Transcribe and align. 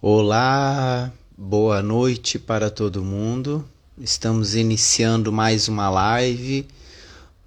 Olá, 0.00 1.10
boa 1.36 1.82
noite 1.82 2.38
para 2.38 2.70
todo 2.70 3.02
mundo. 3.02 3.66
Estamos 3.98 4.54
iniciando 4.54 5.32
mais 5.32 5.68
uma 5.68 5.88
live 5.88 6.68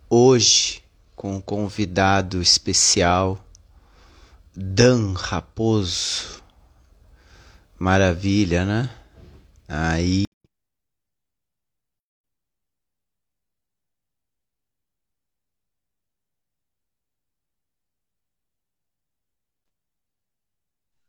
hoje 0.10 0.82
com 1.16 1.36
um 1.36 1.42
convidado 1.42 2.42
especial, 2.42 3.40
Dan 4.56 5.14
Raposo. 5.14 6.42
Maravilha, 7.78 8.66
né? 8.66 8.90
Aí 9.68 10.24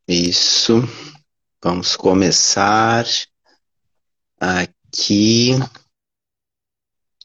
Isso. 0.06 0.82
Vamos 1.62 1.94
começar 1.94 3.04
aqui. 4.40 5.50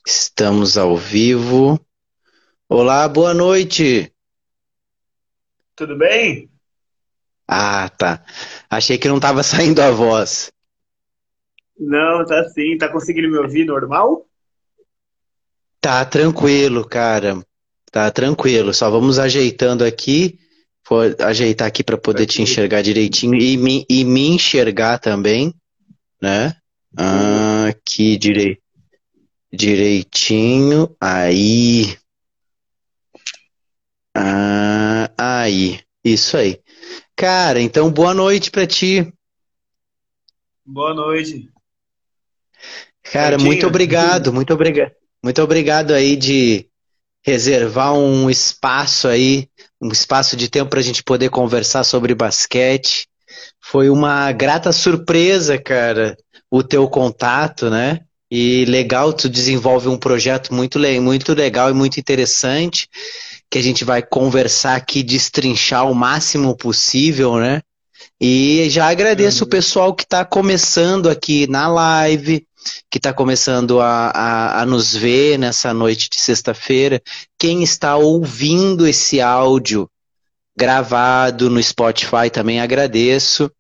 Estamos 0.06 0.78
ao 0.78 0.98
vivo. 0.98 1.80
Olá, 2.68 3.08
boa 3.08 3.34
noite. 3.34 4.14
Tudo 5.74 5.98
bem? 5.98 6.52
Ah, 7.48 7.88
tá. 7.88 8.26
Achei 8.70 8.98
que 8.98 9.08
não 9.08 9.16
estava 9.16 9.40
saindo 9.42 9.82
a 9.82 9.90
voz. 9.92 10.52
Não, 11.80 12.26
tá 12.26 12.44
sim. 12.50 12.78
Tá 12.78 12.92
conseguindo 12.92 13.30
me 13.30 13.38
ouvir 13.38 13.64
normal? 13.64 14.28
Tá 15.80 16.04
tranquilo, 16.04 16.86
cara. 16.86 17.42
Tá 17.90 18.12
tranquilo. 18.12 18.74
Só 18.74 18.90
vamos 18.90 19.18
ajeitando 19.18 19.86
aqui. 19.86 20.38
Vou 20.88 21.02
ajeitar 21.20 21.68
aqui 21.68 21.84
para 21.84 21.98
poder 21.98 22.28
te 22.28 22.42
enxergar 22.42 22.84
direitinho 22.84 23.36
e 23.36 23.58
me, 23.58 23.86
e 23.90 24.04
me 24.04 24.28
enxergar 24.28 25.00
também, 25.00 25.54
né? 26.22 26.56
Ah, 26.96 27.66
aqui 27.68 28.18
direi, 28.18 28.60
direitinho. 29.52 30.96
Aí. 31.02 31.98
Ah, 34.16 35.12
aí. 35.18 35.80
Isso 36.04 36.38
aí. 36.38 36.62
Cara, 37.16 37.60
então 37.60 37.92
boa 37.92 38.14
noite 38.14 38.52
para 38.52 38.68
ti. 38.68 39.12
Boa 40.64 40.94
noite. 40.94 41.50
Cara, 43.04 43.30
Certinho? 43.32 43.48
muito 43.48 43.68
obrigado, 43.68 44.34
muito 44.34 44.54
obrigado. 44.54 44.92
Muito 45.24 45.42
obrigado 45.42 45.92
aí 45.92 46.16
de 46.16 46.70
reservar 47.26 47.94
um 47.94 48.30
espaço 48.30 49.08
aí, 49.08 49.50
um 49.82 49.90
espaço 49.90 50.38
de 50.38 50.48
tempo 50.48 50.70
para 50.70 50.80
a 50.80 50.84
gente 50.84 51.04
poder 51.04 51.30
conversar 51.30 51.84
sobre 51.84 52.14
basquete. 52.14 53.08
Foi 53.60 53.90
uma 53.90 54.32
grata 54.32 54.72
surpresa, 54.72 55.58
cara, 55.58 56.16
o 56.52 56.62
teu 56.62 56.88
contato, 56.88 57.70
né? 57.70 58.02
E 58.30 58.64
legal, 58.66 59.12
tu 59.12 59.28
desenvolve 59.28 59.88
um 59.88 59.98
projeto 59.98 60.54
muito, 60.54 60.80
muito 61.02 61.34
legal 61.34 61.72
e 61.72 61.74
muito 61.74 62.00
interessante, 62.00 62.88
que 63.50 63.58
a 63.58 63.62
gente 63.62 63.84
vai 63.84 64.04
conversar 64.04 64.76
aqui, 64.76 65.02
destrinchar 65.02 65.90
o 65.90 65.96
máximo 65.96 66.56
possível, 66.56 67.38
né? 67.38 67.62
E 68.22 68.68
já 68.70 68.88
agradeço 68.88 69.44
o 69.44 69.48
pessoal 69.48 69.96
que 69.96 70.04
está 70.04 70.24
começando 70.24 71.10
aqui 71.10 71.48
na 71.48 71.68
live, 71.68 72.46
que 72.90 72.98
está 72.98 73.14
começando 73.14 73.80
a, 73.80 74.10
a, 74.10 74.62
a 74.62 74.66
nos 74.66 74.96
ver 74.96 75.38
nessa 75.38 75.74
noite 75.74 76.10
de 76.10 76.20
sexta-feira. 76.20 77.02
Quem 77.38 77.64
está 77.64 77.96
ouvindo 77.96 78.88
esse 78.88 79.22
áudio 79.22 79.90
gravado 80.58 81.50
no 81.50 81.62
Spotify 81.62 82.30
também 82.32 82.60
agradeço. 82.60 83.52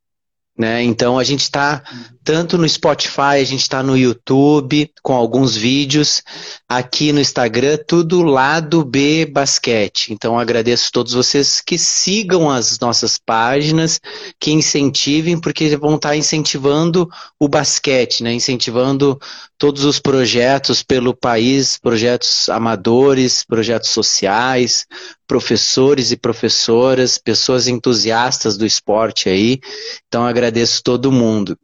Né? 0.57 0.83
Então 0.83 1.19
a 1.19 1.23
gente 1.23 1.41
está 1.41 1.83
tanto 2.25 2.57
no 2.57 2.67
Spotify, 2.67 3.37
a 3.39 3.43
gente 3.43 3.61
está 3.61 3.83
no 3.83 3.95
YouTube 3.95 4.91
com 5.03 5.13
alguns 5.13 5.55
vídeos, 5.55 6.23
aqui 6.67 7.11
no 7.11 7.21
Instagram, 7.21 7.77
tudo 7.87 8.23
lado 8.23 8.83
B 8.83 9.27
Basquete. 9.27 10.11
Então 10.11 10.37
agradeço 10.37 10.87
a 10.87 10.91
todos 10.91 11.13
vocês 11.13 11.61
que 11.61 11.77
sigam 11.77 12.49
as 12.49 12.79
nossas 12.79 13.19
páginas, 13.19 14.01
que 14.39 14.51
incentivem, 14.51 15.39
porque 15.39 15.77
vão 15.77 15.97
estar 15.97 16.17
incentivando 16.17 17.07
o 17.39 17.47
basquete, 17.47 18.23
né? 18.23 18.33
Incentivando 18.33 19.19
todos 19.55 19.85
os 19.85 19.99
projetos 19.99 20.81
pelo 20.81 21.15
país, 21.15 21.77
projetos 21.77 22.49
amadores, 22.49 23.43
projetos 23.43 23.91
sociais, 23.91 24.87
professores 25.27 26.11
e 26.11 26.17
professoras, 26.17 27.19
pessoas 27.19 27.67
entusiastas 27.67 28.57
do 28.57 28.65
esporte 28.65 29.29
aí. 29.29 29.59
Então 30.07 30.25
agradeço 30.25 30.81
todo 30.81 31.11
mundo. 31.11 31.55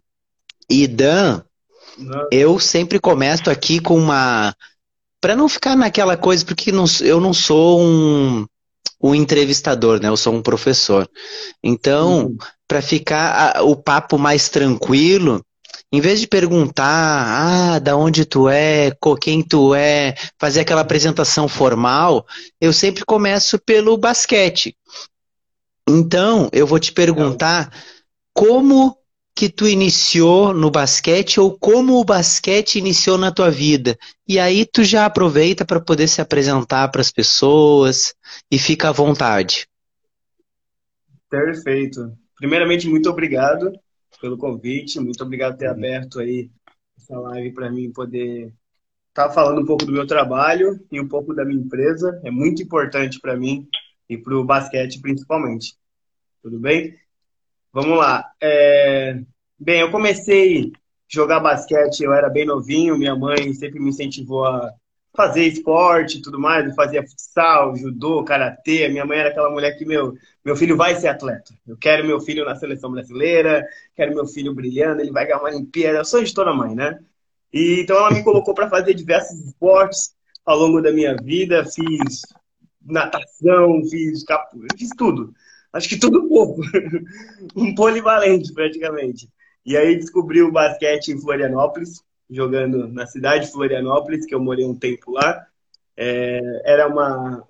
E 0.71 0.87
Dan, 0.87 1.41
Não, 1.97 2.27
eu 2.31 2.57
sempre 2.59 2.97
começo 2.99 3.49
aqui 3.49 3.79
com 3.81 3.97
uma. 3.97 4.55
Para 5.19 5.35
não 5.35 5.49
ficar 5.49 5.75
naquela 5.75 6.15
coisa, 6.17 6.45
porque 6.45 6.71
não- 6.71 6.85
eu 7.01 7.19
não 7.19 7.33
sou 7.33 7.81
um, 7.81 8.45
um 9.03 9.13
entrevistador, 9.13 9.99
né? 10.01 10.07
Eu 10.07 10.17
sou 10.17 10.33
um 10.33 10.41
professor. 10.41 11.07
Então, 11.61 12.27
Uhum. 12.27 12.37
para 12.67 12.81
ficar 12.81 13.57
a- 13.57 13.63
o 13.63 13.75
papo 13.75 14.17
mais 14.17 14.47
tranquilo, 14.49 15.43
em 15.91 15.99
vez 15.99 16.21
de 16.21 16.27
perguntar, 16.27 16.85
ah, 17.75 17.79
da 17.79 17.95
onde 17.97 18.23
tu 18.25 18.47
é, 18.47 18.91
co- 18.99 19.17
quem 19.17 19.43
tu 19.43 19.75
é, 19.75 20.15
fazer 20.39 20.61
aquela 20.61 20.81
apresentação 20.81 21.47
formal, 21.49 22.25
eu 22.61 22.71
sempre 22.71 23.03
começo 23.05 23.59
pelo 23.59 23.97
basquete. 23.97 24.75
Então, 25.87 26.49
eu 26.53 26.65
vou 26.65 26.79
te 26.79 26.91
perguntar 26.93 27.71
como 28.33 28.97
que 29.41 29.49
tu 29.49 29.67
iniciou 29.67 30.53
no 30.53 30.69
basquete 30.69 31.39
ou 31.39 31.57
como 31.57 31.99
o 31.99 32.05
basquete 32.05 32.75
iniciou 32.75 33.17
na 33.17 33.31
tua 33.31 33.49
vida. 33.49 33.97
E 34.27 34.37
aí 34.37 34.67
tu 34.67 34.83
já 34.83 35.03
aproveita 35.03 35.65
para 35.65 35.81
poder 35.81 36.07
se 36.07 36.21
apresentar 36.21 36.87
para 36.89 37.01
as 37.01 37.11
pessoas 37.11 38.13
e 38.51 38.59
fica 38.59 38.89
à 38.89 38.91
vontade. 38.91 39.67
Perfeito. 41.27 42.15
Primeiramente, 42.35 42.87
muito 42.87 43.09
obrigado 43.09 43.73
pelo 44.21 44.37
convite, 44.37 44.99
muito 44.99 45.23
obrigado 45.23 45.53
por 45.53 45.57
ter 45.57 45.69
aberto 45.69 46.19
aí 46.19 46.51
essa 46.95 47.17
live 47.17 47.51
para 47.51 47.71
mim 47.71 47.91
poder 47.91 48.53
estar 49.09 49.31
falando 49.31 49.59
um 49.59 49.65
pouco 49.65 49.85
do 49.85 49.91
meu 49.91 50.05
trabalho 50.05 50.79
e 50.91 51.01
um 51.01 51.07
pouco 51.07 51.33
da 51.33 51.43
minha 51.43 51.63
empresa. 51.63 52.21
É 52.23 52.29
muito 52.29 52.61
importante 52.61 53.19
para 53.19 53.35
mim 53.35 53.67
e 54.07 54.19
para 54.19 54.37
o 54.37 54.45
basquete 54.45 55.01
principalmente. 55.01 55.73
Tudo 56.43 56.59
bem? 56.59 56.95
Vamos 57.73 57.97
lá. 57.97 58.29
É, 58.41 59.15
Bem, 59.59 59.81
eu 59.81 59.91
comecei 59.91 60.67
a 60.67 60.71
jogar 61.09 61.39
basquete, 61.39 62.01
eu 62.01 62.13
era 62.13 62.29
bem 62.29 62.45
novinho, 62.45 62.97
minha 62.97 63.15
mãe 63.15 63.53
sempre 63.53 63.79
me 63.79 63.89
incentivou 63.91 64.45
a 64.45 64.73
fazer 65.15 65.45
esporte 65.45 66.17
e 66.19 66.21
tudo 66.23 66.39
mais, 66.39 66.65
eu 66.67 66.73
fazia 66.75 67.03
futsal, 67.07 67.75
judô, 67.75 68.23
karatê. 68.25 68.89
Minha 68.89 69.05
mãe 69.05 69.19
era 69.19 69.29
aquela 69.29 69.51
mulher 69.51 69.77
que, 69.77 69.85
meu, 69.85 70.15
meu 70.45 70.55
filho 70.57 70.77
vai 70.77 70.95
ser 70.95 71.09
atleta. 71.09 71.53
Eu 71.67 71.77
quero 71.77 72.07
meu 72.07 72.19
filho 72.21 72.45
na 72.45 72.55
seleção 72.55 72.91
brasileira, 72.91 73.65
quero 73.95 74.15
meu 74.15 74.27
filho 74.27 74.55
brilhando, 74.55 75.01
ele 75.01 75.11
vai 75.11 75.25
ganhar 75.25 75.39
uma 75.39 75.49
Olimpíada. 75.49 75.99
Eu 75.99 76.05
sou 76.05 76.23
de 76.23 76.33
toda 76.33 76.53
mãe, 76.53 76.75
né? 76.75 76.99
E, 77.53 77.81
então 77.81 77.97
ela 77.97 78.11
me 78.11 78.23
colocou 78.23 78.53
para 78.55 78.69
fazer 78.69 78.93
diversos 78.95 79.39
esportes 79.41 80.15
ao 80.45 80.57
longo 80.57 80.81
da 80.81 80.91
minha 80.91 81.15
vida. 81.17 81.65
Fiz 81.65 82.21
natação, 82.83 83.81
fiz 83.89 84.23
capoeira, 84.23 84.75
fiz 84.77 84.89
tudo. 84.97 85.33
Acho 85.73 85.87
que 85.87 86.05
um 86.05 86.27
pouco. 86.27 86.61
um 87.55 87.73
polivalente, 87.73 88.53
praticamente. 88.53 89.29
E 89.65 89.77
aí 89.77 89.95
descobri 89.95 90.41
o 90.41 90.51
basquete 90.51 91.09
em 91.09 91.19
Florianópolis, 91.19 92.03
jogando 92.29 92.87
na 92.87 93.05
cidade 93.05 93.45
de 93.45 93.51
Florianópolis, 93.51 94.25
que 94.25 94.33
eu 94.33 94.39
morei 94.39 94.65
um 94.65 94.75
tempo 94.75 95.11
lá. 95.11 95.45
É, 95.95 96.61
era 96.65 96.87
uma, 96.87 97.43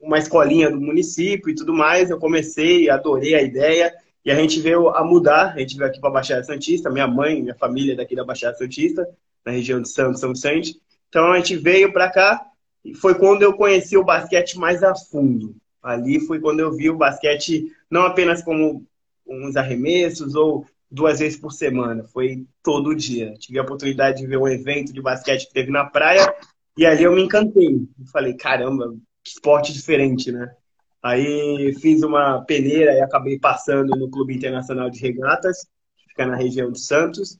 uma 0.00 0.18
escolinha 0.18 0.70
do 0.70 0.80
município 0.80 1.50
e 1.50 1.54
tudo 1.54 1.72
mais. 1.72 2.10
Eu 2.10 2.18
comecei, 2.18 2.88
adorei 2.88 3.34
a 3.34 3.42
ideia. 3.42 3.92
E 4.24 4.30
a 4.30 4.34
gente 4.34 4.58
veio 4.60 4.88
a 4.88 5.04
mudar, 5.04 5.52
a 5.54 5.58
gente 5.58 5.76
veio 5.76 5.90
aqui 5.90 6.00
para 6.00 6.08
a 6.08 6.14
Baixada 6.14 6.42
Santista, 6.42 6.90
minha 6.90 7.06
mãe, 7.06 7.42
minha 7.42 7.54
família 7.54 7.94
daqui 7.94 8.16
da 8.16 8.24
Baixada 8.24 8.56
Santista, 8.56 9.06
na 9.44 9.52
região 9.52 9.82
de 9.82 9.88
Santos, 9.90 10.20
São 10.20 10.32
Vicente. 10.32 10.80
Então 11.10 11.30
a 11.30 11.36
gente 11.36 11.56
veio 11.56 11.92
para 11.92 12.10
cá 12.10 12.42
e 12.82 12.94
foi 12.94 13.14
quando 13.14 13.42
eu 13.42 13.52
conheci 13.52 13.98
o 13.98 14.04
basquete 14.04 14.58
mais 14.58 14.82
a 14.82 14.94
fundo. 14.94 15.54
Ali 15.84 16.18
foi 16.18 16.40
quando 16.40 16.60
eu 16.60 16.72
vi 16.72 16.88
o 16.88 16.96
basquete 16.96 17.70
não 17.90 18.06
apenas 18.06 18.42
como 18.42 18.86
uns 19.26 19.54
arremessos 19.54 20.34
ou 20.34 20.66
duas 20.90 21.18
vezes 21.18 21.38
por 21.38 21.52
semana, 21.52 22.04
foi 22.04 22.46
todo 22.62 22.94
dia. 22.94 23.34
Tive 23.34 23.58
a 23.58 23.62
oportunidade 23.62 24.22
de 24.22 24.26
ver 24.26 24.38
um 24.38 24.48
evento 24.48 24.94
de 24.94 25.02
basquete 25.02 25.46
que 25.46 25.52
teve 25.52 25.70
na 25.70 25.84
praia 25.84 26.34
e 26.78 26.86
ali 26.86 27.02
eu 27.04 27.12
me 27.12 27.22
encantei. 27.22 27.86
Falei, 28.10 28.32
caramba, 28.32 28.94
que 29.22 29.30
esporte 29.30 29.74
diferente, 29.74 30.32
né? 30.32 30.54
Aí 31.02 31.74
fiz 31.82 32.02
uma 32.02 32.42
peneira 32.46 32.94
e 32.94 33.02
acabei 33.02 33.38
passando 33.38 33.94
no 33.94 34.10
Clube 34.10 34.34
Internacional 34.34 34.88
de 34.88 34.98
Regatas, 35.00 35.66
que 35.98 36.08
fica 36.08 36.24
na 36.24 36.34
região 36.34 36.72
de 36.72 36.80
Santos. 36.80 37.38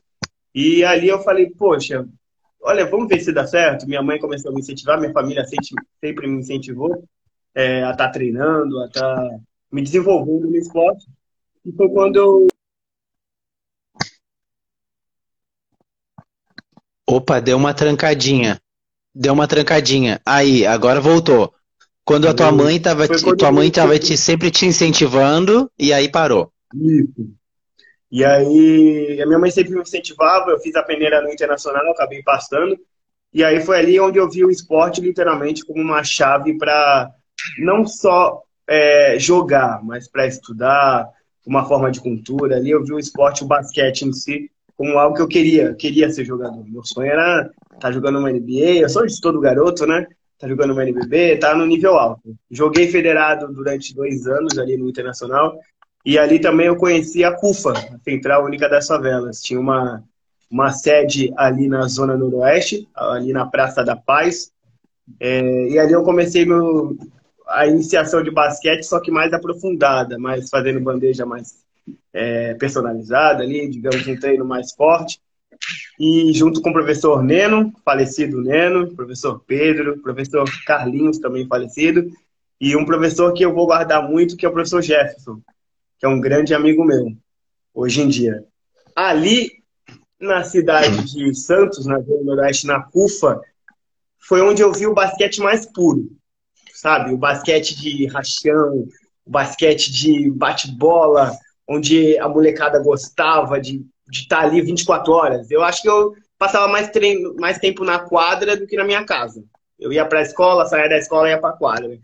E 0.55 0.85
ali 0.85 1.09
eu 1.09 1.23
falei, 1.23 1.49
poxa, 1.51 2.07
olha, 2.61 2.85
vamos 2.85 3.09
ver 3.09 3.21
se 3.21 3.33
dá 3.33 3.47
certo. 3.47 3.87
Minha 3.87 4.03
mãe 4.03 4.19
começou 4.19 4.51
a 4.51 4.55
me 4.55 4.61
incentivar, 4.61 5.01
minha 5.01 5.15
família 5.15 5.45
sempre 5.99 6.27
me 6.27 6.41
incentivou 6.41 7.03
é, 7.55 7.83
a 7.85 7.91
estar 7.91 8.07
tá 8.07 8.13
treinando, 8.13 8.81
a 8.81 8.87
estar 8.87 9.17
tá 9.17 9.39
me 9.71 9.83
desenvolvendo 9.83 10.49
no 10.49 10.57
esporte. 10.57 11.07
E 11.65 11.73
foi 11.73 11.89
quando 11.89 12.17
eu. 12.17 12.47
Opa, 17.07 17.41
deu 17.41 17.57
uma 17.57 17.73
trancadinha. 17.75 18.61
Deu 19.15 19.33
uma 19.33 19.47
trancadinha. 19.47 20.21
Aí, 20.27 20.67
agora 20.67 21.01
voltou. 21.01 21.55
Quando 22.05 22.29
a 22.29 22.35
tua 22.35 22.53
mãe 22.53 22.77
estava 22.77 23.09
te, 23.09 23.37
tua 23.37 23.51
mãe 23.51 23.71
tava 23.71 23.99
te, 23.99 24.17
sempre 24.17 24.51
te 24.51 24.67
incentivando 24.67 25.71
e 25.79 25.93
aí 25.93 26.11
parou. 26.11 26.53
Isso. 26.75 27.33
E 28.11 28.25
aí, 28.25 29.21
a 29.23 29.27
minha 29.27 29.39
mãe 29.39 29.51
sempre 29.51 29.75
me 29.75 29.81
incentivava, 29.81 30.51
eu 30.51 30.61
fiz 30.61 30.75
a 30.77 30.83
peneira 30.83 31.23
no 31.23 31.33
internacional, 31.33 31.91
acabei 31.91 32.23
passando. 32.23 32.79
E 33.33 33.43
aí 33.43 33.61
foi 33.61 33.79
ali 33.79 33.99
onde 33.99 34.19
eu 34.19 34.31
vi 34.31 34.45
o 34.45 34.51
esporte 34.51 35.01
literalmente 35.01 35.65
como 35.65 35.81
uma 35.81 36.05
chave 36.05 36.57
para 36.57 37.11
não 37.59 37.87
só 37.87 38.43
é, 38.69 39.19
jogar, 39.19 39.83
mas 39.83 40.09
para 40.09 40.27
estudar, 40.27 41.09
uma 41.47 41.67
forma 41.67 41.91
de 41.91 42.01
cultura. 42.01 42.57
Ali 42.57 42.71
eu 42.71 42.85
vi 42.85 42.93
o 42.93 42.99
esporte, 42.99 43.45
o 43.45 43.47
basquete 43.47 44.03
em 44.03 44.13
si, 44.13 44.51
como 44.77 44.99
algo 44.99 45.17
que 45.17 45.23
eu 45.23 45.29
queria, 45.29 45.65
eu 45.65 45.77
queria 45.77 46.11
ser 46.11 46.25
jogador. 46.25 46.65
Meu 46.67 46.85
sonho 46.85 47.11
era 47.11 47.43
estar 47.43 47.79
tá 47.79 47.93
jogando 47.93 48.19
uma 48.19 48.33
NBA, 48.33 48.81
eu 48.81 48.89
sou 48.89 49.07
de 49.07 49.21
todo 49.21 49.41
garoto, 49.41 49.87
né? 49.87 50.07
Tá 50.39 50.49
jogando 50.49 50.73
uma 50.73 50.83
NBB, 50.83 51.37
tá 51.37 51.55
no 51.55 51.65
nível 51.65 51.97
alto. 51.97 52.35
Joguei 52.51 52.89
federado 52.89 53.53
durante 53.53 53.95
dois 53.95 54.27
anos 54.27 54.59
ali 54.59 54.77
no 54.77 54.89
Internacional 54.89 55.59
e 56.05 56.19
ali 56.19 56.39
também 56.39 56.67
eu 56.67 56.77
conheci 56.77 57.25
a 57.25 57.33
CUFA, 57.33 57.73
a 57.73 57.99
Central 58.03 58.45
Única 58.45 58.69
das 58.69 58.87
Favelas. 58.87 59.41
Tinha 59.41 59.61
uma, 59.61 60.03
uma 60.51 60.73
sede 60.73 61.33
ali 61.37 61.69
na 61.69 61.83
Zona 61.87 62.17
Noroeste, 62.17 62.89
ali 62.95 63.33
na 63.33 63.47
Praça 63.47 63.85
da 63.85 63.97
Paz. 63.97 64.53
É, 65.21 65.69
e 65.69 65.79
ali 65.79 65.93
eu 65.93 66.03
comecei 66.03 66.45
meu, 66.45 66.97
a 67.47 67.67
iniciação 67.67 68.23
de 68.23 68.31
basquete, 68.31 68.85
só 68.85 69.01
que 69.01 69.11
mais 69.11 69.33
aprofundada, 69.33 70.19
mais 70.19 70.49
fazendo 70.49 70.81
bandeja 70.81 71.27
mais 71.27 71.65
é, 72.13 72.55
personalizada 72.55 73.43
ali, 73.43 73.69
digamos, 73.69 74.07
um 74.07 74.17
treino 74.17 74.45
mais 74.45 74.73
forte. 74.73 75.21
E 75.99 76.33
junto 76.33 76.61
com 76.61 76.71
o 76.71 76.73
professor 76.73 77.23
Neno, 77.23 77.73
falecido 77.85 78.41
Neno, 78.41 78.95
professor 78.95 79.43
Pedro, 79.47 80.01
professor 80.01 80.45
Carlinhos, 80.67 81.19
também 81.19 81.47
falecido, 81.47 82.11
e 82.61 82.77
um 82.77 82.85
professor 82.85 83.33
que 83.33 83.45
eu 83.45 83.55
vou 83.55 83.67
guardar 83.67 84.09
muito, 84.09 84.37
que 84.37 84.45
é 84.45 84.49
o 84.49 84.53
professor 84.53 84.83
Jefferson, 84.83 85.41
que 85.99 86.07
é 86.07 86.09
um 86.09 86.21
grande 86.21 86.55
amigo 86.55 86.85
meu, 86.85 87.13
hoje 87.73 88.01
em 88.01 88.09
dia. 88.09 88.45
Ali, 88.95 89.51
na 90.21 90.45
cidade 90.45 91.05
de 91.13 91.35
Santos, 91.35 91.87
na 91.87 92.01
Zona 92.01 92.23
Noroeste, 92.23 92.67
na 92.67 92.83
CUFA, 92.83 93.41
foi 94.19 94.41
onde 94.41 94.63
eu 94.63 94.73
vi 94.73 94.87
o 94.87 94.95
basquete 94.95 95.41
mais 95.41 95.67
puro, 95.67 96.11
sabe? 96.85 97.15
O 97.15 97.17
basquete 97.17 97.75
de 97.81 98.07
rachão, 98.09 98.87
o 99.25 99.31
basquete 99.31 99.91
de 99.91 100.31
bate-bola, 100.31 101.33
onde 101.67 102.19
a 102.19 102.29
molecada 102.29 102.79
gostava 102.83 103.59
de 103.59 103.83
estar 104.13 104.41
ali 104.41 104.61
24 104.61 105.11
horas. 105.11 105.51
Eu 105.51 105.65
acho 105.65 105.81
que 105.81 105.89
eu 105.89 106.13
passava 106.39 106.69
mais, 106.69 106.91
treino, 106.91 107.35
mais 107.37 107.57
tempo 107.57 107.85
na 107.85 108.01
quadra 108.01 108.55
do 108.55 108.67
que 108.67 108.77
na 108.77 108.85
minha 108.85 109.03
casa. 109.03 109.43
Eu 109.81 109.95
ia 109.95 110.05
para 110.05 110.19
a 110.19 110.23
escola, 110.23 110.67
saía 110.67 110.91
da 110.91 110.99
escola 110.99 111.27
e 111.27 111.31
ia 111.31 111.41
para 111.41 111.55
a 111.55 111.57
quadra. 111.57 111.99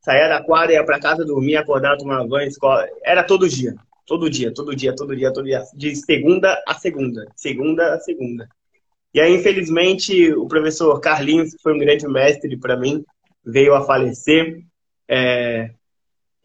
Saía 0.00 0.28
da 0.28 0.42
quadra, 0.42 0.72
ia 0.72 0.84
para 0.84 0.98
casa, 0.98 1.24
dormia, 1.24 1.60
acordava, 1.60 1.96
tomava 1.96 2.26
banho, 2.26 2.48
escola. 2.48 2.84
Era 3.04 3.22
todo 3.22 3.48
dia. 3.48 3.76
Todo 4.04 4.28
dia, 4.28 4.52
todo 4.52 4.74
dia, 4.74 4.92
todo 4.92 5.14
dia, 5.14 5.32
todo 5.32 5.44
dia. 5.44 5.62
De 5.72 5.94
segunda 5.94 6.60
a 6.66 6.74
segunda. 6.74 7.28
Segunda 7.36 7.94
a 7.94 8.00
segunda. 8.00 8.48
E 9.14 9.20
aí, 9.20 9.36
infelizmente, 9.36 10.32
o 10.32 10.48
professor 10.48 10.98
Carlinhos, 10.98 11.54
que 11.54 11.62
foi 11.62 11.74
um 11.74 11.78
grande 11.78 12.08
mestre 12.08 12.56
para 12.56 12.76
mim, 12.76 13.04
veio 13.46 13.74
a 13.74 13.84
falecer. 13.84 14.64
É, 15.08 15.70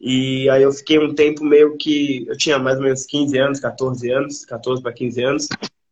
e 0.00 0.48
aí 0.48 0.62
eu 0.62 0.72
fiquei 0.72 0.98
um 0.98 1.14
tempo 1.14 1.44
meio 1.44 1.76
que. 1.76 2.24
Eu 2.28 2.36
tinha 2.36 2.58
mais 2.58 2.76
ou 2.76 2.84
menos 2.84 3.04
15 3.04 3.38
anos, 3.38 3.60
14 3.60 4.10
anos, 4.10 4.44
14 4.44 4.82
para 4.82 4.92
15 4.92 5.22
anos. 5.22 5.48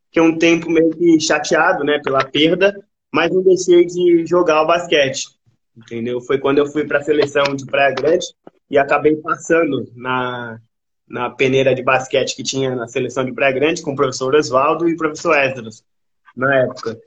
Fiquei 0.06 0.22
um 0.22 0.38
tempo 0.38 0.70
meio 0.70 0.90
que 0.90 1.20
chateado, 1.20 1.84
né, 1.84 2.00
pela 2.02 2.24
perda, 2.24 2.74
mas 3.12 3.30
não 3.30 3.42
deixei 3.42 3.86
de 3.86 4.26
jogar 4.26 4.62
o 4.62 4.66
basquete. 4.66 5.28
Entendeu? 5.76 6.20
Foi 6.20 6.38
quando 6.38 6.58
eu 6.58 6.66
fui 6.66 6.84
para 6.84 6.98
a 6.98 7.02
seleção 7.02 7.54
de 7.54 7.64
Praia 7.64 7.94
Grande 7.94 8.26
e 8.68 8.76
acabei 8.76 9.16
passando 9.16 9.90
na, 9.94 10.60
na 11.08 11.30
peneira 11.30 11.74
de 11.74 11.82
basquete 11.82 12.34
que 12.34 12.42
tinha 12.42 12.74
na 12.74 12.88
seleção 12.88 13.24
de 13.24 13.32
Praia 13.32 13.54
Grande 13.54 13.82
com 13.82 13.92
o 13.92 13.96
professor 13.96 14.34
Oswaldo 14.34 14.88
e 14.88 14.94
o 14.94 14.96
professor 14.96 15.36
Esdras, 15.36 15.84
na 16.36 16.62
época. 16.62 16.98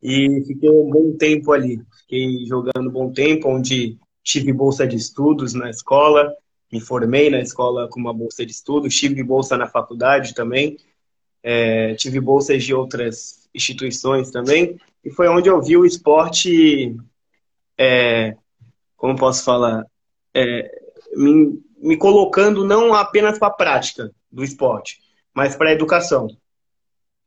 E 0.00 0.42
fiquei 0.46 0.70
um 0.70 0.88
bom 0.88 1.16
tempo 1.16 1.52
ali. 1.52 1.80
Fiquei 2.08 2.46
jogando 2.46 2.88
um 2.88 2.92
bom 2.92 3.12
tempo, 3.12 3.48
onde 3.48 3.98
tive 4.22 4.52
bolsa 4.52 4.86
de 4.86 4.96
estudos 4.96 5.54
na 5.54 5.68
escola, 5.68 6.32
me 6.72 6.80
formei 6.80 7.28
na 7.28 7.40
escola 7.40 7.88
com 7.88 7.98
uma 7.98 8.14
bolsa 8.14 8.46
de 8.46 8.52
estudos, 8.52 8.94
tive 8.94 9.22
bolsa 9.24 9.56
na 9.56 9.66
faculdade 9.66 10.34
também, 10.34 10.76
é, 11.42 11.94
tive 11.94 12.20
bolsas 12.20 12.62
de 12.62 12.72
outras 12.72 13.48
instituições 13.52 14.30
também, 14.30 14.78
e 15.04 15.10
foi 15.10 15.28
onde 15.28 15.48
eu 15.48 15.60
vi 15.60 15.76
o 15.76 15.84
esporte, 15.84 16.96
é, 17.76 18.36
como 18.96 19.16
posso 19.16 19.44
falar, 19.44 19.84
é, 20.32 20.70
me, 21.16 21.60
me 21.78 21.96
colocando 21.96 22.64
não 22.64 22.94
apenas 22.94 23.38
para 23.38 23.48
a 23.48 23.52
prática 23.52 24.12
do 24.30 24.44
esporte, 24.44 25.00
mas 25.34 25.56
para 25.56 25.70
a 25.70 25.72
educação. 25.72 26.28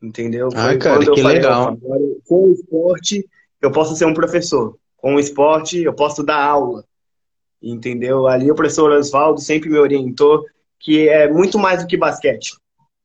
Entendeu? 0.01 0.47
Ah, 0.55 0.77
cara, 0.77 0.99
que 0.99 1.21
falei, 1.21 1.39
legal. 1.39 1.77
com 2.25 2.47
o 2.47 2.51
esporte, 2.53 3.27
eu 3.61 3.71
posso 3.71 3.95
ser 3.95 4.05
um 4.05 4.13
professor. 4.13 4.77
Com 4.97 5.15
o 5.15 5.19
esporte, 5.19 5.81
eu 5.81 5.93
posso 5.93 6.23
dar 6.23 6.43
aula 6.43 6.83
entendeu? 7.61 8.27
Ali 8.27 8.49
o 8.49 8.55
professor 8.55 8.91
Oswaldo 8.91 9.41
sempre 9.41 9.69
me 9.69 9.77
orientou 9.77 10.45
que 10.79 11.09
é 11.09 11.29
muito 11.29 11.59
mais 11.59 11.81
do 11.81 11.87
que 11.87 11.97
basquete. 11.97 12.55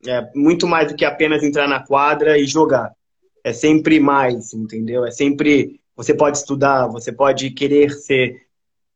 É 0.06 0.28
muito 0.34 0.66
mais 0.66 0.88
do 0.88 0.94
que 0.94 1.04
apenas 1.04 1.42
entrar 1.42 1.66
na 1.66 1.84
quadra 1.84 2.38
e 2.38 2.46
jogar. 2.46 2.92
É 3.42 3.52
sempre 3.52 3.98
mais, 3.98 4.52
entendeu? 4.54 5.04
É 5.04 5.10
sempre. 5.10 5.80
Você 5.96 6.14
pode 6.14 6.38
estudar, 6.38 6.86
você 6.86 7.12
pode 7.12 7.50
querer 7.50 7.90
ser 7.90 8.42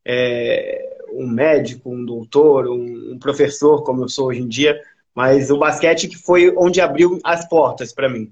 é, 0.05 0.97
um 1.11 1.27
médico, 1.27 1.89
um 1.89 2.05
doutor, 2.05 2.67
um, 2.67 3.13
um, 3.13 3.19
professor, 3.19 3.83
como 3.83 4.03
eu 4.03 4.09
sou 4.09 4.27
hoje 4.27 4.41
em 4.41 4.47
dia, 4.47 4.79
mas 5.15 5.49
o 5.49 5.57
basquete 5.57 6.07
que 6.07 6.17
foi 6.17 6.53
onde 6.57 6.81
abriu 6.81 7.19
as 7.23 7.47
portas 7.47 7.93
para 7.93 8.09
mim, 8.09 8.31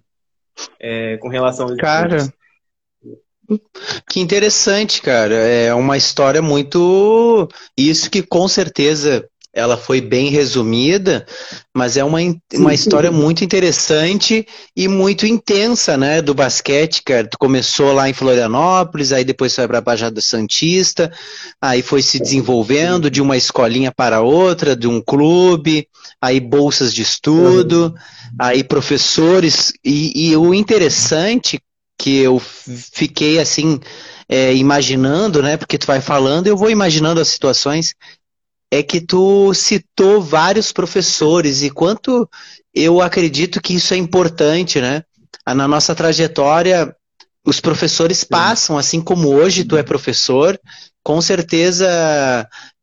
é, 0.80 1.18
com 1.18 1.30
relação 1.30 1.68
aos 1.68 1.78
Cara, 1.78 2.18
estudos. 2.18 2.38
Que 4.10 4.20
interessante, 4.20 5.02
cara. 5.02 5.36
É 5.36 5.74
uma 5.74 5.98
história 5.98 6.42
muito. 6.42 7.48
Isso 7.78 8.10
que 8.10 8.22
com 8.22 8.48
certeza 8.48 9.28
ela 9.58 9.76
foi 9.76 10.00
bem 10.00 10.30
resumida, 10.30 11.26
mas 11.74 11.98
é 11.98 12.04
uma, 12.04 12.20
uma 12.54 12.74
história 12.76 13.12
muito 13.12 13.44
interessante 13.44 14.46
e 14.76 14.88
muito 14.88 15.26
intensa, 15.26 15.98
né, 15.98 16.22
do 16.22 16.36
basquete, 16.36 17.02
cara. 17.04 17.28
Tu 17.28 17.40
começou 17.40 17.92
lá 17.92 18.08
em 18.08 18.14
Florianópolis, 18.14 19.12
aí 19.12 19.24
depois 19.24 19.56
foi 19.56 19.68
para 19.68 19.80
a 19.80 19.82
Baixada 19.82 20.22
Santista, 20.22 21.12
aí 21.60 21.82
foi 21.82 22.04
se 22.04 22.20
desenvolvendo 22.20 23.10
de 23.10 23.20
uma 23.20 23.36
escolinha 23.36 23.92
para 23.92 24.22
outra, 24.22 24.76
de 24.76 24.88
um 24.88 25.02
clube, 25.02 25.88
aí 26.22 26.40
bolsas 26.40 26.94
de 26.94 27.02
estudo, 27.02 27.96
aí 28.40 28.64
professores, 28.64 29.74
e, 29.84 30.30
e 30.30 30.38
o 30.38 30.54
interessante, 30.54 31.60
que 31.98 32.18
eu 32.20 32.40
fiquei 32.40 33.40
assim 33.40 33.80
é, 34.30 34.54
imaginando, 34.54 35.42
né? 35.42 35.58
Porque 35.58 35.78
tu 35.78 35.88
vai 35.88 36.02
falando, 36.02 36.48
eu 36.48 36.58
vou 36.58 36.70
imaginando 36.70 37.20
as 37.20 37.28
situações. 37.28 37.96
É 38.72 38.84
que 38.84 39.00
tu 39.00 39.54
citou 39.54 40.22
vários 40.22 40.72
professores 40.74 41.64
e 41.64 41.70
quanto 41.70 42.30
eu 42.74 43.02
acredito 43.02 43.62
que 43.62 43.74
isso 43.74 43.94
é 43.94 43.98
importante, 43.98 44.82
né? 44.82 45.04
Na 45.46 45.68
nossa 45.68 45.96
trajetória, 45.96 46.94
os 47.46 47.62
professores 47.62 48.26
passam, 48.26 48.78
assim 48.78 49.00
como 49.00 49.30
hoje 49.30 49.64
tu 49.64 49.78
é 49.78 49.84
professor, 49.84 50.60
com 51.02 51.22
certeza 51.22 51.88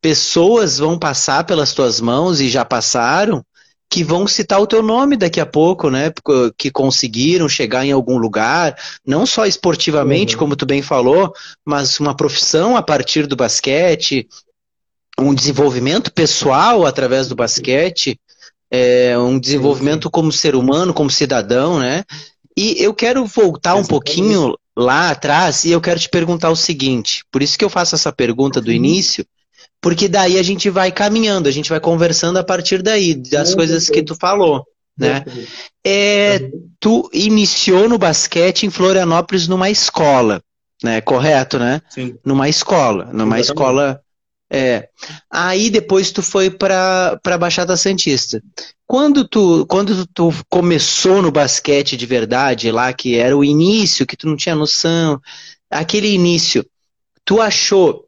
pessoas 0.01 0.79
vão 0.79 0.99
passar 0.99 1.45
pelas 1.45 1.75
tuas 1.75 2.01
mãos 2.01 2.41
e 2.41 2.49
já 2.49 2.65
passaram, 2.65 3.45
que 3.91 4.03
vão 4.03 4.27
citar 4.27 4.61
o 4.61 4.67
teu 4.67 4.83
nome 4.83 5.17
daqui 5.17 5.41
a 5.41 5.47
pouco, 5.47 5.89
né? 5.91 6.13
Que 6.59 6.71
conseguiram 6.71 7.49
chegar 7.49 7.85
em 7.85 7.93
algum 7.93 8.19
lugar, 8.19 8.77
não 9.07 9.25
só 9.25 9.47
esportivamente, 9.47 10.35
uhum. 10.35 10.41
como 10.41 10.57
tu 10.57 10.67
bem 10.67 10.83
falou, 10.83 11.33
mas 11.65 12.01
uma 12.01 12.17
profissão 12.17 12.77
a 12.77 12.83
partir 12.83 13.27
do 13.27 13.37
basquete, 13.37 14.29
um 15.19 15.33
desenvolvimento 15.33 16.13
pessoal 16.13 16.85
através 16.85 17.29
do 17.29 17.37
basquete, 17.37 18.19
é, 18.71 19.17
um 19.17 19.39
desenvolvimento 19.39 20.11
como 20.11 20.33
ser 20.33 20.57
humano, 20.57 20.93
como 20.93 21.11
cidadão, 21.11 21.79
né? 21.79 22.03
E 22.57 22.83
eu 22.83 22.93
quero 22.95 23.25
voltar 23.27 23.75
um 23.77 23.85
pouquinho 23.85 24.57
lá 24.77 25.11
atrás 25.11 25.65
e 25.65 25.71
eu 25.71 25.81
quero 25.81 26.01
te 26.01 26.09
perguntar 26.09 26.51
o 26.51 26.57
seguinte, 26.57 27.25
por 27.31 27.43
isso 27.43 27.57
que 27.57 27.65
eu 27.65 27.71
faço 27.71 27.95
essa 27.95 28.13
pergunta 28.13 28.61
do 28.61 28.73
início, 28.73 29.25
porque 29.85 30.09
daí 30.09 30.39
a 30.39 30.43
gente 30.43 30.71
vai 30.71 30.91
caminhando, 30.91 31.47
a 31.47 31.53
gente 31.53 31.69
vai 31.69 31.79
conversando 31.79 32.39
a 32.39 32.43
partir 32.43 32.81
daí, 32.81 33.15
das 33.15 33.55
coisas 33.55 33.91
que 33.91 34.03
tu 34.03 34.15
falou. 34.15 34.65
Né? 34.99 35.23
É, 35.87 36.51
tu 36.81 37.11
iniciou 37.13 37.87
no 37.87 37.99
basquete 37.99 38.65
em 38.65 38.71
Florianópolis 38.71 39.47
numa 39.47 39.69
escola, 39.69 40.43
né? 40.83 41.03
Correto, 41.03 41.59
né? 41.59 41.83
Sim. 41.91 42.17
Numa 42.25 42.49
escola, 42.49 43.11
numa 43.13 43.39
Exatamente. 43.39 43.43
escola 43.43 44.01
É. 44.51 44.89
Aí 45.31 45.69
depois 45.69 46.11
tu 46.11 46.23
foi 46.23 46.49
para 46.49 47.21
para 47.23 47.37
Baixada 47.37 47.77
Santista. 47.77 48.43
Quando 48.87 49.29
tu 49.29 49.67
quando 49.67 50.07
tu 50.07 50.33
começou 50.49 51.21
no 51.21 51.31
basquete 51.31 51.95
de 51.95 52.07
verdade 52.07 52.71
lá, 52.71 52.91
que 52.95 53.17
era 53.17 53.37
o 53.37 53.45
início, 53.45 54.07
que 54.07 54.17
tu 54.17 54.27
não 54.27 54.37
tinha 54.37 54.55
noção, 54.55 55.21
aquele 55.69 56.09
início, 56.09 56.65
tu 57.23 57.39
achou 57.39 58.04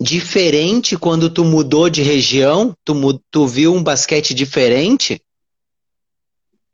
diferente 0.00 0.96
quando 0.96 1.30
tu 1.30 1.44
mudou 1.44 1.88
de 1.88 2.02
região? 2.02 2.76
Tu, 2.84 3.20
tu 3.30 3.46
viu 3.46 3.74
um 3.74 3.82
basquete 3.82 4.34
diferente? 4.34 5.20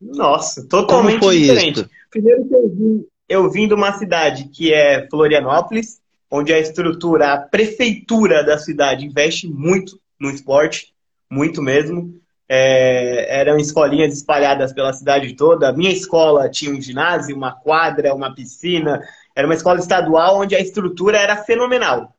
Nossa, 0.00 0.67
totalmente 0.67 1.21
diferente. 1.21 1.81
Isso? 1.81 1.91
Primeiro 2.11 2.49
que 2.49 2.55
eu 2.55 2.69
vim, 2.69 3.07
eu 3.29 3.50
vim 3.50 3.69
de 3.69 3.75
uma 3.75 3.93
cidade 3.93 4.49
que 4.49 4.73
é 4.73 5.07
Florianópolis, 5.09 6.00
onde 6.31 6.53
a 6.53 6.59
estrutura, 6.59 7.35
a 7.35 7.39
prefeitura 7.39 8.43
da 8.43 8.59
cidade 8.59 9.05
investe 9.05 9.47
muito 9.47 10.00
no 10.19 10.31
esporte, 10.31 10.95
muito 11.31 11.61
mesmo. 11.62 12.19
É, 12.49 13.41
eram 13.41 13.59
escolinhas 13.59 14.12
espalhadas 14.12 14.73
pela 14.73 14.93
cidade 14.93 15.35
toda. 15.35 15.69
A 15.69 15.73
minha 15.73 15.93
escola 15.93 16.49
tinha 16.49 16.73
um 16.73 16.81
ginásio, 16.81 17.37
uma 17.37 17.53
quadra, 17.53 18.15
uma 18.15 18.35
piscina. 18.35 19.00
Era 19.37 19.47
uma 19.47 19.55
escola 19.55 19.79
estadual 19.79 20.41
onde 20.41 20.57
a 20.57 20.61
estrutura 20.61 21.19
era 21.19 21.37
fenomenal. 21.37 22.17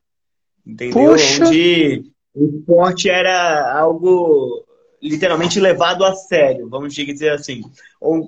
Entendeu? 0.66 1.12
Onde 1.12 2.12
o 2.34 2.58
esporte 2.58 3.10
era 3.10 3.78
algo 3.78 4.64
literalmente 5.02 5.58
levado 5.58 6.04
a 6.04 6.14
sério, 6.14 6.68
vamos 6.68 6.94
dizer 6.94 7.30
assim. 7.30 7.62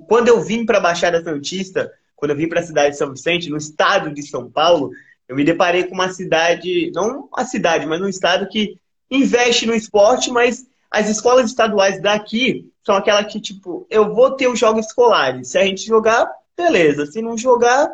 Quando 0.07 0.27
eu 0.27 0.41
vim 0.41 0.65
para 0.65 0.77
a 0.77 0.81
Baixada 0.81 1.23
Santista, 1.23 1.91
quando 2.15 2.31
eu 2.31 2.37
vim 2.37 2.49
para 2.49 2.59
a 2.59 2.63
cidade 2.63 2.91
de 2.91 2.97
São 2.97 3.11
Vicente, 3.11 3.49
no 3.49 3.57
estado 3.57 4.13
de 4.13 4.21
São 4.23 4.49
Paulo, 4.49 4.91
eu 5.27 5.35
me 5.35 5.43
deparei 5.43 5.85
com 5.85 5.95
uma 5.95 6.09
cidade, 6.09 6.91
não 6.93 7.29
uma 7.31 7.45
cidade, 7.45 7.85
mas 7.85 8.01
um 8.01 8.07
estado 8.07 8.47
que 8.47 8.77
investe 9.09 9.65
no 9.65 9.73
esporte, 9.73 10.29
mas 10.31 10.65
as 10.91 11.09
escolas 11.09 11.49
estaduais 11.49 12.01
daqui 12.01 12.69
são 12.85 12.95
aquelas 12.95 13.31
que, 13.31 13.39
tipo, 13.39 13.87
eu 13.89 14.13
vou 14.13 14.31
ter 14.31 14.47
os 14.47 14.59
jogos 14.59 14.85
escolares. 14.85 15.49
Se 15.49 15.57
a 15.57 15.63
gente 15.63 15.85
jogar, 15.85 16.29
beleza. 16.55 17.05
Se 17.05 17.21
não 17.21 17.37
jogar, 17.37 17.91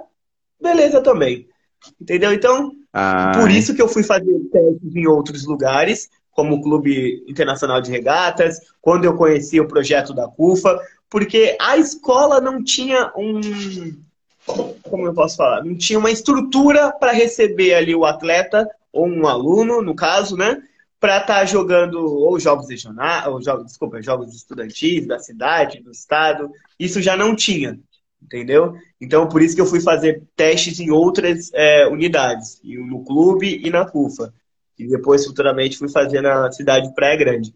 beleza 0.61 1.01
também. 1.01 1.47
Entendeu? 1.99 2.33
Então, 2.33 2.71
Ai. 2.93 3.39
por 3.39 3.49
isso 3.49 3.73
que 3.73 3.81
eu 3.81 3.87
fui 3.87 4.03
fazer 4.03 4.37
testes 4.51 4.95
em 4.95 5.07
outros 5.07 5.45
lugares, 5.45 6.09
como 6.31 6.55
o 6.55 6.61
Clube 6.61 7.23
Internacional 7.27 7.81
de 7.81 7.91
Regatas, 7.91 8.59
quando 8.81 9.05
eu 9.05 9.15
conheci 9.15 9.59
o 9.59 9.67
projeto 9.67 10.13
da 10.13 10.27
CUFA, 10.27 10.79
porque 11.09 11.57
a 11.59 11.77
escola 11.77 12.39
não 12.39 12.63
tinha 12.63 13.11
um. 13.15 13.41
Como 14.83 15.05
eu 15.05 15.13
posso 15.13 15.37
falar? 15.37 15.63
Não 15.63 15.75
tinha 15.75 15.99
uma 15.99 16.09
estrutura 16.09 16.91
para 16.91 17.11
receber 17.11 17.73
ali 17.75 17.93
o 17.93 18.05
atleta, 18.05 18.67
ou 18.91 19.07
um 19.07 19.27
aluno, 19.27 19.81
no 19.81 19.95
caso, 19.95 20.35
né? 20.35 20.61
Para 20.99 21.17
estar 21.17 21.39
tá 21.39 21.45
jogando 21.45 21.99
ou 21.99 22.39
jogos 22.39 22.69
regionais, 22.69 23.27
ou 23.27 23.41
jogos, 23.41 23.65
desculpa, 23.65 24.01
jogos 24.01 24.33
estudantis 24.33 25.05
da 25.05 25.19
cidade, 25.19 25.81
do 25.81 25.91
estado. 25.91 26.49
Isso 26.79 27.01
já 27.01 27.15
não 27.15 27.35
tinha 27.35 27.79
entendeu? 28.21 28.75
Então, 28.99 29.27
por 29.27 29.41
isso 29.41 29.55
que 29.55 29.61
eu 29.61 29.65
fui 29.65 29.81
fazer 29.81 30.23
testes 30.35 30.79
em 30.79 30.91
outras 30.91 31.51
é, 31.53 31.87
unidades, 31.87 32.61
no 32.63 33.03
clube 33.03 33.61
e 33.63 33.69
na 33.69 33.85
CUFA. 33.85 34.33
E 34.77 34.87
depois, 34.87 35.25
futuramente, 35.25 35.77
fui 35.77 35.89
fazer 35.89 36.21
na 36.21 36.51
cidade 36.51 36.87
de 36.87 36.95
Praia 36.95 37.17
Grande. 37.17 37.53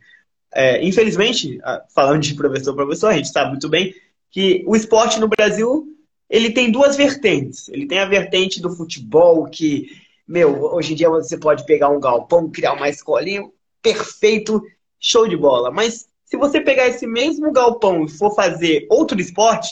É, 0.53 0.83
infelizmente, 0.83 1.59
falando 1.93 2.21
de 2.21 2.33
professor 2.33 2.73
professor, 2.73 3.07
a 3.07 3.15
gente 3.15 3.29
sabe 3.29 3.51
muito 3.51 3.67
bem 3.67 3.93
que 4.31 4.63
o 4.65 4.75
esporte 4.75 5.19
no 5.19 5.27
Brasil 5.27 5.95
ele 6.29 6.51
tem 6.51 6.71
duas 6.71 6.95
vertentes. 6.95 7.69
Ele 7.69 7.87
tem 7.87 7.99
a 7.99 8.05
vertente 8.05 8.61
do 8.61 8.75
futebol, 8.75 9.45
que, 9.45 9.87
meu, 10.27 10.63
hoje 10.73 10.93
em 10.93 10.95
dia 10.95 11.09
você 11.09 11.37
pode 11.37 11.65
pegar 11.65 11.89
um 11.89 11.99
galpão, 11.99 12.49
criar 12.49 12.73
uma 12.73 12.89
escolinha, 12.89 13.47
perfeito, 13.81 14.61
show 14.99 15.27
de 15.27 15.37
bola. 15.37 15.71
Mas 15.71 16.07
se 16.25 16.37
você 16.37 16.59
pegar 16.59 16.87
esse 16.87 17.05
mesmo 17.05 17.51
galpão 17.51 18.05
e 18.05 18.09
for 18.09 18.33
fazer 18.33 18.87
outro 18.89 19.19
esporte, 19.19 19.69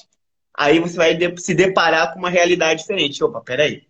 aí 0.54 0.80
você 0.80 0.96
vai 0.96 1.18
se 1.38 1.54
deparar 1.54 2.14
com 2.14 2.20
uma 2.20 2.30
realidade 2.30 2.82
diferente. 2.82 3.24
Opa, 3.24 3.42
peraí, 3.42 3.84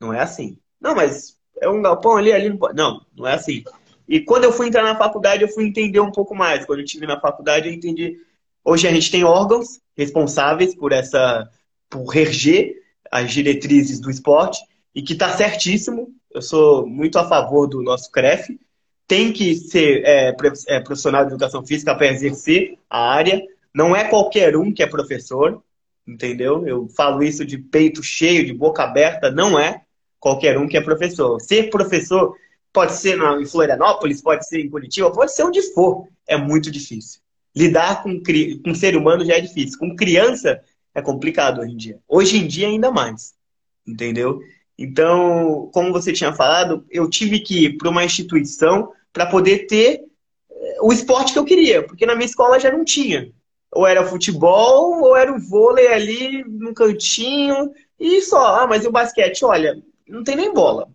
não 0.00 0.12
é 0.12 0.20
assim. 0.20 0.58
Não, 0.80 0.94
mas 0.94 1.36
é 1.60 1.68
um 1.68 1.82
galpão 1.82 2.16
ali, 2.16 2.32
ali 2.32 2.48
não 2.48 2.56
pode. 2.56 2.76
Não, 2.76 3.00
não 3.16 3.26
é 3.26 3.34
assim. 3.34 3.64
E 4.08 4.20
quando 4.20 4.44
eu 4.44 4.52
fui 4.52 4.66
entrar 4.68 4.82
na 4.82 4.96
faculdade, 4.96 5.42
eu 5.42 5.48
fui 5.48 5.64
entender 5.64 6.00
um 6.00 6.10
pouco 6.10 6.34
mais. 6.34 6.64
Quando 6.64 6.78
eu 6.80 6.84
estive 6.84 7.06
na 7.06 7.20
faculdade, 7.20 7.68
eu 7.68 7.74
entendi. 7.74 8.18
Hoje 8.64 8.88
a 8.88 8.92
gente 8.92 9.10
tem 9.10 9.24
órgãos 9.24 9.80
responsáveis 9.96 10.74
por 10.74 10.92
essa, 10.92 11.48
por 11.90 12.06
reger 12.06 12.74
as 13.10 13.30
diretrizes 13.30 14.00
do 14.00 14.10
esporte 14.10 14.60
e 14.94 15.02
que 15.02 15.12
está 15.12 15.36
certíssimo. 15.36 16.08
Eu 16.32 16.42
sou 16.42 16.86
muito 16.86 17.18
a 17.18 17.28
favor 17.28 17.66
do 17.66 17.82
nosso 17.82 18.10
CREF. 18.10 18.58
Tem 19.06 19.32
que 19.32 19.54
ser 19.54 20.02
é, 20.04 20.34
é 20.68 20.80
profissional 20.80 21.24
de 21.24 21.30
educação 21.30 21.64
física 21.64 21.94
para 21.94 22.08
exercer 22.08 22.78
a 22.88 23.10
área. 23.10 23.42
Não 23.74 23.94
é 23.94 24.04
qualquer 24.04 24.56
um 24.56 24.72
que 24.72 24.82
é 24.82 24.86
professor 24.86 25.62
entendeu? 26.08 26.66
Eu 26.66 26.88
falo 26.88 27.22
isso 27.22 27.44
de 27.44 27.58
peito 27.58 28.02
cheio, 28.02 28.46
de 28.46 28.54
boca 28.54 28.82
aberta, 28.82 29.30
não 29.30 29.60
é 29.60 29.82
qualquer 30.18 30.58
um 30.58 30.66
que 30.66 30.76
é 30.76 30.80
professor. 30.80 31.38
Ser 31.40 31.68
professor 31.68 32.34
pode 32.72 32.94
ser 32.94 33.18
em 33.18 33.46
Florianópolis, 33.46 34.22
pode 34.22 34.48
ser 34.48 34.60
em 34.60 34.70
Curitiba, 34.70 35.12
pode 35.12 35.34
ser 35.34 35.44
onde 35.44 35.60
for, 35.74 36.08
é 36.26 36.36
muito 36.36 36.70
difícil. 36.70 37.20
Lidar 37.54 38.02
com, 38.02 38.20
com 38.64 38.74
ser 38.74 38.96
humano 38.96 39.24
já 39.24 39.34
é 39.34 39.40
difícil. 39.40 39.78
Com 39.78 39.94
criança 39.94 40.60
é 40.94 41.02
complicado 41.02 41.60
hoje 41.60 41.72
em 41.72 41.76
dia. 41.76 41.98
Hoje 42.08 42.38
em 42.38 42.46
dia 42.46 42.68
ainda 42.68 42.90
mais, 42.90 43.34
entendeu? 43.86 44.40
Então, 44.78 45.68
como 45.72 45.92
você 45.92 46.12
tinha 46.12 46.32
falado, 46.32 46.86
eu 46.90 47.10
tive 47.10 47.40
que 47.40 47.64
ir 47.66 47.76
para 47.76 47.90
uma 47.90 48.04
instituição 48.04 48.92
para 49.12 49.26
poder 49.26 49.66
ter 49.66 50.04
eh, 50.50 50.76
o 50.80 50.92
esporte 50.92 51.32
que 51.32 51.38
eu 51.38 51.44
queria, 51.44 51.82
porque 51.82 52.06
na 52.06 52.14
minha 52.14 52.26
escola 52.26 52.60
já 52.60 52.70
não 52.70 52.84
tinha 52.84 53.32
ou 53.78 53.86
era 53.86 54.04
futebol, 54.04 55.04
ou 55.04 55.16
era 55.16 55.32
o 55.32 55.38
vôlei 55.38 55.86
ali 55.86 56.42
no 56.42 56.74
cantinho, 56.74 57.70
e 57.98 58.20
só. 58.22 58.56
Ah, 58.56 58.66
mas 58.66 58.82
e 58.82 58.88
o 58.88 58.90
basquete? 58.90 59.44
Olha, 59.44 59.80
não 60.08 60.24
tem 60.24 60.34
nem 60.34 60.52
bola. 60.52 60.88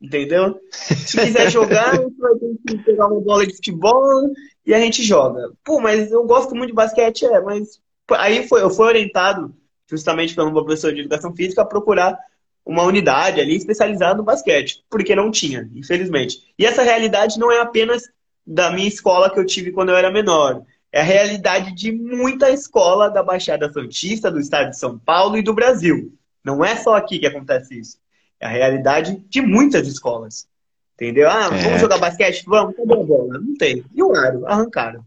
Entendeu? 0.00 0.58
Se 0.70 1.20
quiser 1.20 1.50
jogar, 1.50 1.94
você 1.94 2.18
vai 2.18 2.34
ter 2.36 2.56
que 2.66 2.84
pegar 2.84 3.08
uma 3.08 3.20
bola 3.20 3.46
de 3.46 3.54
futebol 3.54 4.30
e 4.64 4.72
a 4.72 4.80
gente 4.80 5.02
joga. 5.02 5.50
Pô, 5.62 5.78
mas 5.78 6.10
eu 6.10 6.24
gosto 6.24 6.54
muito 6.54 6.70
de 6.70 6.74
basquete, 6.74 7.26
é, 7.26 7.38
mas. 7.42 7.82
Aí 8.12 8.48
foi, 8.48 8.62
eu 8.62 8.70
fui 8.70 8.86
orientado, 8.86 9.54
justamente 9.86 10.34
pelo 10.34 10.52
professor 10.52 10.94
de 10.94 11.00
educação 11.00 11.36
física, 11.36 11.60
a 11.60 11.66
procurar 11.66 12.18
uma 12.64 12.84
unidade 12.84 13.42
ali 13.42 13.56
especializada 13.56 14.16
no 14.16 14.24
basquete, 14.24 14.82
porque 14.88 15.14
não 15.14 15.30
tinha, 15.30 15.68
infelizmente. 15.74 16.38
E 16.58 16.64
essa 16.64 16.82
realidade 16.82 17.38
não 17.38 17.52
é 17.52 17.60
apenas 17.60 18.04
da 18.46 18.70
minha 18.70 18.88
escola 18.88 19.28
que 19.28 19.38
eu 19.38 19.44
tive 19.44 19.70
quando 19.70 19.90
eu 19.90 19.96
era 19.96 20.10
menor 20.10 20.64
é 20.96 21.00
a 21.00 21.04
realidade 21.04 21.74
de 21.74 21.92
muita 21.92 22.48
escola 22.48 23.10
da 23.10 23.22
Baixada 23.22 23.70
Santista, 23.70 24.30
do 24.30 24.40
estado 24.40 24.70
de 24.70 24.78
São 24.78 24.98
Paulo 24.98 25.36
e 25.36 25.42
do 25.42 25.52
Brasil. 25.52 26.10
Não 26.42 26.64
é 26.64 26.74
só 26.74 26.96
aqui 26.96 27.18
que 27.18 27.26
acontece 27.26 27.78
isso. 27.78 27.98
É 28.40 28.46
a 28.46 28.48
realidade 28.48 29.22
de 29.28 29.42
muitas 29.42 29.86
escolas. 29.86 30.48
Entendeu? 30.94 31.28
Ah, 31.28 31.50
é. 31.52 31.62
vamos 31.62 31.82
jogar 31.82 31.98
basquete? 31.98 32.44
Vamos, 32.46 32.74
cadê 32.74 32.94
a 32.94 33.02
bola? 33.04 33.38
Não 33.38 33.54
tem. 33.58 33.84
E 33.94 34.02
o 34.02 34.16
aro? 34.16 34.46
Arrancaram. 34.46 35.04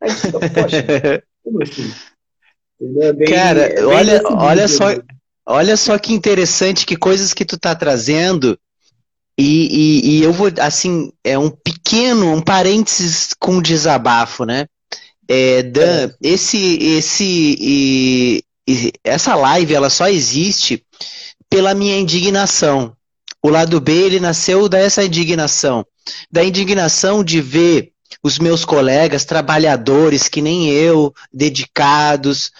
Aí 0.00 0.10
fica, 0.10 0.40
poxa, 0.40 1.22
como 1.44 1.62
assim? 1.62 1.92
É 3.00 3.12
bem, 3.12 3.28
Cara, 3.28 3.60
é 3.60 3.84
olha, 3.84 4.20
olha 4.24 4.66
só. 4.66 4.86
Olha 5.46 5.76
só 5.76 5.96
que 5.96 6.12
interessante, 6.12 6.84
que 6.84 6.96
coisas 6.96 7.32
que 7.32 7.44
tu 7.44 7.56
tá 7.56 7.72
trazendo. 7.72 8.58
E, 9.38 9.44
e, 9.44 10.18
e, 10.18 10.24
eu 10.24 10.32
vou, 10.32 10.50
assim, 10.58 11.12
é 11.22 11.38
um 11.38 11.48
pequeno, 11.50 12.32
um 12.32 12.42
parênteses 12.42 13.32
com 13.38 13.62
desabafo, 13.62 14.44
né? 14.44 14.66
É, 15.28 15.62
Dan, 15.62 16.10
esse, 16.22 16.78
esse, 16.82 17.24
e, 17.60 18.42
e, 18.66 18.92
essa 19.04 19.34
live 19.34 19.74
ela 19.74 19.90
só 19.90 20.08
existe 20.08 20.82
pela 21.50 21.74
minha 21.74 21.98
indignação. 21.98 22.96
O 23.42 23.50
lado 23.50 23.80
B 23.80 23.92
ele 23.92 24.20
nasceu 24.20 24.68
dessa 24.68 25.04
indignação, 25.04 25.86
da 26.30 26.42
indignação 26.42 27.22
de 27.22 27.40
ver 27.40 27.92
os 28.22 28.38
meus 28.38 28.64
colegas 28.64 29.24
trabalhadores 29.24 30.28
que 30.28 30.42
nem 30.42 30.70
eu, 30.70 31.14
dedicados, 31.32 32.50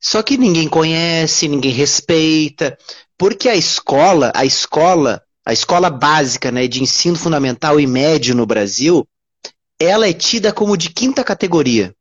só 0.00 0.22
que 0.22 0.36
ninguém 0.36 0.68
conhece, 0.68 1.48
ninguém 1.48 1.72
respeita, 1.72 2.76
porque 3.18 3.48
a 3.48 3.56
escola, 3.56 4.32
a 4.34 4.44
escola, 4.44 5.22
a 5.44 5.52
escola 5.52 5.90
básica, 5.90 6.50
né, 6.50 6.66
de 6.66 6.82
ensino 6.82 7.16
fundamental 7.16 7.78
e 7.78 7.86
médio 7.86 8.34
no 8.34 8.46
Brasil, 8.46 9.06
ela 9.78 10.08
é 10.08 10.12
tida 10.12 10.52
como 10.52 10.76
de 10.76 10.90
quinta 10.90 11.22
categoria. 11.22 11.94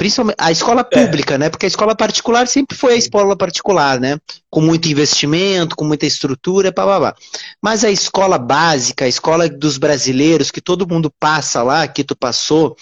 Principalmente 0.00 0.36
a 0.38 0.50
escola 0.50 0.80
é. 0.80 0.84
pública, 0.84 1.34
é. 1.34 1.38
né? 1.38 1.50
Porque 1.50 1.66
a 1.66 1.68
escola 1.68 1.94
particular 1.94 2.48
sempre 2.48 2.74
foi 2.74 2.94
a 2.94 2.96
escola 2.96 3.36
particular, 3.36 4.00
né? 4.00 4.18
Com 4.48 4.62
muito 4.62 4.88
investimento, 4.88 5.76
com 5.76 5.84
muita 5.84 6.06
estrutura, 6.06 6.72
blá, 6.72 6.86
blá, 6.86 6.98
blá. 6.98 7.14
Mas 7.60 7.84
a 7.84 7.90
escola 7.90 8.38
básica, 8.38 9.04
a 9.04 9.08
escola 9.08 9.46
dos 9.46 9.76
brasileiros, 9.76 10.50
que 10.50 10.62
todo 10.62 10.88
mundo 10.88 11.12
passa 11.20 11.62
lá, 11.62 11.86
que 11.86 12.02
tu 12.02 12.16
passou, 12.16 12.74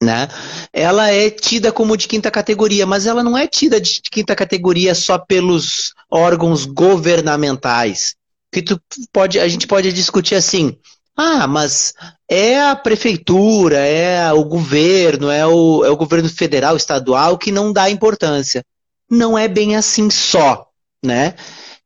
né? 0.00 0.28
Ela 0.72 1.10
é 1.10 1.28
tida 1.28 1.72
como 1.72 1.96
de 1.96 2.06
quinta 2.06 2.30
categoria, 2.30 2.86
mas 2.86 3.04
ela 3.04 3.24
não 3.24 3.36
é 3.36 3.48
tida 3.48 3.80
de 3.80 4.00
quinta 4.02 4.36
categoria 4.36 4.94
só 4.94 5.18
pelos 5.18 5.92
órgãos 6.08 6.66
governamentais. 6.66 8.14
Que 8.52 8.62
tu 8.62 8.80
pode, 9.12 9.40
a 9.40 9.48
gente 9.48 9.66
pode 9.66 9.92
discutir 9.92 10.36
assim, 10.36 10.78
Ah, 11.16 11.46
mas 11.46 11.94
é 12.28 12.60
a 12.60 12.76
prefeitura, 12.76 13.78
é 13.78 14.30
o 14.32 14.44
governo, 14.44 15.30
é 15.30 15.46
o, 15.46 15.84
é 15.84 15.90
o 15.90 15.96
governo 15.96 16.28
federal, 16.28 16.76
estadual 16.76 17.38
que 17.38 17.50
não 17.50 17.72
dá 17.72 17.88
importância. 17.88 18.62
Não 19.10 19.38
é 19.38 19.48
bem 19.48 19.76
assim 19.76 20.10
só, 20.10 20.66
né? 21.02 21.34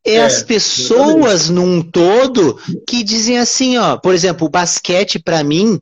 É, 0.04 0.14
é 0.14 0.24
as 0.24 0.42
pessoas 0.42 1.42
exatamente. 1.42 1.52
num 1.52 1.82
todo 1.82 2.58
que 2.88 3.04
dizem 3.04 3.38
assim, 3.38 3.76
ó, 3.78 3.96
por 3.98 4.14
exemplo, 4.14 4.46
o 4.46 4.50
basquete 4.50 5.18
para 5.18 5.44
mim 5.44 5.80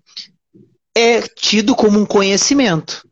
é 0.94 1.22
tido 1.22 1.74
como 1.74 1.98
um 1.98 2.04
conhecimento. 2.04 3.08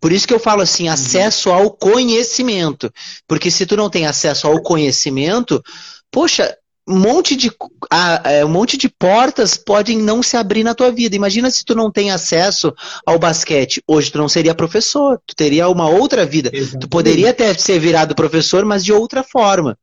Por 0.00 0.12
isso 0.12 0.26
que 0.26 0.32
eu 0.32 0.40
falo 0.40 0.62
assim, 0.62 0.86
uhum. 0.86 0.94
acesso 0.94 1.50
ao 1.50 1.70
conhecimento. 1.70 2.92
Porque 3.26 3.50
se 3.50 3.66
tu 3.66 3.76
não 3.76 3.90
tem 3.90 4.06
acesso 4.06 4.46
ao 4.46 4.62
conhecimento, 4.62 5.62
poxa, 6.10 6.56
um 6.90 6.98
monte 6.98 7.36
de 7.36 7.50
um 8.44 8.48
monte 8.48 8.76
de 8.76 8.88
portas 8.88 9.56
podem 9.56 9.98
não 9.98 10.22
se 10.22 10.36
abrir 10.36 10.64
na 10.64 10.74
tua 10.74 10.90
vida. 10.90 11.14
Imagina 11.14 11.50
se 11.50 11.64
tu 11.64 11.74
não 11.74 11.90
tem 11.90 12.10
acesso 12.10 12.74
ao 13.06 13.18
basquete. 13.18 13.82
Hoje 13.86 14.10
tu 14.10 14.18
não 14.18 14.28
seria 14.28 14.54
professor, 14.54 15.20
tu 15.24 15.34
teria 15.34 15.68
uma 15.68 15.88
outra 15.88 16.26
vida. 16.26 16.50
Exatamente. 16.52 16.80
Tu 16.80 16.88
poderia 16.88 17.30
até 17.30 17.54
ser 17.54 17.78
virado 17.78 18.14
professor, 18.14 18.64
mas 18.64 18.84
de 18.84 18.92
outra 18.92 19.22
forma. 19.22 19.78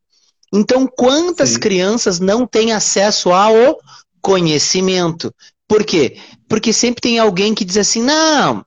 Então, 0.52 0.86
quantas 0.86 1.50
Sim. 1.50 1.60
crianças 1.60 2.20
não 2.20 2.46
têm 2.46 2.72
acesso 2.72 3.32
ao 3.32 3.78
conhecimento? 4.20 5.34
Por 5.66 5.84
quê? 5.84 6.18
Porque 6.46 6.72
sempre 6.72 7.00
tem 7.00 7.18
alguém 7.18 7.54
que 7.54 7.64
diz 7.64 7.76
assim: 7.76 8.02
não, 8.02 8.64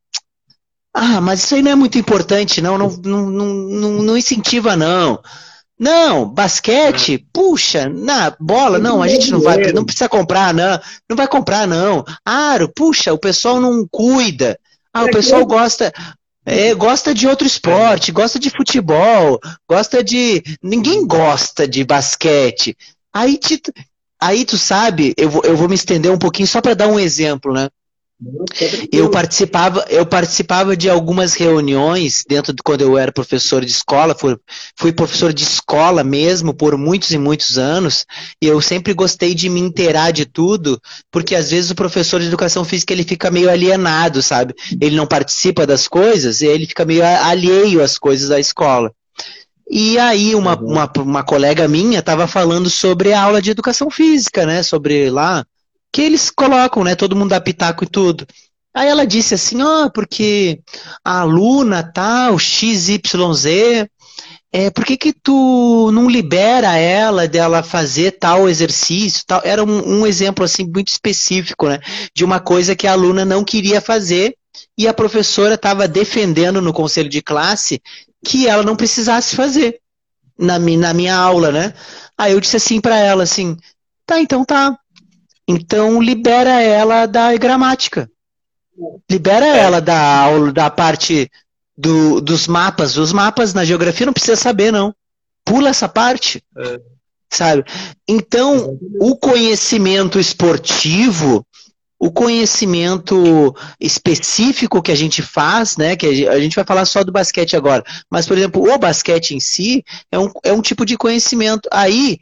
ah, 0.93 1.21
mas 1.21 1.43
isso 1.43 1.55
aí 1.55 1.61
não 1.61 1.71
é 1.71 1.75
muito 1.75 1.97
importante, 1.97 2.61
não, 2.61 2.77
não, 2.77 2.89
não, 2.89 3.25
não, 3.29 3.91
não 4.03 4.17
incentiva, 4.17 4.75
não. 4.75 5.19
Não, 5.81 6.29
basquete, 6.29 7.25
puxa, 7.33 7.89
na 7.89 8.35
bola, 8.39 8.77
não, 8.77 9.01
a 9.01 9.07
gente 9.07 9.31
não 9.31 9.41
vai, 9.41 9.57
não 9.73 9.83
precisa 9.83 10.07
comprar, 10.07 10.53
não, 10.53 10.79
não 11.09 11.17
vai 11.17 11.27
comprar, 11.27 11.65
não. 11.65 12.05
Aro, 12.23 12.71
puxa, 12.71 13.11
o 13.11 13.17
pessoal 13.17 13.59
não 13.59 13.87
cuida. 13.89 14.59
Ah, 14.93 15.05
o 15.05 15.09
pessoal 15.09 15.43
gosta, 15.43 15.91
é, 16.45 16.75
gosta 16.75 17.15
de 17.15 17.27
outro 17.27 17.47
esporte, 17.47 18.11
gosta 18.11 18.37
de 18.37 18.51
futebol, 18.51 19.39
gosta 19.67 20.03
de. 20.03 20.43
Ninguém 20.61 21.07
gosta 21.07 21.67
de 21.67 21.83
basquete. 21.83 22.77
Aí, 23.11 23.39
te, 23.39 23.59
aí 24.21 24.45
tu 24.45 24.59
sabe, 24.59 25.15
eu 25.17 25.31
vou, 25.31 25.41
eu 25.43 25.57
vou 25.57 25.67
me 25.67 25.73
estender 25.73 26.11
um 26.11 26.19
pouquinho 26.19 26.47
só 26.47 26.61
para 26.61 26.75
dar 26.75 26.89
um 26.89 26.99
exemplo, 26.99 27.51
né? 27.51 27.69
Eu 28.91 29.09
participava, 29.09 29.83
eu 29.89 30.05
participava 30.05 30.77
de 30.77 30.87
algumas 30.87 31.33
reuniões 31.33 32.23
dentro 32.27 32.53
de 32.53 32.61
quando 32.61 32.81
eu 32.81 32.95
era 32.95 33.11
professor 33.11 33.65
de 33.65 33.71
escola, 33.71 34.13
fui, 34.13 34.37
fui, 34.75 34.91
professor 34.91 35.33
de 35.33 35.43
escola 35.43 36.03
mesmo 36.03 36.53
por 36.53 36.77
muitos 36.77 37.11
e 37.11 37.17
muitos 37.17 37.57
anos, 37.57 38.05
e 38.39 38.45
eu 38.45 38.61
sempre 38.61 38.93
gostei 38.93 39.33
de 39.33 39.49
me 39.49 39.59
inteirar 39.59 40.11
de 40.11 40.25
tudo, 40.25 40.79
porque 41.11 41.33
às 41.33 41.49
vezes 41.49 41.71
o 41.71 41.75
professor 41.75 42.19
de 42.19 42.27
educação 42.27 42.63
física 42.63 42.93
ele 42.93 43.03
fica 43.03 43.31
meio 43.31 43.49
alienado, 43.49 44.21
sabe? 44.21 44.53
Ele 44.79 44.95
não 44.95 45.07
participa 45.07 45.65
das 45.65 45.87
coisas 45.87 46.41
e 46.41 46.45
ele 46.45 46.67
fica 46.67 46.85
meio 46.85 47.03
alheio 47.03 47.81
às 47.81 47.97
coisas 47.97 48.29
da 48.29 48.39
escola. 48.39 48.91
E 49.67 49.97
aí 49.97 50.35
uma, 50.35 50.59
uhum. 50.59 50.67
uma, 50.67 50.91
uma 50.97 51.23
colega 51.23 51.67
minha 51.67 51.99
estava 51.99 52.27
falando 52.27 52.69
sobre 52.69 53.13
a 53.13 53.21
aula 53.23 53.41
de 53.41 53.51
educação 53.51 53.89
física, 53.89 54.45
né? 54.45 54.61
Sobre 54.61 55.09
lá 55.09 55.45
que 55.91 56.01
eles 56.01 56.29
colocam, 56.29 56.83
né? 56.83 56.95
Todo 56.95 57.15
mundo 57.15 57.29
dá 57.29 57.41
pitaco 57.41 57.83
e 57.83 57.87
tudo. 57.87 58.25
Aí 58.73 58.87
ela 58.87 59.05
disse 59.05 59.33
assim, 59.33 59.61
ó, 59.61 59.85
oh, 59.85 59.91
porque 59.91 60.61
a 61.03 61.21
aluna 61.21 61.83
tal, 61.83 62.39
XYZ, 62.39 62.95
é, 64.53 64.69
por 64.69 64.85
que 64.85 64.97
que 64.97 65.13
tu 65.13 65.91
não 65.93 66.09
libera 66.09 66.77
ela 66.77 67.27
dela 67.27 67.63
fazer 67.63 68.11
tal 68.11 68.47
exercício, 68.47 69.23
tal? 69.27 69.41
Era 69.43 69.63
um, 69.63 70.01
um 70.01 70.07
exemplo, 70.07 70.45
assim, 70.45 70.63
muito 70.63 70.87
específico, 70.87 71.67
né? 71.67 71.79
De 72.15 72.23
uma 72.23 72.39
coisa 72.39 72.75
que 72.75 72.87
a 72.87 72.93
aluna 72.93 73.25
não 73.25 73.43
queria 73.43 73.81
fazer 73.81 74.35
e 74.77 74.87
a 74.87 74.93
professora 74.93 75.55
estava 75.55 75.87
defendendo 75.87 76.61
no 76.61 76.73
conselho 76.73 77.09
de 77.09 77.21
classe 77.21 77.81
que 78.25 78.47
ela 78.47 78.63
não 78.63 78.75
precisasse 78.75 79.35
fazer 79.35 79.79
na, 80.37 80.57
na 80.59 80.93
minha 80.93 81.15
aula, 81.15 81.51
né? 81.51 81.73
Aí 82.17 82.33
eu 82.33 82.39
disse 82.39 82.57
assim 82.57 82.79
para 82.79 82.97
ela, 82.97 83.23
assim, 83.23 83.57
tá, 84.05 84.19
então 84.19 84.43
tá, 84.45 84.77
então 85.47 86.01
libera 86.01 86.61
ela 86.61 87.05
da 87.05 87.35
gramática. 87.37 88.09
Libera 89.09 89.45
é. 89.45 89.59
ela 89.59 89.79
da 89.79 90.19
aula, 90.19 90.51
da 90.51 90.69
parte 90.69 91.29
do, 91.77 92.21
dos 92.21 92.47
mapas. 92.47 92.97
Os 92.97 93.11
mapas 93.11 93.53
na 93.53 93.65
geografia 93.65 94.05
não 94.05 94.13
precisa 94.13 94.35
saber, 94.35 94.71
não. 94.71 94.93
Pula 95.43 95.69
essa 95.69 95.89
parte. 95.89 96.43
É. 96.57 96.79
Sabe? 97.29 97.63
Então, 98.07 98.77
o 98.99 99.15
conhecimento 99.15 100.19
esportivo, 100.19 101.45
o 101.97 102.11
conhecimento 102.11 103.55
específico 103.79 104.81
que 104.81 104.91
a 104.91 104.95
gente 104.95 105.21
faz, 105.21 105.77
né? 105.77 105.95
Que 105.95 106.27
a 106.27 106.39
gente 106.39 106.55
vai 106.55 106.65
falar 106.65 106.85
só 106.85 107.03
do 107.03 107.11
basquete 107.11 107.55
agora. 107.55 107.83
Mas, 108.09 108.27
por 108.27 108.37
exemplo, 108.37 108.69
o 108.69 108.77
basquete 108.77 109.31
em 109.31 109.39
si 109.39 109.83
é 110.11 110.19
um, 110.19 110.29
é 110.43 110.51
um 110.51 110.61
tipo 110.61 110.85
de 110.85 110.97
conhecimento. 110.97 111.69
Aí 111.71 112.19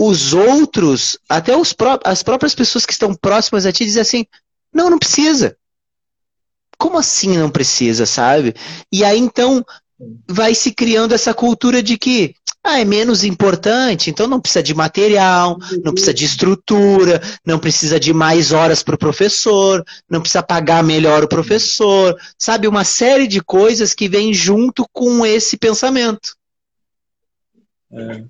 os 0.00 0.32
outros, 0.32 1.18
até 1.28 1.54
os 1.54 1.74
pró 1.74 1.98
as 2.02 2.22
próprias 2.22 2.54
pessoas 2.54 2.86
que 2.86 2.92
estão 2.92 3.14
próximas 3.14 3.66
a 3.66 3.72
ti, 3.72 3.84
dizem 3.84 4.00
assim: 4.00 4.26
não, 4.72 4.88
não 4.88 4.98
precisa. 4.98 5.56
Como 6.78 6.96
assim 6.96 7.36
não 7.36 7.50
precisa, 7.50 8.06
sabe? 8.06 8.54
E 8.90 9.04
aí 9.04 9.18
então 9.18 9.62
vai 10.26 10.54
se 10.54 10.72
criando 10.72 11.14
essa 11.14 11.34
cultura 11.34 11.82
de 11.82 11.98
que 11.98 12.34
ah, 12.64 12.80
é 12.80 12.84
menos 12.84 13.24
importante, 13.24 14.08
então 14.08 14.26
não 14.26 14.40
precisa 14.40 14.62
de 14.62 14.74
material, 14.74 15.58
não 15.84 15.92
precisa 15.92 16.14
de 16.14 16.24
estrutura, 16.24 17.20
não 17.44 17.58
precisa 17.58 18.00
de 18.00 18.14
mais 18.14 18.52
horas 18.52 18.82
para 18.82 18.94
o 18.94 18.98
professor, 18.98 19.84
não 20.08 20.20
precisa 20.20 20.42
pagar 20.42 20.82
melhor 20.82 21.24
o 21.24 21.28
professor, 21.28 22.18
sabe? 22.38 22.66
Uma 22.66 22.84
série 22.84 23.26
de 23.26 23.42
coisas 23.42 23.92
que 23.92 24.08
vem 24.08 24.32
junto 24.32 24.86
com 24.92 25.24
esse 25.26 25.58
pensamento. 25.58 26.34
É. 27.92 28.24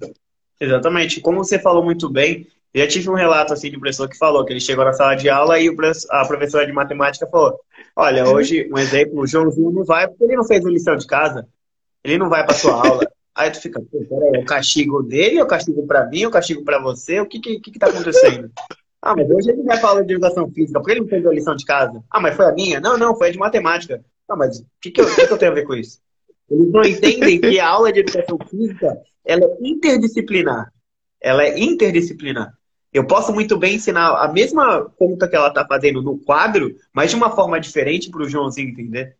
Exatamente. 0.60 1.20
Como 1.20 1.42
você 1.42 1.58
falou 1.58 1.82
muito 1.82 2.08
bem, 2.08 2.46
eu 2.72 2.82
já 2.82 2.88
tive 2.88 3.10
um 3.10 3.14
relato 3.14 3.52
assim 3.52 3.70
de 3.70 3.76
um 3.76 3.80
professor 3.80 4.08
que 4.08 4.16
falou 4.16 4.44
que 4.44 4.52
ele 4.52 4.60
chegou 4.60 4.84
na 4.84 4.92
sala 4.92 5.14
de 5.14 5.28
aula 5.28 5.58
e 5.58 5.68
a 6.10 6.24
professora 6.26 6.66
de 6.66 6.72
matemática 6.72 7.26
falou: 7.26 7.58
Olha, 7.96 8.28
hoje, 8.28 8.68
um 8.72 8.78
exemplo, 8.78 9.20
o 9.20 9.26
Joãozinho 9.26 9.70
não 9.70 9.84
vai 9.84 10.06
porque 10.06 10.24
ele 10.24 10.36
não 10.36 10.44
fez 10.44 10.64
a 10.64 10.70
lição 10.70 10.96
de 10.96 11.06
casa. 11.06 11.48
Ele 12.04 12.18
não 12.18 12.28
vai 12.28 12.44
para 12.44 12.54
sua 12.54 12.74
aula. 12.86 13.06
Aí 13.34 13.50
tu 13.50 13.60
fica, 13.60 13.80
peraí, 13.80 14.36
é 14.36 14.38
o 14.40 14.44
castigo 14.44 15.02
dele, 15.02 15.38
é 15.38 15.42
o 15.42 15.46
castigo 15.46 15.86
para 15.86 16.06
mim, 16.06 16.22
é 16.22 16.28
o 16.28 16.30
castigo 16.30 16.64
para 16.64 16.80
você? 16.80 17.20
O 17.20 17.26
que 17.26 17.40
que, 17.40 17.58
que 17.58 17.78
tá 17.78 17.88
acontecendo? 17.88 18.50
Ah, 19.02 19.14
mas 19.16 19.30
hoje 19.30 19.50
ele 19.50 19.62
vai 19.62 19.80
aula 19.80 20.04
de 20.04 20.12
educação 20.12 20.50
física, 20.50 20.78
porque 20.78 20.92
ele 20.92 21.00
não 21.00 21.08
fez 21.08 21.24
a 21.24 21.30
lição 21.30 21.56
de 21.56 21.64
casa? 21.64 22.04
Ah, 22.10 22.20
mas 22.20 22.36
foi 22.36 22.44
a 22.44 22.52
minha? 22.52 22.80
Não, 22.80 22.98
não, 22.98 23.16
foi 23.16 23.28
a 23.28 23.32
de 23.32 23.38
matemática. 23.38 24.04
Ah, 24.28 24.36
mas 24.36 24.60
o 24.60 24.66
que 24.78 24.90
que, 24.90 25.00
eu, 25.00 25.06
que, 25.06 25.26
que 25.26 25.32
eu 25.32 25.38
tenho 25.38 25.52
a 25.52 25.54
ver 25.54 25.64
com 25.64 25.74
isso? 25.74 26.00
Eles 26.50 26.70
não 26.70 26.82
entendem 26.82 27.40
que 27.40 27.58
a 27.58 27.66
aula 27.66 27.90
de 27.90 28.00
educação 28.00 28.38
física 28.46 28.98
ela 29.24 29.44
é 29.44 29.56
interdisciplinar. 29.60 30.72
Ela 31.20 31.44
é 31.44 31.58
interdisciplinar. 31.58 32.52
Eu 32.92 33.06
posso 33.06 33.32
muito 33.32 33.56
bem 33.56 33.76
ensinar 33.76 34.16
a 34.16 34.32
mesma 34.32 34.84
conta 34.96 35.28
que 35.28 35.36
ela 35.36 35.48
está 35.48 35.64
fazendo 35.66 36.02
no 36.02 36.18
quadro, 36.18 36.74
mas 36.92 37.10
de 37.10 37.16
uma 37.16 37.30
forma 37.30 37.60
diferente 37.60 38.10
para 38.10 38.22
o 38.22 38.28
Joãozinho 38.28 38.70
entender. 38.70 39.16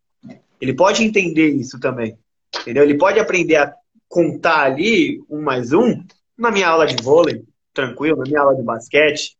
Ele 0.60 0.74
pode 0.74 1.04
entender 1.04 1.48
isso 1.50 1.78
também. 1.78 2.18
Entendeu? 2.60 2.82
Ele 2.82 2.98
pode 2.98 3.20
aprender 3.20 3.56
a 3.56 3.72
contar 4.08 4.64
ali 4.64 5.22
um 5.30 5.40
mais 5.40 5.72
um 5.72 6.02
na 6.36 6.50
minha 6.50 6.68
aula 6.68 6.86
de 6.86 7.00
vôlei, 7.00 7.44
tranquilo, 7.72 8.18
na 8.18 8.24
minha 8.24 8.40
aula 8.40 8.56
de 8.56 8.62
basquete. 8.62 9.36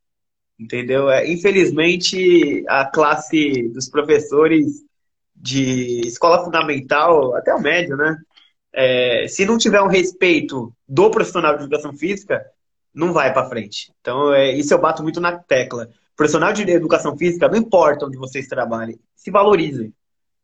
Entendeu? 0.59 1.11
É, 1.11 1.29
infelizmente, 1.29 2.63
a 2.69 2.85
classe 2.85 3.69
dos 3.71 3.89
professores 3.89 4.85
de 5.35 6.03
escola 6.07 6.45
fundamental, 6.45 7.35
até 7.35 7.53
o 7.53 7.61
médio, 7.61 7.97
né? 7.97 8.17
É, 8.73 9.27
se 9.29 9.45
não 9.45 9.59
tiver 9.59 9.81
um 9.81 9.89
respeito 9.89 10.73
do 10.89 11.11
profissional 11.11 11.57
de 11.57 11.65
educação 11.65 11.93
física, 11.93 12.45
não 12.95 13.13
vai 13.13 13.33
para 13.33 13.49
frente. 13.49 13.93
Então, 14.01 14.33
é, 14.33 14.53
isso 14.53 14.73
eu 14.73 14.81
bato 14.81 15.03
muito 15.03 15.21
na 15.21 15.39
tecla. 15.39 15.89
Profissional 16.17 16.53
de 16.53 16.63
educação 16.71 17.17
física, 17.17 17.49
não 17.49 17.57
importa 17.57 18.07
onde 18.07 18.17
vocês 18.17 18.47
trabalhem, 18.47 18.99
se 19.15 19.31
valorizem. 19.31 19.93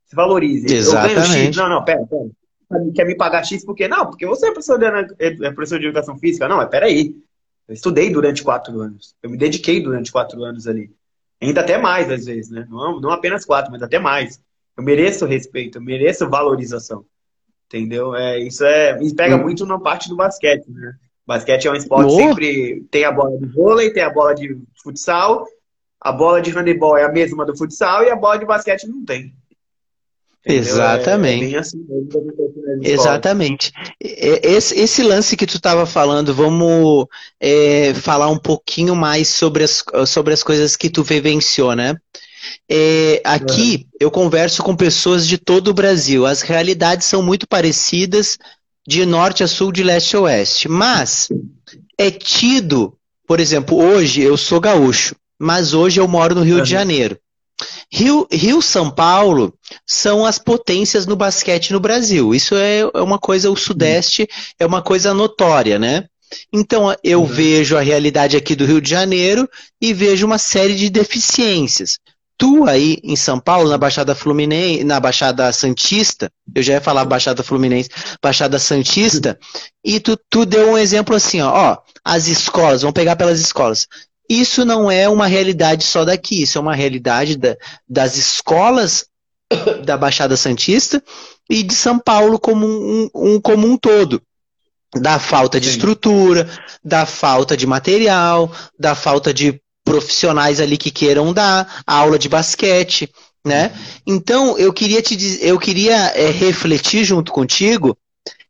Se 0.06 0.14
valorizem. 0.14 0.74
Exatamente. 0.76 1.16
Eu 1.16 1.22
ganho 1.22 1.46
X. 1.46 1.56
Não, 1.56 1.68
não, 1.68 1.84
pera, 1.84 2.06
pera. 2.06 2.92
Quer 2.94 3.04
me 3.04 3.16
pagar 3.16 3.44
X 3.44 3.64
por 3.64 3.74
quê? 3.74 3.86
Não, 3.86 4.06
porque 4.06 4.26
você 4.26 4.46
é 4.46 4.52
professor 4.52 4.78
de, 4.78 4.86
é 5.18 5.50
professor 5.52 5.78
de 5.78 5.86
educação 5.86 6.18
física. 6.18 6.48
Não, 6.48 6.56
mas 6.56 6.68
peraí. 6.68 7.14
Eu 7.68 7.74
estudei 7.74 8.10
durante 8.10 8.44
quatro 8.44 8.80
anos. 8.80 9.14
Eu 9.20 9.28
me 9.28 9.36
dediquei 9.36 9.82
durante 9.82 10.12
quatro 10.12 10.42
anos 10.44 10.68
ali. 10.68 10.90
Ainda 11.42 11.60
até 11.60 11.76
mais, 11.76 12.10
às 12.10 12.24
vezes, 12.24 12.50
né? 12.50 12.66
Não, 12.70 13.00
não 13.00 13.10
apenas 13.10 13.44
quatro, 13.44 13.72
mas 13.72 13.82
até 13.82 13.98
mais. 13.98 14.40
Eu 14.76 14.84
mereço 14.84 15.26
respeito, 15.26 15.78
eu 15.78 15.82
mereço 15.82 16.28
valorização. 16.28 17.04
Entendeu? 17.66 18.14
É, 18.14 18.38
isso 18.38 18.64
é, 18.64 18.96
me 18.98 19.14
pega 19.14 19.36
hum. 19.36 19.42
muito 19.42 19.66
na 19.66 19.78
parte 19.78 20.08
do 20.08 20.16
basquete, 20.16 20.66
né? 20.68 20.94
Basquete 21.26 21.66
é 21.66 21.72
um 21.72 21.74
esporte 21.74 22.12
oh. 22.12 22.16
sempre 22.16 22.86
tem 22.90 23.04
a 23.04 23.10
bola 23.10 23.36
de 23.36 23.46
vôlei, 23.46 23.92
tem 23.92 24.04
a 24.04 24.10
bola 24.10 24.32
de 24.32 24.56
futsal, 24.80 25.44
a 26.00 26.12
bola 26.12 26.40
de 26.40 26.52
handebol 26.52 26.96
é 26.96 27.04
a 27.04 27.10
mesma 27.10 27.44
do 27.44 27.56
futsal 27.56 28.04
e 28.04 28.10
a 28.10 28.16
bola 28.16 28.38
de 28.38 28.46
basquete 28.46 28.86
não 28.86 29.04
tem. 29.04 29.34
Exatamente. 30.46 31.52
É, 31.52 31.56
é 31.56 31.58
assim, 31.58 31.84
Exatamente. 32.80 33.72
Esse, 34.00 34.78
esse, 34.78 35.02
lance 35.02 35.36
que 35.36 35.46
tu 35.46 35.56
estava 35.56 35.84
falando, 35.84 36.32
vamos 36.32 37.06
é, 37.40 37.92
falar 37.94 38.30
um 38.30 38.38
pouquinho 38.38 38.94
mais 38.94 39.26
sobre 39.26 39.64
as, 39.64 39.84
sobre 40.06 40.32
as 40.32 40.44
coisas 40.44 40.76
que 40.76 40.88
tu 40.88 41.02
vivenciou, 41.02 41.74
né? 41.74 41.96
É, 42.68 43.20
aqui 43.24 43.86
eu 44.00 44.10
converso 44.10 44.62
com 44.62 44.74
pessoas 44.74 45.26
de 45.26 45.38
todo 45.38 45.68
o 45.68 45.74
Brasil. 45.74 46.26
As 46.26 46.42
realidades 46.42 47.06
são 47.06 47.22
muito 47.22 47.46
parecidas 47.46 48.38
de 48.86 49.04
norte 49.04 49.42
a 49.42 49.48
sul, 49.48 49.72
de 49.72 49.82
leste 49.82 50.16
a 50.16 50.20
oeste. 50.20 50.68
Mas 50.68 51.28
é 51.98 52.10
tido, 52.10 52.96
por 53.26 53.40
exemplo, 53.40 53.76
hoje 53.76 54.22
eu 54.22 54.36
sou 54.36 54.60
gaúcho, 54.60 55.16
mas 55.38 55.74
hoje 55.74 56.00
eu 56.00 56.06
moro 56.06 56.34
no 56.34 56.42
Rio 56.42 56.58
uhum. 56.58 56.62
de 56.62 56.70
Janeiro. 56.70 57.18
Rio, 57.90 58.26
Rio, 58.30 58.60
São 58.60 58.90
Paulo 58.90 59.54
são 59.86 60.26
as 60.26 60.38
potências 60.38 61.06
no 61.06 61.16
basquete 61.16 61.72
no 61.72 61.80
Brasil. 61.80 62.34
Isso 62.34 62.54
é, 62.54 62.80
é 62.80 63.02
uma 63.02 63.18
coisa, 63.18 63.50
o 63.50 63.56
Sudeste 63.56 64.28
é 64.58 64.66
uma 64.66 64.82
coisa 64.82 65.14
notória, 65.14 65.78
né? 65.78 66.04
Então 66.52 66.94
eu 67.02 67.20
uhum. 67.20 67.26
vejo 67.26 67.76
a 67.76 67.80
realidade 67.80 68.36
aqui 68.36 68.54
do 68.54 68.66
Rio 68.66 68.80
de 68.80 68.90
Janeiro 68.90 69.48
e 69.80 69.92
vejo 69.92 70.26
uma 70.26 70.38
série 70.38 70.74
de 70.74 70.90
deficiências. 70.90 71.98
Tu 72.38 72.68
aí 72.68 72.98
em 73.02 73.16
São 73.16 73.40
Paulo, 73.40 73.70
na 73.70 73.78
Baixada 73.78 74.14
Fluminense, 74.14 74.84
na 74.84 75.00
Baixada 75.00 75.50
Santista, 75.52 76.30
eu 76.54 76.62
já 76.62 76.74
ia 76.74 76.80
falar 76.80 77.04
Baixada 77.06 77.42
Fluminense, 77.42 77.88
Baixada 78.22 78.58
Santista, 78.58 79.38
e 79.82 79.98
tu, 79.98 80.18
tu 80.28 80.44
deu 80.44 80.72
um 80.72 80.78
exemplo 80.78 81.16
assim, 81.16 81.40
ó, 81.40 81.50
ó, 81.50 81.78
as 82.04 82.26
escolas, 82.28 82.82
vamos 82.82 82.94
pegar 82.94 83.16
pelas 83.16 83.40
escolas. 83.40 83.86
Isso 84.28 84.64
não 84.64 84.90
é 84.90 85.08
uma 85.08 85.26
realidade 85.26 85.84
só 85.84 86.04
daqui, 86.04 86.42
isso 86.42 86.58
é 86.58 86.60
uma 86.60 86.74
realidade 86.74 87.38
da, 87.38 87.56
das 87.88 88.16
escolas 88.16 89.06
da 89.84 89.96
Baixada 89.96 90.36
Santista 90.36 91.02
e 91.48 91.62
de 91.62 91.74
São 91.74 91.98
Paulo 91.98 92.38
como 92.38 92.66
um, 92.66 93.08
um 93.14 93.40
como 93.40 93.66
um 93.66 93.76
todo. 93.76 94.20
Da 94.94 95.18
falta 95.18 95.60
de 95.60 95.66
Sim. 95.66 95.72
estrutura, 95.72 96.48
da 96.84 97.04
falta 97.06 97.56
de 97.56 97.66
material, 97.66 98.50
da 98.78 98.94
falta 98.94 99.32
de 99.32 99.60
profissionais 99.86 100.60
ali 100.60 100.76
que 100.76 100.90
queiram 100.90 101.32
dar 101.32 101.82
aula 101.86 102.18
de 102.18 102.28
basquete, 102.28 103.08
né? 103.46 103.72
Então 104.04 104.58
eu 104.58 104.72
queria 104.72 105.00
te 105.00 105.16
eu 105.40 105.58
queria 105.58 106.12
é, 106.16 106.30
refletir 106.30 107.04
junto 107.04 107.30
contigo 107.30 107.96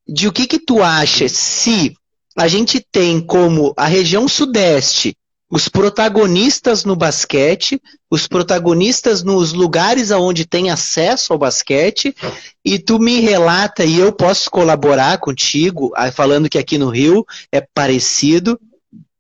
de 0.09 0.27
o 0.27 0.33
que 0.33 0.47
que 0.47 0.59
tu 0.59 0.83
acha 0.83 1.29
se 1.29 1.95
a 2.37 2.49
gente 2.49 2.81
tem 2.81 3.21
como 3.21 3.75
a 3.77 3.87
região 3.87 4.27
sudeste 4.27 5.15
os 5.49 5.69
protagonistas 5.69 6.85
no 6.85 6.97
basquete, 6.97 7.81
os 8.11 8.27
protagonistas 8.27 9.23
nos 9.23 9.53
lugares 9.53 10.11
aonde 10.11 10.45
tem 10.45 10.71
acesso 10.71 11.33
ao 11.33 11.39
basquete, 11.39 12.17
e 12.65 12.79
tu 12.79 12.99
me 12.99 13.21
relata 13.21 13.85
e 13.85 13.99
eu 13.99 14.13
posso 14.13 14.51
colaborar 14.51 15.19
contigo, 15.19 15.93
falando 16.13 16.49
que 16.49 16.59
aqui 16.59 16.79
no 16.79 16.89
Rio 16.89 17.25
é 17.53 17.61
parecido, 17.61 18.59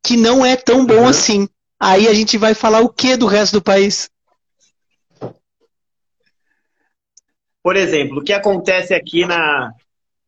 que 0.02 0.16
não 0.16 0.44
é 0.44 0.56
tão 0.56 0.84
bom 0.84 1.02
uhum. 1.02 1.08
assim. 1.08 1.48
Aí 1.78 2.08
a 2.08 2.14
gente 2.14 2.38
vai 2.38 2.54
falar 2.54 2.80
o 2.80 2.88
que 2.88 3.16
do 3.16 3.26
resto 3.26 3.54
do 3.54 3.62
país? 3.62 4.10
Por 7.62 7.76
exemplo, 7.76 8.18
o 8.18 8.24
que 8.24 8.32
acontece 8.32 8.94
aqui 8.94 9.26
na, 9.26 9.72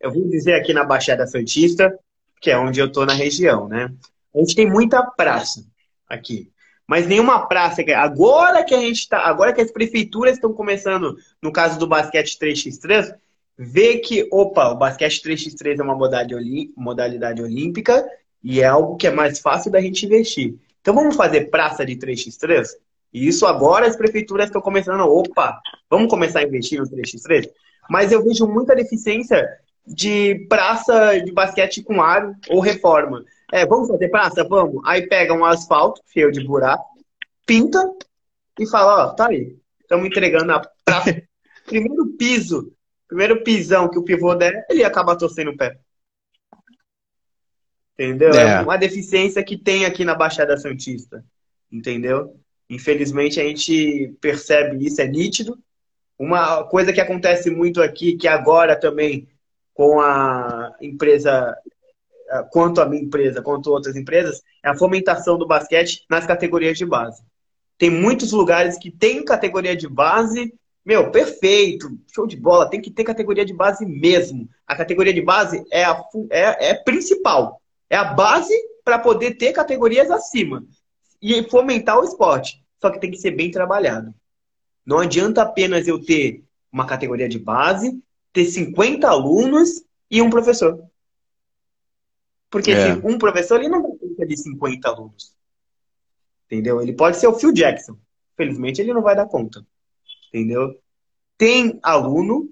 eu 0.01 0.13
vou 0.13 0.29
dizer 0.29 0.55
aqui 0.55 0.73
na 0.73 0.85
Baixada 0.85 1.27
Santista, 1.27 1.97
que 2.41 2.51
é 2.51 2.59
onde 2.59 2.81
eu 2.81 2.87
estou 2.87 3.07
na 3.07 3.13
região, 3.13 3.69
né? 3.69 3.93
A 4.35 4.39
gente 4.39 4.55
tem 4.55 4.69
muita 4.69 5.03
praça 5.03 5.65
aqui. 6.09 6.51
Mas 6.87 7.07
nenhuma 7.07 7.47
praça. 7.47 7.83
Agora 7.97 8.65
que 8.65 8.75
a 8.75 8.81
gente 8.81 9.01
está. 9.01 9.19
Agora 9.21 9.53
que 9.53 9.61
as 9.61 9.71
prefeituras 9.71 10.35
estão 10.35 10.53
começando, 10.53 11.17
no 11.43 11.53
caso 11.53 11.79
do 11.79 11.87
basquete 11.87 12.39
3x3, 12.39 13.15
ver 13.59 13.99
que, 13.99 14.27
opa, 14.33 14.71
o 14.71 14.77
basquete 14.77 15.23
3x3 15.23 15.81
é 15.81 15.83
uma 15.83 15.95
modalidade 15.95 17.43
olímpica 17.43 18.09
e 18.43 18.61
é 18.61 18.67
algo 18.67 18.97
que 18.97 19.07
é 19.07 19.11
mais 19.11 19.39
fácil 19.41 19.71
da 19.71 19.81
gente 19.81 20.07
investir. 20.07 20.55
Então 20.89 20.97
vamos 20.97 21.17
fazer 21.17 21.51
praça 21.51 21.85
de 21.85 21.97
3x3? 21.97 22.67
E 23.13 23.29
isso 23.29 23.45
agora 23.45 23.87
as 23.87 23.95
prefeituras 23.95 24.47
estão 24.47 24.63
começando, 24.63 25.01
opa, 25.01 25.61
vamos 25.91 26.09
começar 26.09 26.39
a 26.39 26.45
investir 26.45 26.81
no 26.81 26.87
3x3? 26.87 27.47
Mas 27.91 28.11
eu 28.11 28.25
vejo 28.25 28.47
muita 28.47 28.75
deficiência 28.75 29.47
de 29.87 30.47
praça 30.49 31.21
de 31.21 31.31
basquete 31.31 31.83
com 31.83 32.01
aro 32.01 32.35
ou 32.49 32.61
reforma. 32.61 33.23
É, 33.53 33.67
vamos 33.67 33.89
fazer 33.89 34.09
praça? 34.09 34.43
Vamos. 34.49 34.81
Aí 34.87 35.07
pega 35.07 35.35
um 35.35 35.45
asfalto 35.45 36.01
cheio 36.11 36.33
de 36.33 36.43
buraco, 36.43 36.87
pinta 37.45 37.87
e 38.59 38.67
fala, 38.67 39.09
ó, 39.09 39.11
tá 39.13 39.29
aí. 39.29 39.59
Estamos 39.83 40.07
entregando 40.07 40.53
a 40.53 40.63
praça. 40.87 41.23
primeiro 41.67 42.17
piso, 42.17 42.73
primeiro 43.07 43.45
pisão 43.45 43.91
que 43.91 43.99
o 43.99 44.05
pivô 44.05 44.35
der, 44.35 44.65
ele 44.71 44.85
acaba 44.85 45.19
torcendo 45.19 45.51
o 45.51 45.57
pé. 45.59 45.77
Entendeu? 47.99 48.33
É. 48.33 48.59
é 48.59 48.61
uma 48.61 48.77
deficiência 48.77 49.43
que 49.43 49.57
tem 49.57 49.85
aqui 49.85 50.05
na 50.05 50.15
Baixada 50.15 50.57
Santista. 50.57 51.25
Entendeu? 51.71 52.37
Infelizmente 52.71 53.41
a 53.41 53.45
gente 53.45 54.15
percebe 54.21 54.85
isso, 54.87 55.01
é 55.01 55.09
nítido. 55.09 55.59
Uma 56.19 56.65
coisa 56.65 56.93
que 56.93 57.01
acontece 57.01 57.51
muito 57.51 57.83
aqui, 57.83 58.17
que 58.17 58.29
agora 58.29 58.77
também 58.77 59.29
com 59.75 60.01
a 60.01 60.75
empresa 60.81 61.57
quanto 62.51 62.81
a 62.81 62.87
minha 62.87 63.03
empresa, 63.03 63.43
quanto 63.43 63.71
outras 63.71 63.97
empresas, 63.97 64.43
é 64.63 64.69
a 64.69 64.77
fomentação 64.77 65.39
do 65.39 65.47
basquete 65.47 66.05
nas 66.11 66.27
categorias 66.27 66.77
de 66.77 66.85
base. 66.85 67.23
Tem 67.79 67.91
muitos 67.91 68.33
lugares 68.33 68.77
que 68.77 68.91
tem 68.91 69.25
categoria 69.25 69.77
de 69.77 69.89
base, 69.89 70.53
meu, 70.85 71.11
perfeito, 71.11 71.89
show 72.13 72.27
de 72.27 72.37
bola, 72.37 72.69
tem 72.69 72.81
que 72.81 72.91
ter 72.91 73.05
categoria 73.05 73.45
de 73.45 73.55
base 73.55 73.87
mesmo. 73.87 74.49
A 74.67 74.75
categoria 74.75 75.15
de 75.15 75.23
base 75.23 75.65
é 75.71 75.85
a 75.85 76.03
é, 76.31 76.71
é 76.71 76.75
principal, 76.75 77.61
é 77.91 77.97
a 77.97 78.05
base 78.05 78.55
para 78.85 78.99
poder 78.99 79.35
ter 79.35 79.53
categorias 79.53 80.11
acima 80.11 80.65
e 81.21 81.43
fomentar 81.45 81.99
o 81.99 82.05
esporte. 82.05 82.63
Só 82.81 82.91
que 82.91 83.01
tem 83.01 83.11
que 83.11 83.19
ser 83.19 83.33
bem 83.33 83.51
trabalhado. 83.51 84.15
Não 84.87 84.99
adianta 85.01 85.43
apenas 85.43 85.87
eu 85.87 86.03
ter 86.03 86.45
uma 86.73 86.87
categoria 86.87 87.29
de 87.29 87.39
base, 87.39 88.01
ter 88.33 88.45
50 88.45 89.09
alunos 89.09 89.85
e 90.11 90.23
um 90.23 90.31
professor. 90.31 90.83
Porque 92.51 92.71
é. 92.71 92.95
um 93.05 93.19
professor 93.19 93.61
ele 93.61 93.69
não 93.69 93.83
vai 93.83 93.93
ter 94.17 94.27
de 94.27 94.37
50 94.37 94.89
alunos. 94.89 95.35
Entendeu? 96.47 96.81
Ele 96.81 96.95
pode 96.95 97.19
ser 97.19 97.27
o 97.27 97.35
Phil 97.35 97.53
Jackson. 97.53 97.99
Felizmente 98.37 98.81
ele 98.81 98.95
não 98.95 99.03
vai 99.03 99.15
dar 99.15 99.27
conta. 99.27 99.67
Entendeu? 100.29 100.79
Tem 101.37 101.79
aluno 101.83 102.49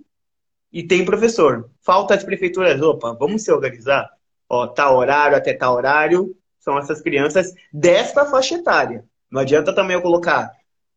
e 0.71 0.83
tem 0.83 1.05
professor. 1.05 1.71
Falta 1.81 2.15
as 2.15 2.25
prefeituras, 2.25 2.81
opa, 2.83 3.13
vamos 3.15 3.43
se 3.43 3.51
organizar. 3.51 4.11
Ó, 4.49 4.67
tá 4.67 4.91
horário 4.91 5.37
até 5.37 5.53
tal 5.53 5.75
horário, 5.75 6.37
são 6.59 6.79
essas 6.79 7.01
crianças 7.01 7.53
desta 7.73 8.27
faixa 8.27 8.57
etária. 8.57 9.05
Não 9.31 9.41
adianta 9.41 9.75
também 9.75 9.95
eu 9.95 10.03
colocar 10.03 10.51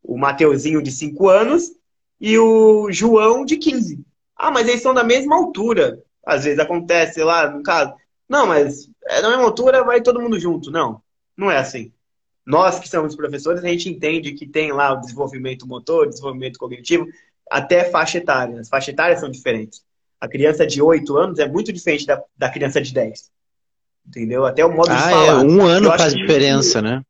o 0.03 0.17
Mateuzinho 0.17 0.81
de 0.81 0.91
5 0.91 1.29
anos 1.29 1.71
e 2.19 2.37
o 2.37 2.91
João 2.91 3.45
de 3.45 3.57
15. 3.57 4.03
Ah, 4.35 4.51
mas 4.51 4.67
eles 4.67 4.81
são 4.81 4.93
da 4.93 5.03
mesma 5.03 5.35
altura. 5.35 6.01
Às 6.25 6.43
vezes 6.43 6.59
acontece 6.59 7.23
lá, 7.23 7.49
no 7.49 7.63
caso. 7.63 7.93
Não, 8.27 8.45
mas 8.47 8.89
é 9.07 9.21
na 9.21 9.29
mesma 9.29 9.45
altura, 9.45 9.83
vai 9.83 10.01
todo 10.01 10.21
mundo 10.21 10.39
junto. 10.39 10.71
Não, 10.71 11.01
não 11.35 11.51
é 11.51 11.57
assim. 11.57 11.91
Nós 12.45 12.79
que 12.79 12.89
somos 12.89 13.15
professores, 13.15 13.63
a 13.63 13.67
gente 13.67 13.89
entende 13.89 14.33
que 14.33 14.47
tem 14.47 14.71
lá 14.71 14.93
o 14.93 14.99
desenvolvimento 14.99 15.67
motor, 15.67 16.09
desenvolvimento 16.09 16.57
cognitivo, 16.57 17.05
até 17.49 17.83
faixa 17.89 18.17
etária. 18.17 18.59
As 18.59 18.69
faixas 18.69 18.93
etárias 18.93 19.19
são 19.19 19.29
diferentes. 19.29 19.83
A 20.19 20.27
criança 20.27 20.65
de 20.65 20.81
8 20.81 21.15
anos 21.17 21.39
é 21.39 21.47
muito 21.47 21.71
diferente 21.71 22.05
da, 22.05 22.21
da 22.37 22.49
criança 22.49 22.81
de 22.81 22.93
10. 22.93 23.31
Entendeu? 24.09 24.43
Até 24.45 24.65
o 24.65 24.75
modo 24.75 24.91
ah, 24.91 24.95
de 24.95 25.01
falar. 25.01 25.25
É, 25.27 25.35
um 25.35 25.61
ano 25.63 25.95
faz 25.95 26.13
diferença, 26.13 26.81
né? 26.81 27.03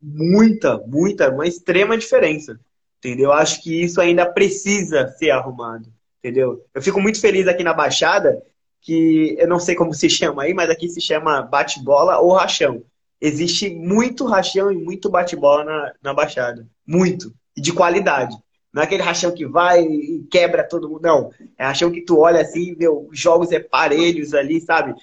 Muita, 0.00 0.78
muita, 0.86 1.28
uma 1.30 1.46
extrema 1.46 1.98
diferença. 1.98 2.58
Entendeu? 2.98 3.26
Eu 3.26 3.32
acho 3.32 3.62
que 3.62 3.82
isso 3.82 4.00
ainda 4.00 4.24
precisa 4.24 5.08
ser 5.18 5.30
arrumado. 5.30 5.88
Entendeu? 6.20 6.64
Eu 6.72 6.80
fico 6.80 7.00
muito 7.00 7.20
feliz 7.20 7.48
aqui 7.48 7.64
na 7.64 7.74
Baixada 7.74 8.40
que 8.80 9.36
eu 9.38 9.48
não 9.48 9.58
sei 9.58 9.74
como 9.74 9.92
se 9.92 10.08
chama 10.08 10.44
aí, 10.44 10.54
mas 10.54 10.70
aqui 10.70 10.88
se 10.88 11.00
chama 11.00 11.42
bate-bola 11.42 12.18
ou 12.18 12.32
rachão. 12.32 12.82
Existe 13.20 13.68
muito 13.68 14.24
rachão 14.24 14.70
e 14.70 14.76
muito 14.76 15.10
bate-bola 15.10 15.64
na, 15.64 15.92
na 16.02 16.14
Baixada. 16.14 16.66
Muito. 16.86 17.34
E 17.56 17.60
de 17.60 17.72
qualidade. 17.72 18.34
Não 18.72 18.82
é 18.82 18.84
aquele 18.84 19.02
rachão 19.02 19.32
que 19.32 19.44
vai 19.44 19.82
e 19.82 20.24
quebra 20.30 20.62
todo 20.62 20.88
mundo. 20.88 21.02
Não. 21.02 21.30
É 21.58 21.64
rachão 21.64 21.90
que 21.90 22.02
tu 22.02 22.20
olha 22.20 22.40
assim, 22.40 22.74
vê, 22.74 22.88
os 22.88 23.18
jogos 23.18 23.50
é 23.50 23.58
parelhos 23.58 24.32
ali, 24.32 24.60
sabe? 24.60 24.94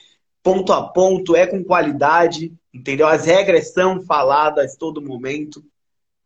Ponto 0.47 0.71
a 0.71 0.81
ponto, 0.81 1.35
é 1.35 1.45
com 1.45 1.63
qualidade, 1.63 2.53
entendeu? 2.73 3.07
As 3.07 3.25
regras 3.25 3.73
são 3.73 4.01
faladas 4.01 4.77
todo 4.77 5.01
momento, 5.01 5.63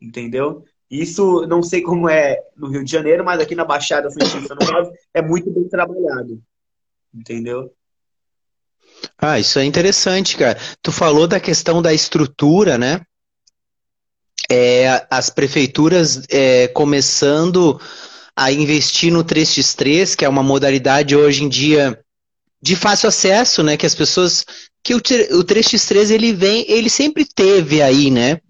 entendeu? 0.00 0.64
Isso 0.90 1.46
não 1.46 1.62
sei 1.62 1.82
como 1.82 2.08
é 2.08 2.38
no 2.56 2.68
Rio 2.68 2.84
de 2.84 2.92
Janeiro, 2.92 3.24
mas 3.24 3.40
aqui 3.40 3.54
na 3.54 3.64
Baixada 3.64 4.10
Santista, 4.10 4.54
é 5.12 5.22
muito 5.22 5.50
bem 5.50 5.68
trabalhado 5.68 6.40
entendeu? 7.14 7.72
Ah, 9.18 9.38
isso 9.38 9.58
é 9.58 9.64
interessante, 9.64 10.36
cara. 10.36 10.58
Tu 10.80 10.90
falou 10.90 11.26
da 11.26 11.38
questão 11.38 11.82
da 11.82 11.92
estrutura, 11.92 12.78
né? 12.78 13.00
É, 14.50 15.06
as 15.10 15.30
prefeituras 15.30 16.22
é, 16.30 16.68
começando 16.68 17.80
a 18.36 18.50
investir 18.50 19.12
no 19.12 19.24
3x3, 19.24 20.16
que 20.16 20.24
é 20.24 20.28
uma 20.28 20.42
modalidade 20.42 21.14
hoje 21.14 21.44
em 21.44 21.48
dia 21.48 21.98
de 22.62 22.76
fácil 22.76 23.08
acesso, 23.08 23.62
né? 23.62 23.76
Que 23.76 23.86
as 23.86 23.94
pessoas. 23.94 24.46
Que 24.84 24.94
o, 24.94 24.98
o 24.98 25.44
3x3 25.44 26.10
ele 26.10 26.32
vem, 26.32 26.64
ele 26.68 26.88
sempre 26.88 27.24
teve 27.24 27.82
aí, 27.82 28.10
né? 28.10 28.40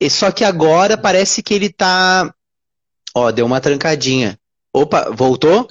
E 0.00 0.10
só 0.10 0.32
que 0.32 0.44
agora 0.44 0.98
parece 0.98 1.42
que 1.42 1.54
ele 1.54 1.70
tá. 1.70 2.34
Ó, 3.14 3.30
deu 3.30 3.46
uma 3.46 3.60
trancadinha. 3.60 4.38
Opa, 4.72 5.10
voltou? 5.10 5.68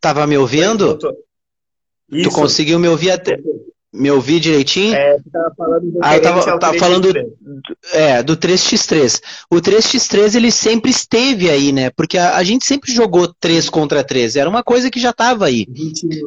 Tava 0.00 0.26
me 0.26 0.38
ouvindo? 0.38 0.98
Tu 2.10 2.30
conseguiu 2.30 2.78
me 2.78 2.88
ouvir 2.88 3.10
até. 3.10 3.38
Me 3.96 4.10
ouvir 4.10 4.40
direitinho? 4.40 4.92
É, 4.92 5.16
você 5.16 5.30
tava 5.30 5.54
falando 5.56 5.92
do 5.92 5.98
ah, 6.02 6.16
eu 6.16 6.22
tava, 6.22 6.58
tava 6.58 6.78
falando 6.78 7.12
é, 7.92 8.24
do 8.24 8.36
3x3. 8.36 9.22
O 9.48 9.56
3x3 9.56 10.34
ele 10.34 10.50
sempre 10.50 10.90
esteve 10.90 11.48
aí, 11.48 11.70
né? 11.70 11.90
Porque 11.90 12.18
a, 12.18 12.36
a 12.36 12.42
gente 12.42 12.66
sempre 12.66 12.92
jogou 12.92 13.32
3 13.38 13.70
contra 13.70 14.02
3. 14.02 14.34
Era 14.34 14.50
uma 14.50 14.64
coisa 14.64 14.90
que 14.90 14.98
já 14.98 15.10
estava 15.10 15.46
aí. 15.46 15.68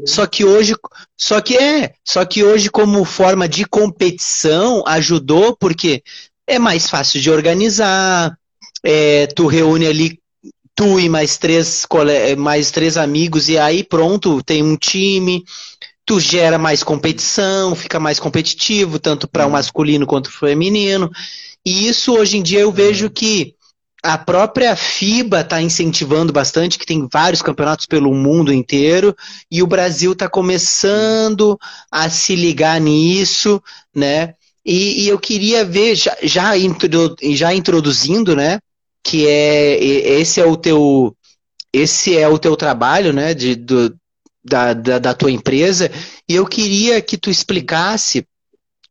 Só 0.06 0.25
que 0.25 0.45
hoje, 0.45 0.75
só 1.17 1.41
que 1.41 1.58
é, 1.58 1.91
só 2.06 2.23
que 2.23 2.41
hoje 2.41 2.69
como 2.69 3.03
forma 3.03 3.49
de 3.49 3.65
competição 3.65 4.82
ajudou 4.88 5.53
porque 5.53 6.01
é 6.47 6.58
mais 6.58 6.89
fácil 6.89 7.19
de 7.19 7.30
organizar. 7.30 8.34
É, 8.82 9.27
tu 9.27 9.45
reúne 9.45 9.88
ali 9.88 10.19
tu 10.73 10.99
e 10.99 11.10
mais 11.10 11.38
três, 11.38 11.86
mais 12.38 12.71
três 12.71 12.95
amigos 12.95 13.49
e 13.49 13.58
aí 13.58 13.84
pronto, 13.84 14.41
tem 14.43 14.63
um 14.63 14.77
time 14.77 15.43
tu 16.08 16.22
gera 16.22 16.58
mais 16.58 16.84
competição, 16.84 17.76
fica 17.76 18.00
mais 18.00 18.17
competitivo, 18.17 18.98
tanto 18.98 19.28
para 19.28 19.43
o 19.43 19.48
uhum. 19.48 19.52
masculino 19.52 20.08
quanto 20.08 20.30
para 20.30 20.38
o 20.38 20.50
feminino. 20.50 21.12
E 21.65 21.89
isso 21.89 22.13
hoje 22.13 22.38
em 22.38 22.41
dia 22.41 22.62
eu 22.62 22.72
vejo 22.72 23.08
uhum. 23.08 23.12
que 23.12 23.54
a 24.02 24.17
própria 24.17 24.74
FIBA 24.74 25.41
está 25.41 25.62
incentivando 25.62 26.32
bastante, 26.32 26.80
que 26.80 26.86
tem 26.86 27.10
vários 27.12 27.41
campeonatos 27.41 27.86
pelo 27.86 28.13
mundo 28.13 28.54
inteiro, 28.54 29.13
e 29.52 29.62
o 29.62 29.67
Brasil 29.67 30.13
está 30.13 30.30
começando 30.30 31.60
a 31.91 32.10
se 32.10 32.38
ligar 32.38 32.80
nisso, 32.80 33.62
né? 33.93 34.34
E, 34.65 35.04
e 35.04 35.10
eu 35.10 35.20
queria 35.20 35.65
ver, 35.65 35.96
já, 35.96 36.15
já, 36.24 36.58
intro, 36.58 37.17
já 37.22 37.54
introduzindo, 37.54 38.34
né? 38.34 38.60
Que 39.04 39.28
é 39.28 39.84
esse 39.84 40.39
é 40.39 40.46
o 40.46 40.56
teu 40.56 41.13
esse 41.74 42.17
é 42.17 42.28
o 42.30 42.39
teu 42.39 42.56
trabalho, 42.56 43.12
né? 43.12 43.34
De, 43.34 43.56
do, 43.56 43.93
da, 44.48 44.74
da, 44.74 45.00
da 45.00 45.14
tua 45.14 45.32
empresa 45.32 45.92
e 46.28 46.36
eu 46.36 46.46
queria 46.46 47.02
que 47.02 47.18
tu 47.18 47.30
explicasse 47.30 48.26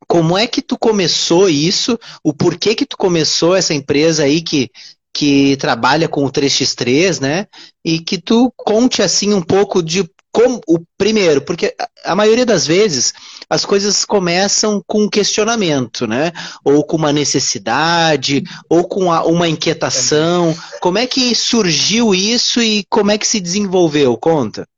como 0.06 0.36
é 0.38 0.46
que 0.46 0.62
tu 0.62 0.78
começou 0.78 1.48
isso, 1.48 1.98
o 2.22 2.32
porquê 2.32 2.74
que 2.74 2.86
tu 2.86 2.96
começou 2.96 3.56
essa 3.56 3.74
empresa 3.74 4.24
aí 4.24 4.40
que, 4.40 4.70
que 5.12 5.56
trabalha 5.56 6.08
com 6.08 6.24
o 6.24 6.30
3x3, 6.30 7.20
né? 7.20 7.46
E 7.84 7.98
que 7.98 8.18
tu 8.18 8.52
conte 8.56 9.02
assim 9.02 9.34
um 9.34 9.42
pouco 9.42 9.82
de 9.82 10.08
como 10.30 10.60
o 10.68 10.78
primeiro, 10.98 11.40
porque 11.40 11.74
a 12.04 12.14
maioria 12.14 12.44
das 12.44 12.66
vezes 12.66 13.14
as 13.48 13.64
coisas 13.64 14.04
começam 14.04 14.82
com 14.86 15.04
um 15.04 15.08
questionamento, 15.08 16.06
né? 16.06 16.30
Ou 16.62 16.84
com 16.84 16.98
uma 16.98 17.10
necessidade, 17.10 18.44
ou 18.68 18.86
com 18.86 19.06
uma 19.06 19.48
inquietação. 19.48 20.54
Como 20.80 20.98
é 20.98 21.06
que 21.06 21.34
surgiu 21.34 22.14
isso 22.14 22.60
e 22.60 22.84
como 22.90 23.10
é 23.10 23.16
que 23.16 23.26
se 23.26 23.40
desenvolveu? 23.40 24.14
Conta. 24.18 24.68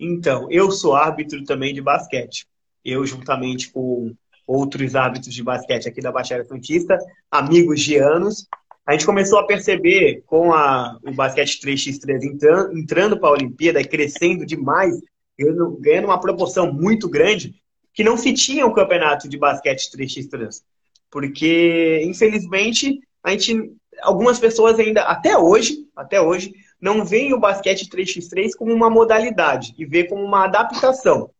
Então, 0.00 0.50
eu 0.50 0.70
sou 0.70 0.94
árbitro 0.94 1.44
também 1.44 1.74
de 1.74 1.82
basquete. 1.82 2.46
Eu, 2.82 3.04
juntamente 3.04 3.70
com 3.70 4.14
outros 4.46 4.96
árbitros 4.96 5.34
de 5.34 5.42
basquete 5.42 5.86
aqui 5.86 6.00
da 6.00 6.10
Baixada 6.10 6.42
Santista, 6.44 6.98
amigos 7.30 7.80
de 7.80 7.96
anos, 7.96 8.46
a 8.86 8.92
gente 8.92 9.04
começou 9.04 9.38
a 9.38 9.46
perceber 9.46 10.22
com 10.26 10.54
a, 10.54 10.98
o 11.06 11.12
basquete 11.12 11.60
3x3 11.60 12.24
entrando, 12.24 12.78
entrando 12.78 13.20
para 13.20 13.28
a 13.28 13.32
Olimpíada 13.32 13.80
e 13.80 13.86
crescendo 13.86 14.46
demais, 14.46 14.98
ganhando, 15.38 15.76
ganhando 15.78 16.06
uma 16.06 16.18
proporção 16.18 16.72
muito 16.72 17.06
grande, 17.06 17.54
que 17.92 18.02
não 18.02 18.16
se 18.16 18.32
tinha 18.32 18.66
o 18.66 18.70
um 18.70 18.74
campeonato 18.74 19.28
de 19.28 19.36
basquete 19.36 19.90
3x3. 19.94 20.62
Porque, 21.10 22.02
infelizmente, 22.06 23.00
a 23.22 23.32
gente, 23.32 23.70
algumas 24.00 24.38
pessoas 24.38 24.78
ainda, 24.80 25.02
até 25.02 25.36
hoje, 25.36 25.86
até 25.94 26.20
hoje, 26.20 26.54
não 26.80 27.04
veem 27.04 27.34
o 27.34 27.38
basquete 27.38 27.88
3x3 27.88 28.52
como 28.56 28.72
uma 28.72 28.88
modalidade 28.88 29.74
e 29.76 29.84
vê 29.84 30.04
como 30.04 30.24
uma 30.24 30.44
adaptação. 30.44 31.30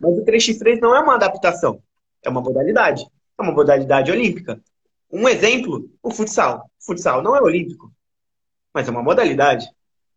Mas 0.00 0.18
o 0.18 0.24
3x3 0.24 0.80
não 0.80 0.96
é 0.96 1.00
uma 1.00 1.14
adaptação, 1.14 1.82
é 2.24 2.30
uma 2.30 2.40
modalidade. 2.40 3.06
É 3.38 3.42
uma 3.42 3.52
modalidade 3.52 4.10
olímpica. 4.10 4.60
Um 5.10 5.28
exemplo, 5.28 5.90
o 6.02 6.10
futsal. 6.10 6.70
O 6.80 6.84
futsal 6.84 7.22
não 7.22 7.34
é 7.34 7.40
olímpico, 7.40 7.92
mas 8.72 8.86
é 8.86 8.90
uma 8.90 9.02
modalidade. 9.02 9.66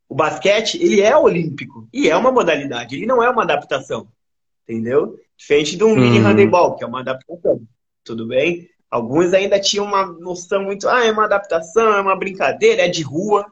O 0.08 0.16
basquete, 0.16 0.82
ele 0.82 1.02
é 1.02 1.16
olímpico 1.18 1.88
e 1.92 2.10
é 2.10 2.16
uma 2.16 2.32
modalidade, 2.32 2.96
ele 2.96 3.06
não 3.06 3.24
é 3.24 3.30
uma 3.30 3.44
adaptação. 3.44 4.08
Entendeu? 4.68 5.20
Diferente 5.36 5.76
de 5.76 5.84
um 5.84 5.96
mini 5.96 6.20
uhum. 6.20 6.26
handebol, 6.26 6.76
que 6.76 6.84
é 6.84 6.88
uma 6.88 7.00
adaptação. 7.00 7.62
Tudo 8.04 8.28
bem? 8.28 8.70
Alguns 8.92 9.34
ainda 9.34 9.60
tinham 9.60 9.86
uma 9.86 10.06
noção 10.06 10.64
muito, 10.64 10.88
ah, 10.88 11.04
é 11.04 11.12
uma 11.12 11.26
adaptação, 11.26 11.96
é 11.98 12.02
uma 12.02 12.16
brincadeira, 12.16 12.84
é 12.84 12.88
de 12.88 13.02
rua 13.02 13.52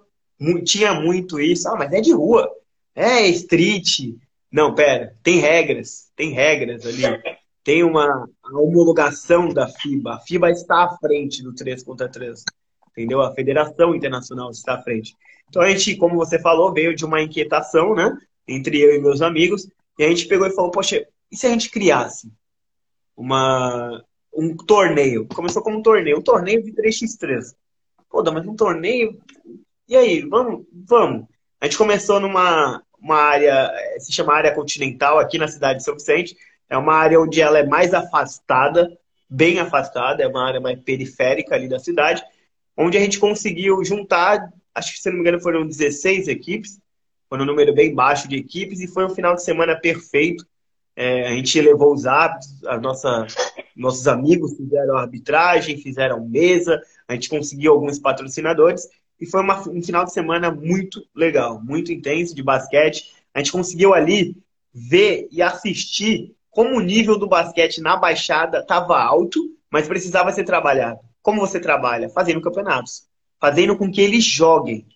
tinha 0.64 0.94
muito 0.94 1.40
isso. 1.40 1.68
Ah, 1.70 1.76
mas 1.78 1.92
é 1.94 2.02
de 2.02 2.12
rua. 2.12 2.52
É 2.96 3.28
street. 3.28 4.16
Não, 4.52 4.74
pera. 4.74 5.16
Tem 5.22 5.40
regras. 5.40 6.12
Tem 6.16 6.32
regras 6.32 6.86
ali. 6.86 7.04
Tem 7.64 7.84
uma 7.84 8.28
homologação 8.52 9.50
da 9.50 9.68
FIBA. 9.68 10.16
A 10.16 10.20
FIBA 10.20 10.50
está 10.50 10.84
à 10.84 10.98
frente 10.98 11.44
do 11.44 11.54
3 11.54 11.84
contra 11.84 12.10
3. 12.10 12.44
Entendeu? 12.90 13.22
A 13.22 13.34
Federação 13.34 13.94
Internacional 13.94 14.50
está 14.50 14.74
à 14.74 14.82
frente. 14.82 15.16
Então 15.48 15.62
a 15.62 15.70
gente, 15.70 15.96
como 15.96 16.16
você 16.16 16.40
falou, 16.40 16.74
veio 16.74 16.96
de 16.96 17.06
uma 17.06 17.22
inquietação, 17.22 17.94
né? 17.94 18.18
Entre 18.48 18.82
eu 18.82 18.96
e 18.96 19.00
meus 19.00 19.22
amigos. 19.22 19.68
E 20.00 20.04
a 20.04 20.10
gente 20.10 20.26
pegou 20.26 20.48
e 20.48 20.56
falou, 20.56 20.72
poxa, 20.72 21.06
e 21.32 21.38
se 21.38 21.46
a 21.46 21.52
gente 21.52 21.70
criasse 21.70 22.32
uma, 23.16 24.04
um 24.34 24.58
torneio? 24.58 25.28
Começou 25.28 25.62
como 25.62 25.78
um 25.78 25.84
torneio. 25.84 26.18
Um 26.18 26.24
torneio 26.24 26.64
de 26.64 26.72
3x3. 26.74 27.54
Pô, 28.10 28.24
mas 28.24 28.46
um 28.48 28.56
torneio 28.56 29.22
e 29.88 29.96
aí, 29.96 30.22
vamos, 30.22 30.66
vamos. 30.72 31.26
A 31.60 31.66
gente 31.66 31.78
começou 31.78 32.20
numa 32.20 32.82
uma 33.02 33.16
área, 33.16 33.72
eh, 33.74 34.00
se 34.00 34.14
chama 34.14 34.34
área 34.34 34.54
continental, 34.54 35.18
aqui 35.18 35.38
na 35.38 35.48
cidade 35.48 35.80
de 35.80 35.86
São 35.86 35.96
Vicente. 35.96 36.38
É 36.70 36.78
uma 36.78 36.94
área 36.94 37.20
onde 37.20 37.42
ela 37.42 37.58
é 37.58 37.66
mais 37.66 37.94
afastada, 37.94 38.96
bem 39.28 39.60
afastada, 39.60 40.24
é 40.24 40.28
uma 40.28 40.46
área 40.46 40.62
mais 40.62 40.80
periférica 40.80 41.56
ali 41.56 41.68
da 41.68 41.80
cidade, 41.80 42.24
onde 42.78 42.98
a 42.98 43.02
gente 43.02 43.20
conseguiu 43.20 43.84
juntar, 43.84 44.52
acho 44.74 44.94
que 44.94 45.00
se 45.00 45.10
não 45.10 45.16
me 45.16 45.22
engano 45.22 45.42
foram 45.42 45.66
16 45.66 46.28
equipes, 46.28 46.80
foi 47.28 47.40
um 47.40 47.46
número 47.46 47.74
bem 47.74 47.94
baixo 47.94 48.28
de 48.28 48.36
equipes, 48.36 48.80
e 48.82 48.88
foi 48.88 49.06
um 49.06 49.10
final 49.10 49.36
de 49.36 49.44
semana 49.44 49.76
perfeito. 49.76 50.46
É, 50.96 51.28
a 51.28 51.32
gente 51.32 51.60
levou 51.62 51.94
os 51.94 52.06
hábitos, 52.06 52.64
a 52.66 52.78
nossa, 52.78 53.26
nossos 53.76 54.08
amigos 54.08 54.56
fizeram 54.56 54.98
arbitragem, 54.98 55.78
fizeram 55.78 56.26
mesa, 56.26 56.82
a 57.08 57.14
gente 57.14 57.30
conseguiu 57.30 57.72
alguns 57.72 57.98
patrocinadores 57.98 58.88
e 59.22 59.28
foi 59.28 59.42
uma, 59.42 59.60
um 59.70 59.84
final 59.84 60.04
de 60.04 60.12
semana 60.12 60.50
muito 60.50 61.08
legal, 61.16 61.62
muito 61.64 61.94
intenso 61.94 62.34
de 62.34 62.42
basquete. 62.42 63.14
A 63.32 63.38
gente 63.38 63.52
conseguiu 63.52 63.94
ali 63.94 64.36
ver 64.74 65.28
e 65.32 65.44
assistir 65.44 66.36
como 66.50 66.76
o 66.76 66.82
nível 66.82 67.20
do 67.20 67.28
basquete 67.28 67.80
na 67.80 67.96
Baixada 67.96 68.60
estava 68.60 69.00
alto, 69.00 69.40
mas 69.70 69.88
precisava 69.88 70.32
ser 70.32 70.44
trabalhado. 70.44 71.00
Como 71.22 71.40
você 71.40 71.60
trabalha? 71.60 72.10
Fazendo 72.10 72.42
campeonatos. 72.42 73.08
Fazendo 73.40 73.78
com 73.78 73.92
que 73.92 74.02
eles 74.02 74.24
joguem. 74.24 74.88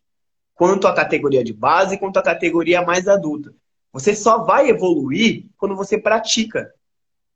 Quanto 0.56 0.88
a 0.88 0.94
categoria 0.94 1.44
de 1.44 1.54
base, 1.54 2.00
quanto 2.00 2.18
a 2.18 2.24
categoria 2.24 2.82
mais 2.82 3.08
adulta. 3.08 3.54
Você 3.94 4.16
só 4.16 4.44
vai 4.44 4.70
evoluir 4.70 5.46
quando 5.56 5.76
você 5.76 6.00
pratica. 6.00 6.74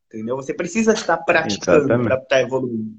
Entendeu? 0.07 0.35
Você 0.35 0.55
precisa 0.55 0.93
estar 0.93 1.17
praticando 1.17 1.87
para 1.87 2.15
estar 2.15 2.25
tá 2.25 2.41
evoluindo 2.41 2.97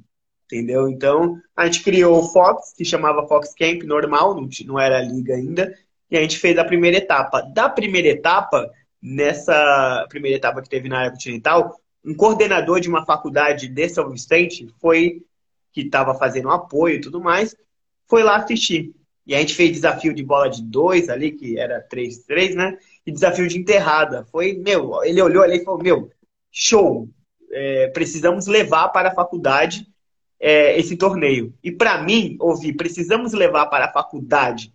entendeu? 0.53 0.89
Então, 0.89 1.39
a 1.57 1.67
gente 1.67 1.83
criou 1.83 2.19
o 2.19 2.29
Fox, 2.29 2.73
que 2.77 2.85
chamava 2.85 3.27
Fox 3.27 3.55
Camp 3.55 3.83
normal, 3.83 4.35
não, 4.35 4.49
não 4.67 4.79
era 4.79 5.01
liga 5.01 5.35
ainda, 5.35 5.75
e 6.11 6.17
a 6.17 6.21
gente 6.21 6.39
fez 6.39 6.59
a 6.59 6.65
primeira 6.65 6.97
etapa. 6.97 7.41
Da 7.41 7.69
primeira 7.69 8.09
etapa, 8.09 8.71
nessa 9.01 10.07
primeira 10.09 10.37
etapa 10.37 10.61
que 10.61 10.69
teve 10.69 10.89
na 10.89 10.99
área 10.99 11.11
continental, 11.13 11.81
um 12.05 12.15
coordenador 12.15 12.81
de 12.81 12.89
uma 12.89 13.05
faculdade 13.05 13.69
de 13.69 13.89
São 13.89 14.11
Vicente 14.11 14.67
foi, 14.81 15.23
que 15.73 15.83
estava 15.83 16.15
fazendo 16.15 16.51
apoio 16.51 16.97
e 16.97 17.01
tudo 17.01 17.21
mais, 17.21 17.55
foi 18.09 18.23
lá 18.23 18.37
assistir. 18.37 18.93
E 19.27 19.35
a 19.35 19.39
gente 19.39 19.55
fez 19.55 19.71
desafio 19.71 20.13
de 20.13 20.25
bola 20.25 20.49
de 20.49 20.63
dois 20.63 21.09
ali, 21.09 21.31
que 21.31 21.59
era 21.59 21.87
3-3, 21.89 22.55
né? 22.55 22.79
E 23.07 23.13
desafio 23.13 23.47
de 23.47 23.59
enterrada. 23.59 24.27
Foi, 24.33 24.55
meu, 24.55 25.05
ele 25.05 25.23
olhou 25.23 25.45
ali 25.45 25.59
e 25.59 25.65
falou, 25.65 25.81
meu, 25.81 26.11
show! 26.51 27.09
É, 27.53 27.89
precisamos 27.89 28.47
levar 28.47 28.89
para 28.89 29.11
a 29.11 29.15
faculdade 29.15 29.87
é, 30.41 30.79
esse 30.79 30.97
torneio. 30.97 31.53
E 31.63 31.71
para 31.71 32.03
mim, 32.03 32.37
ouvir, 32.41 32.73
precisamos 32.73 33.33
levar 33.33 33.67
para 33.67 33.85
a 33.85 33.93
faculdade 33.93 34.73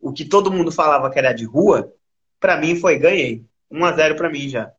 o 0.00 0.12
que 0.12 0.24
todo 0.24 0.52
mundo 0.52 0.72
falava 0.72 1.10
que 1.10 1.18
era 1.18 1.32
de 1.32 1.44
rua, 1.44 1.90
para 2.40 2.58
mim 2.58 2.76
foi 2.76 2.98
ganhei. 2.98 3.42
1 3.70 3.84
a 3.84 3.92
0 3.92 4.16
para 4.16 4.28
mim 4.28 4.48
já. 4.48 4.70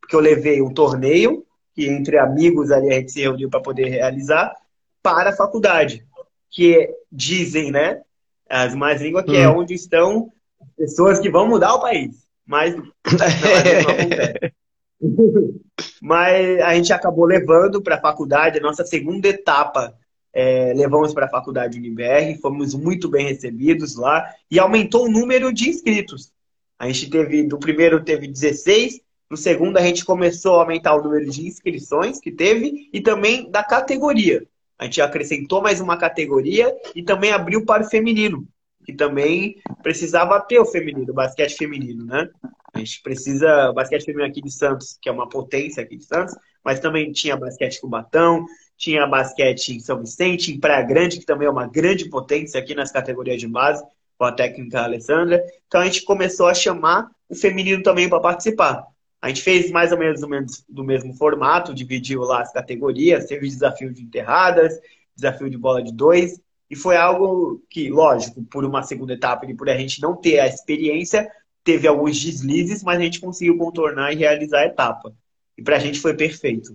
Porque 0.00 0.16
eu 0.16 0.20
levei 0.20 0.60
um 0.60 0.72
torneio, 0.72 1.46
que 1.74 1.86
entre 1.86 2.18
amigos 2.18 2.70
ali 2.70 2.90
a 2.90 2.94
gente 2.94 3.12
se 3.12 3.20
reuniu 3.20 3.48
para 3.48 3.60
poder 3.60 3.88
realizar, 3.88 4.52
para 5.02 5.30
a 5.30 5.36
faculdade. 5.36 6.04
Que 6.50 6.90
dizem, 7.10 7.70
né? 7.70 8.02
As 8.48 8.74
mais 8.74 9.00
línguas 9.00 9.24
que 9.24 9.36
é 9.36 9.48
hum. 9.48 9.52
é 9.52 9.56
onde 9.56 9.74
estão 9.74 10.32
pessoas 10.76 11.20
que 11.20 11.30
vão 11.30 11.46
mudar 11.46 11.74
o 11.74 11.80
país. 11.80 12.26
Mas 12.44 12.74
não, 12.74 12.82
não 12.82 13.90
acontece. 13.90 14.54
Mas 16.00 16.60
a 16.60 16.74
gente 16.74 16.92
acabou 16.92 17.24
levando 17.24 17.82
para 17.82 17.96
a 17.96 18.00
faculdade, 18.00 18.58
a 18.58 18.62
nossa 18.62 18.84
segunda 18.84 19.28
etapa, 19.28 19.94
é, 20.32 20.72
levamos 20.74 21.12
para 21.12 21.26
a 21.26 21.30
faculdade 21.30 21.78
UniBR, 21.78 22.38
fomos 22.40 22.74
muito 22.74 23.08
bem 23.08 23.26
recebidos 23.26 23.96
lá 23.96 24.26
e 24.50 24.58
aumentou 24.58 25.04
o 25.04 25.10
número 25.10 25.52
de 25.52 25.68
inscritos. 25.68 26.32
A 26.78 26.86
gente 26.86 27.10
teve, 27.10 27.42
no 27.44 27.58
primeiro 27.58 28.02
teve 28.02 28.26
16, 28.26 29.00
no 29.30 29.36
segundo 29.36 29.76
a 29.76 29.82
gente 29.82 30.04
começou 30.04 30.56
a 30.56 30.62
aumentar 30.62 30.94
o 30.94 31.02
número 31.02 31.30
de 31.30 31.46
inscrições 31.46 32.20
que 32.20 32.30
teve 32.30 32.88
e 32.92 33.00
também 33.00 33.50
da 33.50 33.62
categoria. 33.62 34.46
A 34.78 34.84
gente 34.84 35.00
acrescentou 35.00 35.62
mais 35.62 35.80
uma 35.80 35.96
categoria 35.96 36.74
e 36.94 37.02
também 37.02 37.30
abriu 37.30 37.64
para 37.64 37.84
o 37.84 37.88
feminino, 37.88 38.46
que 38.84 38.92
também 38.92 39.56
precisava 39.82 40.40
ter 40.40 40.58
o 40.58 40.66
feminino, 40.66 41.10
o 41.10 41.14
basquete 41.14 41.56
feminino, 41.56 42.04
né? 42.04 42.28
A 42.74 42.78
gente 42.78 43.02
precisa, 43.02 43.70
o 43.70 43.74
basquete 43.74 44.04
feminino 44.04 44.30
aqui 44.30 44.40
de 44.40 44.50
Santos, 44.50 44.98
que 45.00 45.08
é 45.08 45.12
uma 45.12 45.28
potência 45.28 45.82
aqui 45.82 45.96
de 45.96 46.04
Santos, 46.04 46.34
mas 46.64 46.80
também 46.80 47.12
tinha 47.12 47.36
basquete 47.36 47.80
Cubatão, 47.80 48.46
tinha 48.76 49.06
basquete 49.06 49.76
em 49.76 49.80
São 49.80 50.00
Vicente, 50.00 50.52
em 50.52 50.58
Praia 50.58 50.82
Grande, 50.82 51.18
que 51.18 51.26
também 51.26 51.46
é 51.46 51.50
uma 51.50 51.66
grande 51.66 52.08
potência 52.08 52.58
aqui 52.58 52.74
nas 52.74 52.90
categorias 52.90 53.40
de 53.40 53.46
base, 53.46 53.84
com 54.18 54.24
a 54.24 54.32
técnica 54.32 54.82
Alessandra. 54.82 55.42
Então 55.66 55.80
a 55.80 55.84
gente 55.84 56.02
começou 56.02 56.46
a 56.46 56.54
chamar 56.54 57.10
o 57.28 57.34
feminino 57.34 57.82
também 57.82 58.08
para 58.08 58.20
participar. 58.20 58.86
A 59.20 59.28
gente 59.28 59.42
fez 59.42 59.70
mais 59.70 59.92
ou 59.92 59.98
menos 59.98 60.20
do 60.20 60.28
mesmo, 60.28 60.84
mesmo 60.84 61.14
formato, 61.14 61.72
dividiu 61.72 62.22
lá 62.22 62.42
as 62.42 62.52
categorias, 62.52 63.26
teve 63.26 63.46
desafio 63.46 63.92
de 63.92 64.02
enterradas, 64.02 64.80
desafio 65.14 65.48
de 65.48 65.56
bola 65.56 65.82
de 65.82 65.92
dois, 65.92 66.40
e 66.72 66.76
foi 66.76 66.96
algo 66.96 67.62
que, 67.68 67.90
lógico, 67.90 68.42
por 68.44 68.64
uma 68.64 68.82
segunda 68.82 69.12
etapa 69.12 69.44
e 69.44 69.54
por 69.54 69.68
a 69.68 69.76
gente 69.76 70.00
não 70.00 70.16
ter 70.16 70.40
a 70.40 70.46
experiência, 70.46 71.30
teve 71.62 71.86
alguns 71.86 72.18
deslizes, 72.18 72.82
mas 72.82 72.98
a 72.98 73.02
gente 73.02 73.20
conseguiu 73.20 73.58
contornar 73.58 74.10
e 74.10 74.16
realizar 74.16 74.60
a 74.60 74.66
etapa. 74.66 75.14
E 75.54 75.62
para 75.62 75.76
a 75.76 75.78
gente 75.78 76.00
foi 76.00 76.14
perfeito. 76.14 76.74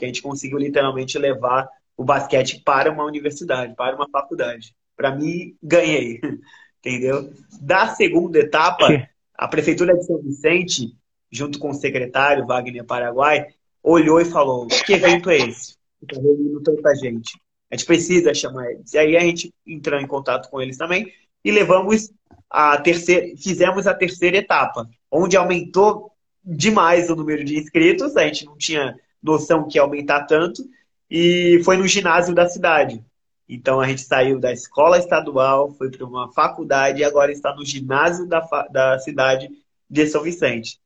A 0.00 0.04
gente 0.04 0.22
conseguiu 0.22 0.58
literalmente 0.58 1.18
levar 1.18 1.68
o 1.96 2.04
basquete 2.04 2.62
para 2.64 2.92
uma 2.92 3.04
universidade, 3.04 3.74
para 3.74 3.96
uma 3.96 4.08
faculdade. 4.08 4.76
Para 4.96 5.14
mim, 5.14 5.56
ganhei. 5.60 6.20
Entendeu? 6.78 7.32
Da 7.60 7.88
segunda 7.88 8.38
etapa, 8.38 9.08
a 9.34 9.48
Prefeitura 9.48 9.92
de 9.96 10.06
São 10.06 10.22
Vicente 10.22 10.96
junto 11.32 11.58
com 11.58 11.70
o 11.70 11.74
secretário 11.74 12.46
Wagner 12.46 12.84
Paraguai, 12.84 13.46
olhou 13.82 14.20
e 14.20 14.24
falou: 14.24 14.68
que 14.68 14.92
evento 14.92 15.30
é 15.30 15.38
esse? 15.38 15.74
Está 16.00 16.20
reunindo 16.20 16.62
tanta 16.62 16.94
gente. 16.94 17.40
A 17.72 17.76
gente 17.76 17.86
precisa 17.86 18.34
chamar 18.34 18.70
eles. 18.70 18.92
E 18.92 18.98
aí 18.98 19.16
a 19.16 19.20
gente 19.20 19.52
entrou 19.66 19.98
em 19.98 20.06
contato 20.06 20.50
com 20.50 20.60
eles 20.60 20.76
também 20.76 21.10
e 21.42 21.50
levamos 21.50 22.12
a 22.50 22.76
terceira, 22.78 23.34
fizemos 23.36 23.86
a 23.86 23.94
terceira 23.94 24.36
etapa, 24.36 24.88
onde 25.10 25.36
aumentou 25.36 26.12
demais 26.44 27.08
o 27.08 27.16
número 27.16 27.42
de 27.42 27.58
inscritos, 27.58 28.16
a 28.16 28.24
gente 28.24 28.44
não 28.44 28.56
tinha 28.56 28.94
noção 29.22 29.66
que 29.66 29.78
ia 29.78 29.82
aumentar 29.82 30.26
tanto, 30.26 30.62
e 31.10 31.60
foi 31.64 31.76
no 31.76 31.86
ginásio 31.86 32.34
da 32.34 32.46
cidade. 32.48 33.02
Então 33.48 33.80
a 33.80 33.88
gente 33.88 34.02
saiu 34.02 34.38
da 34.38 34.52
escola 34.52 34.98
estadual, 34.98 35.72
foi 35.72 35.90
para 35.90 36.04
uma 36.04 36.30
faculdade 36.32 37.00
e 37.00 37.04
agora 37.04 37.32
está 37.32 37.54
no 37.54 37.64
ginásio 37.64 38.26
da, 38.26 38.40
da 38.70 38.98
cidade 38.98 39.48
de 39.88 40.06
São 40.06 40.22
Vicente 40.22 40.78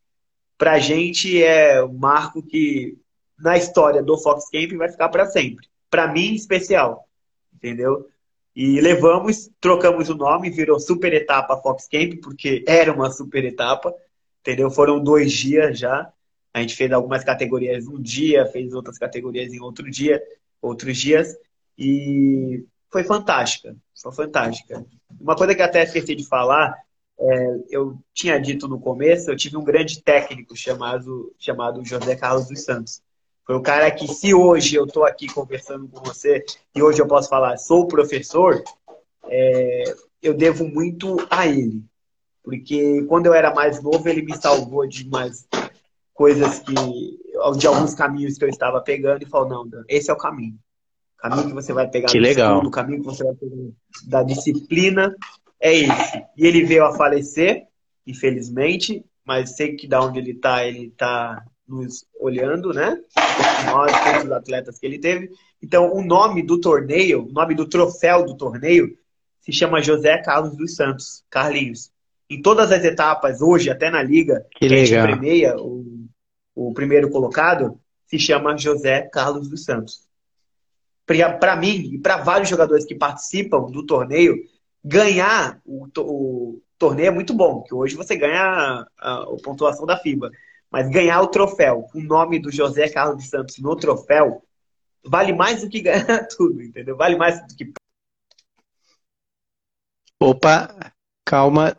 para 0.59 0.73
a 0.73 0.79
gente 0.79 1.43
é 1.43 1.83
um 1.85 1.93
marco 1.93 2.43
que 2.43 2.99
na 3.39 3.57
história 3.57 4.03
do 4.03 4.17
Fox 4.19 4.49
Camp 4.51 4.73
vai 4.73 4.89
ficar 4.89 5.09
para 5.09 5.27
sempre. 5.27 5.69
Para 5.91 6.13
mim, 6.13 6.35
especial, 6.35 7.09
entendeu? 7.55 8.09
E 8.55 8.81
levamos, 8.81 9.51
trocamos 9.61 10.09
o 10.09 10.15
nome, 10.15 10.51
virou 10.51 10.81
Super 10.81 11.13
Etapa 11.13 11.57
Fox 11.59 11.87
Camp, 11.87 12.21
porque 12.23 12.65
era 12.67 12.93
uma 12.93 13.11
super 13.11 13.45
etapa, 13.45 13.95
entendeu? 14.41 14.71
Foram 14.71 15.03
dois 15.03 15.33
dias 15.33 15.79
já. 15.79 16.11
A 16.55 16.61
gente 16.61 16.75
fez 16.75 16.91
algumas 16.91 17.23
categorias 17.23 17.87
um 17.87 18.01
dia, 18.01 18.47
fez 18.47 18.73
outras 18.73 18.97
categorias 18.97 19.53
em 19.53 19.61
outro 19.61 19.91
dia, 19.91 20.23
outros 20.63 20.97
dias, 20.97 21.37
e 21.77 22.65
foi 22.91 23.05
fantástica, 23.05 23.77
foi 24.03 24.13
fantástica. 24.13 24.87
Uma 25.21 25.37
coisa 25.37 25.55
que 25.55 25.61
até 25.61 25.83
esqueci 25.83 26.15
de 26.15 26.27
falar 26.27 26.75
é, 27.19 27.61
eu 27.71 27.99
tinha 28.13 28.39
dito 28.41 28.69
no 28.69 28.81
começo, 28.81 29.31
eu 29.31 29.37
tive 29.37 29.57
um 29.57 29.65
grande 29.65 30.03
técnico 30.03 30.57
chamado, 30.57 31.35
chamado 31.39 31.85
José 31.85 32.17
Carlos 32.17 32.49
dos 32.49 32.63
Santos. 32.65 33.03
Foi 33.47 33.55
o 33.55 33.63
cara 33.63 33.89
que, 33.93 34.09
se 34.09 34.35
hoje 34.35 34.75
eu 34.75 34.85
estou 34.85 35.05
aqui 35.05 35.29
conversando 35.33 35.87
com 35.87 36.03
você 36.03 36.45
e 36.75 36.83
hoje 36.83 37.01
eu 37.01 37.07
posso 37.07 37.29
falar, 37.29 37.57
sou 37.57 37.87
professor, 37.87 38.61
é, 39.29 39.95
eu 40.21 40.35
devo 40.35 40.67
muito 40.67 41.17
a 41.31 41.47
ele. 41.47 41.85
Porque 42.43 43.03
quando 43.05 43.27
eu 43.27 43.35
era 43.35 43.55
mais 43.55 43.81
novo, 43.81 44.09
ele 44.09 44.23
me 44.23 44.37
salvou 44.37 44.87
de 44.87 45.05
umas 45.05 45.47
coisas 46.13 46.59
que. 46.61 46.75
de 47.59 47.67
alguns 47.67 47.95
caminhos 47.95 48.37
que 48.37 48.45
eu 48.45 48.49
estava 48.49 48.81
pegando 48.81 49.23
e 49.23 49.27
falou: 49.27 49.49
não, 49.49 49.69
Dan, 49.69 49.83
esse 49.89 50.11
é 50.11 50.13
o 50.13 50.19
caminho. 50.19 50.59
O 51.19 51.23
caminho 51.23 51.49
que 51.49 51.55
você 51.55 51.73
vai 51.73 51.89
pegar 51.89 52.07
que 52.07 52.21
legal. 52.21 52.65
o 52.65 52.71
caminho 52.71 53.01
que 53.01 53.07
você 53.07 53.25
vai 53.25 53.35
pegar 53.35 53.55
da 54.07 54.23
disciplina 54.23 55.15
é 55.61 55.75
esse. 55.75 56.25
E 56.37 56.47
ele 56.47 56.65
veio 56.65 56.85
a 56.85 56.97
falecer, 56.97 57.67
infelizmente, 58.07 59.05
mas 59.25 59.57
sei 59.57 59.75
que 59.75 59.89
da 59.89 60.01
onde 60.01 60.19
ele 60.21 60.33
está, 60.33 60.65
ele 60.65 60.87
está 60.87 61.45
nos 61.69 62.07
olhando, 62.21 62.73
né? 62.73 62.99
Nós, 63.67 63.93
todos 64.05 64.25
os 64.25 64.33
atletas 64.33 64.79
que 64.79 64.87
ele 64.87 64.99
teve. 64.99 65.31
Então, 65.63 65.93
o 65.93 66.03
nome 66.03 66.43
do 66.43 66.61
torneio, 66.61 67.27
o 67.27 67.33
nome 67.33 67.55
do 67.55 67.69
troféu 67.69 68.25
do 68.25 68.37
torneio, 68.37 68.97
se 69.41 69.53
chama 69.53 69.83
José 69.83 70.19
Carlos 70.19 70.57
dos 70.57 70.75
Santos, 70.75 71.25
Carlinhos. 71.31 71.91
Em 72.29 72.43
todas 72.43 72.73
as 72.73 72.85
etapas, 72.85 73.41
hoje, 73.41 73.71
até 73.71 73.91
na 73.91 74.03
liga, 74.03 74.45
que, 74.53 74.67
que 74.67 74.75
a 74.75 74.85
gente 74.85 75.01
premia 75.01 75.57
o, 75.57 76.07
o 76.55 76.73
primeiro 76.75 77.11
colocado, 77.11 77.79
se 78.07 78.19
chama 78.19 78.57
José 78.57 79.03
Carlos 79.03 79.49
dos 79.49 79.65
Santos. 79.65 80.07
Para 81.05 81.55
mim 81.55 81.91
e 81.93 81.99
para 81.99 82.17
vários 82.19 82.49
jogadores 82.49 82.85
que 82.85 82.95
participam 82.95 83.71
do 83.71 83.87
torneio, 83.87 84.37
ganhar 84.85 85.61
o, 85.65 85.87
o 85.99 86.63
torneio 86.79 87.09
é 87.09 87.11
muito 87.11 87.33
bom, 87.33 87.63
que 87.63 87.75
hoje 87.75 87.97
você 87.97 88.17
ganha 88.17 88.41
a, 88.41 88.87
a, 88.99 89.23
a, 89.23 89.37
pontuação 89.43 89.87
da 89.87 89.97
FIBA. 89.97 90.31
Mas 90.71 90.89
ganhar 90.89 91.21
o 91.23 91.29
troféu, 91.29 91.89
o 91.95 92.01
nome 92.01 92.39
do 92.39 92.51
José 92.51 92.89
Carlos 92.89 93.23
de 93.23 93.29
Santos 93.29 93.59
no 93.59 93.77
troféu, 93.77 94.43
vale 95.05 95.33
mais 95.33 95.63
do 95.63 95.69
que 95.69 95.81
ganhar 95.83 96.27
tudo, 96.29 96.63
entendeu? 96.63 96.97
Vale 96.97 97.17
mais 97.17 97.41
do 97.47 97.57
que. 97.57 97.73
Opa, 100.21 100.93
calma. 101.25 101.77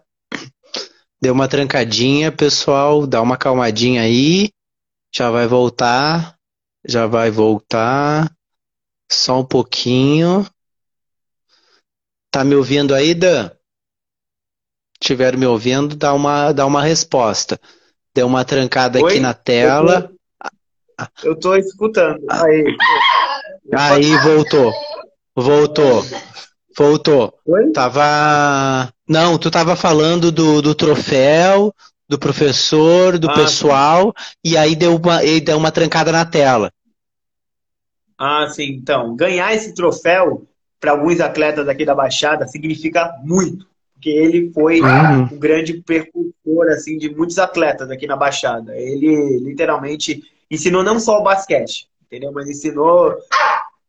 Deu 1.19 1.33
uma 1.33 1.47
trancadinha, 1.47 2.31
pessoal. 2.31 3.07
Dá 3.07 3.21
uma 3.21 3.37
calmadinha 3.37 4.03
aí. 4.03 4.49
Já 5.13 5.31
vai 5.31 5.47
voltar. 5.47 6.37
Já 6.87 7.07
vai 7.07 7.31
voltar. 7.31 8.31
Só 9.11 9.39
um 9.39 9.45
pouquinho. 9.45 10.45
Tá 12.31 12.43
me 12.43 12.55
ouvindo 12.55 12.93
aí, 12.93 13.15
Dan? 13.15 13.49
Estiver 15.01 15.37
me 15.37 15.45
ouvindo, 15.45 15.95
dá 15.95 16.13
uma, 16.13 16.51
dá 16.51 16.65
uma 16.65 16.83
resposta. 16.83 17.59
Deu 18.17 18.25
uma 18.25 18.43
trancada 18.43 18.99
Oi? 18.99 19.11
aqui 19.11 19.19
na 19.19 19.31
tela. 19.31 20.09
Eu 21.23 21.35
tô, 21.39 21.55
escutando. 21.55 22.19
Aí. 22.27 22.75
Aí 23.71 24.17
voltou. 24.23 24.73
Voltou. 25.35 26.03
Voltou. 26.75 27.39
Oi? 27.45 27.71
Tava. 27.73 28.91
Não, 29.07 29.37
tu 29.37 29.51
tava 29.51 29.75
falando 29.75 30.31
do, 30.31 30.63
do 30.63 30.73
troféu, 30.73 31.71
do 32.09 32.17
professor, 32.17 33.19
do 33.19 33.29
ah, 33.29 33.35
pessoal, 33.35 34.15
e 34.43 34.57
aí 34.57 34.75
deu 34.75 34.95
uma, 34.95 35.23
e 35.23 35.39
deu 35.39 35.55
uma 35.55 35.71
trancada 35.71 36.11
na 36.11 36.25
tela. 36.25 36.73
Ah, 38.17 38.47
sim. 38.49 38.79
Então, 38.81 39.15
ganhar 39.15 39.53
esse 39.53 39.75
troféu 39.75 40.47
para 40.79 40.89
alguns 40.89 41.19
atletas 41.19 41.67
aqui 41.67 41.85
da 41.85 41.93
Baixada 41.93 42.47
significa 42.47 43.15
muito, 43.23 43.67
porque 43.97 44.09
ele 44.09 44.51
foi 44.53 44.79
uhum. 44.79 45.23
um 45.23 45.39
grande 45.39 45.81
percursor 45.81 46.67
assim 46.69 46.97
de 46.97 47.09
muitos 47.09 47.39
atletas 47.39 47.89
aqui 47.89 48.05
na 48.05 48.15
Baixada. 48.15 48.77
Ele 48.77 49.39
literalmente 49.39 50.23
ensinou 50.49 50.83
não 50.83 50.99
só 50.99 51.19
o 51.19 51.23
basquete, 51.23 51.89
entendeu? 52.05 52.31
Mas 52.31 52.47
ensinou 52.47 53.15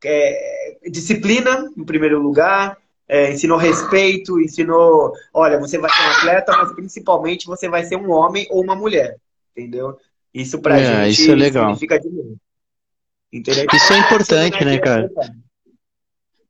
é, 0.04 0.78
disciplina 0.90 1.70
em 1.76 1.84
primeiro 1.84 2.20
lugar, 2.20 2.78
é, 3.06 3.32
ensinou 3.32 3.58
respeito, 3.58 4.40
ensinou, 4.40 5.12
olha, 5.32 5.58
você 5.58 5.76
vai 5.78 5.90
ser 5.90 6.02
um 6.02 6.10
atleta, 6.10 6.56
mas 6.56 6.72
principalmente 6.72 7.46
você 7.46 7.68
vai 7.68 7.84
ser 7.84 7.96
um 7.96 8.10
homem 8.10 8.46
ou 8.50 8.62
uma 8.62 8.74
mulher, 8.74 9.16
entendeu? 9.54 9.98
Isso 10.32 10.58
pra 10.58 10.80
é, 10.80 11.04
gente 11.04 11.20
isso 11.20 11.30
é 11.30 11.34
legal. 11.34 11.64
significa 11.74 12.00
de 12.00 12.08
muito. 12.08 12.38
Entendeu? 13.30 13.66
Isso 13.74 13.92
é 13.92 13.98
importante, 13.98 14.64
né, 14.64 14.78
cara? 14.78 15.10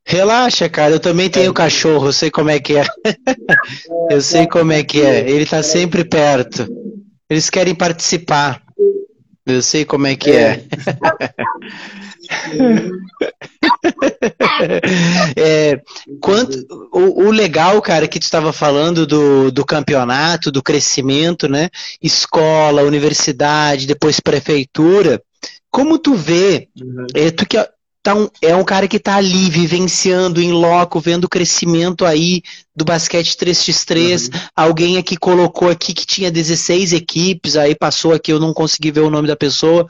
Relaxa, 0.09 0.67
cara, 0.67 0.95
eu 0.95 0.99
também 0.99 1.29
tenho 1.29 1.51
é. 1.51 1.53
cachorro, 1.53 2.07
eu 2.07 2.13
sei 2.13 2.31
como 2.31 2.49
é 2.49 2.59
que 2.59 2.77
é. 2.77 2.83
eu 4.09 4.19
sei 4.19 4.47
como 4.47 4.71
é 4.71 4.83
que 4.83 4.99
é. 5.01 5.29
Ele 5.29 5.45
tá 5.45 5.61
sempre 5.61 6.03
perto. 6.03 6.67
Eles 7.29 7.47
querem 7.47 7.75
participar. 7.75 8.59
Eu 9.45 9.61
sei 9.61 9.85
como 9.85 10.07
é 10.07 10.15
que 10.15 10.31
é. 10.31 10.63
é. 12.57 12.91
é 15.71 15.81
quanto, 16.19 16.57
o, 16.91 17.25
o, 17.25 17.29
legal, 17.29 17.79
cara, 17.79 18.07
que 18.07 18.19
tu 18.19 18.23
estava 18.23 18.51
falando 18.51 19.05
do, 19.05 19.51
do 19.51 19.63
campeonato, 19.63 20.51
do 20.51 20.63
crescimento, 20.63 21.47
né? 21.47 21.69
Escola, 22.01 22.81
universidade, 22.81 23.85
depois 23.85 24.19
prefeitura. 24.19 25.21
Como 25.69 25.99
tu 25.99 26.15
vê, 26.15 26.67
uhum. 26.75 27.05
é, 27.13 27.29
tu 27.29 27.45
que 27.45 27.57
tá 28.09 28.15
um, 28.15 28.29
é 28.41 28.55
um 28.55 28.63
cara 28.63 28.87
que 28.87 28.97
está 28.97 29.15
ali 29.15 29.49
vivenciando 29.49 30.41
em 30.41 30.51
loco, 30.51 30.99
vendo 30.99 31.25
o 31.25 31.29
crescimento 31.29 32.05
aí 32.05 32.41
do 32.75 32.83
basquete 32.83 33.35
3x3. 33.35 34.33
Uhum. 34.33 34.39
Alguém 34.55 34.97
aqui 34.97 35.15
colocou 35.15 35.69
aqui 35.69 35.93
que 35.93 36.05
tinha 36.05 36.31
16 36.31 36.93
equipes, 36.93 37.55
aí 37.55 37.75
passou 37.75 38.13
aqui, 38.13 38.31
eu 38.31 38.39
não 38.39 38.53
consegui 38.53 38.91
ver 38.91 39.01
o 39.01 39.09
nome 39.09 39.27
da 39.27 39.35
pessoa. 39.35 39.87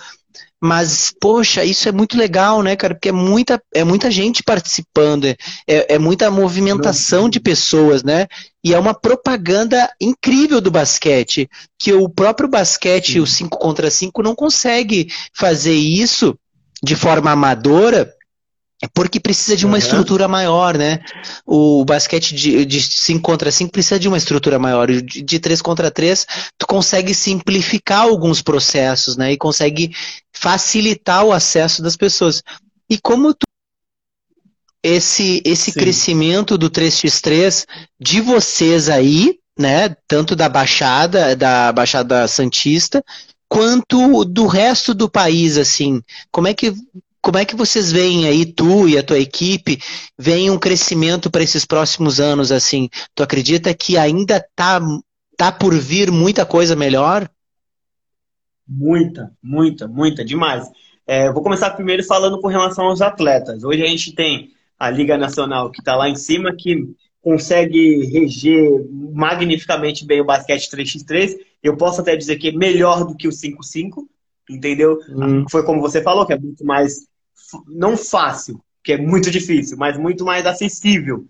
Mas, 0.61 1.13
poxa, 1.21 1.63
isso 1.63 1.87
é 1.87 1.91
muito 1.91 2.17
legal, 2.17 2.61
né, 2.61 2.75
cara? 2.75 2.93
Porque 2.93 3.07
é 3.07 3.13
muita, 3.13 3.61
é 3.73 3.85
muita 3.85 4.11
gente 4.11 4.43
participando, 4.43 5.23
é, 5.23 5.37
é, 5.65 5.95
é 5.95 5.97
muita 5.97 6.29
movimentação 6.29 7.29
de 7.29 7.39
pessoas, 7.39 8.03
né? 8.03 8.27
E 8.61 8.73
é 8.73 8.79
uma 8.79 8.93
propaganda 8.93 9.89
incrível 10.01 10.59
do 10.59 10.69
basquete, 10.69 11.49
que 11.77 11.93
o 11.93 12.09
próprio 12.09 12.49
basquete, 12.49 13.13
Sim. 13.13 13.19
o 13.21 13.27
5 13.27 13.57
contra 13.57 13.89
5, 13.89 14.21
não 14.21 14.35
consegue 14.35 15.07
fazer 15.33 15.75
isso 15.75 16.37
de 16.83 16.95
forma 16.95 17.31
amadora, 17.31 18.13
é 18.81 18.87
porque 18.93 19.19
precisa 19.19 19.57
de 19.57 19.65
uma 19.65 19.73
uhum. 19.73 19.79
estrutura 19.79 20.27
maior, 20.27 20.77
né? 20.77 20.99
O 21.45 21.83
basquete 21.83 22.33
de 22.33 22.81
5 22.81 23.21
contra 23.21 23.51
5 23.51 23.71
precisa 23.71 23.99
de 23.99 24.07
uma 24.07 24.17
estrutura 24.17 24.57
maior. 24.57 24.89
De 24.89 25.37
3 25.37 25.61
contra 25.61 25.91
3, 25.91 26.25
tu 26.57 26.65
consegue 26.65 27.13
simplificar 27.13 28.03
alguns 28.03 28.41
processos, 28.41 29.17
né? 29.17 29.33
E 29.33 29.37
consegue 29.37 29.93
facilitar 30.31 31.25
o 31.25 31.33
acesso 31.33 31.81
das 31.81 31.97
pessoas. 31.97 32.41
E 32.89 32.97
como 32.97 33.33
tu 33.33 33.45
esse, 34.81 35.41
esse 35.43 35.73
crescimento 35.73 36.57
do 36.57 36.69
3x3 36.69 37.65
de 37.99 38.21
vocês 38.21 38.87
aí, 38.87 39.37
né? 39.57 39.93
Tanto 40.07 40.37
da 40.37 40.47
Baixada, 40.47 41.35
da 41.35 41.69
Baixada 41.73 42.25
Santista, 42.29 43.03
quanto 43.49 44.23
do 44.23 44.45
resto 44.45 44.93
do 44.93 45.09
país, 45.09 45.57
assim. 45.57 46.01
Como 46.31 46.47
é 46.47 46.53
que 46.53 46.73
como 47.21 47.37
é 47.37 47.43
que 47.43 47.55
vocês 47.55 47.91
veem 47.91 48.27
aí, 48.27 48.45
tu 48.45 48.87
e 48.87 48.97
a 48.97 49.03
tua 49.03 49.19
equipe, 49.19 49.77
veem 50.17 50.49
um 50.49 50.57
crescimento 50.57 51.29
para 51.29 51.43
esses 51.43 51.65
próximos 51.65 52.17
anos, 52.19 52.49
assim? 52.49 52.87
Tu 53.13 53.21
acredita 53.21 53.73
que 53.73 53.97
ainda 53.97 54.43
tá, 54.55 54.79
tá 55.35 55.51
por 55.51 55.75
vir 55.75 56.11
muita 56.11 56.45
coisa 56.45 56.77
melhor? 56.77 57.29
Muita, 58.65 59.31
muita, 59.43 59.85
muita, 59.85 60.23
demais. 60.23 60.65
É, 61.05 61.29
vou 61.31 61.43
começar 61.43 61.71
primeiro 61.71 62.03
falando 62.03 62.39
com 62.39 62.47
relação 62.47 62.85
aos 62.85 63.01
atletas. 63.01 63.63
Hoje 63.65 63.83
a 63.83 63.87
gente 63.87 64.13
tem 64.13 64.51
a 64.77 64.89
Liga 64.89 65.17
Nacional 65.17 65.71
que 65.71 65.79
está 65.79 65.95
lá 65.97 66.07
em 66.07 66.15
cima, 66.15 66.55
que 66.55 66.87
consegue 67.21 68.05
reger 68.05 68.85
magnificamente 69.11 70.05
bem 70.05 70.21
o 70.21 70.25
basquete 70.25 70.69
3x3. 70.69 71.35
Eu 71.61 71.75
posso 71.75 72.01
até 72.01 72.15
dizer 72.15 72.37
que 72.37 72.49
é 72.49 72.51
melhor 72.51 73.05
do 73.05 73.15
que 73.15 73.27
o 73.27 73.31
5x5, 73.31 74.05
entendeu? 74.49 74.99
Hum. 75.09 75.45
Foi 75.49 75.63
como 75.63 75.81
você 75.81 76.01
falou, 76.01 76.25
que 76.25 76.33
é 76.33 76.39
muito 76.39 76.65
mais, 76.65 77.07
não 77.67 77.97
fácil, 77.97 78.61
que 78.83 78.93
é 78.93 78.97
muito 78.97 79.29
difícil, 79.29 79.77
mas 79.77 79.97
muito 79.97 80.23
mais 80.25 80.45
acessível 80.45 81.27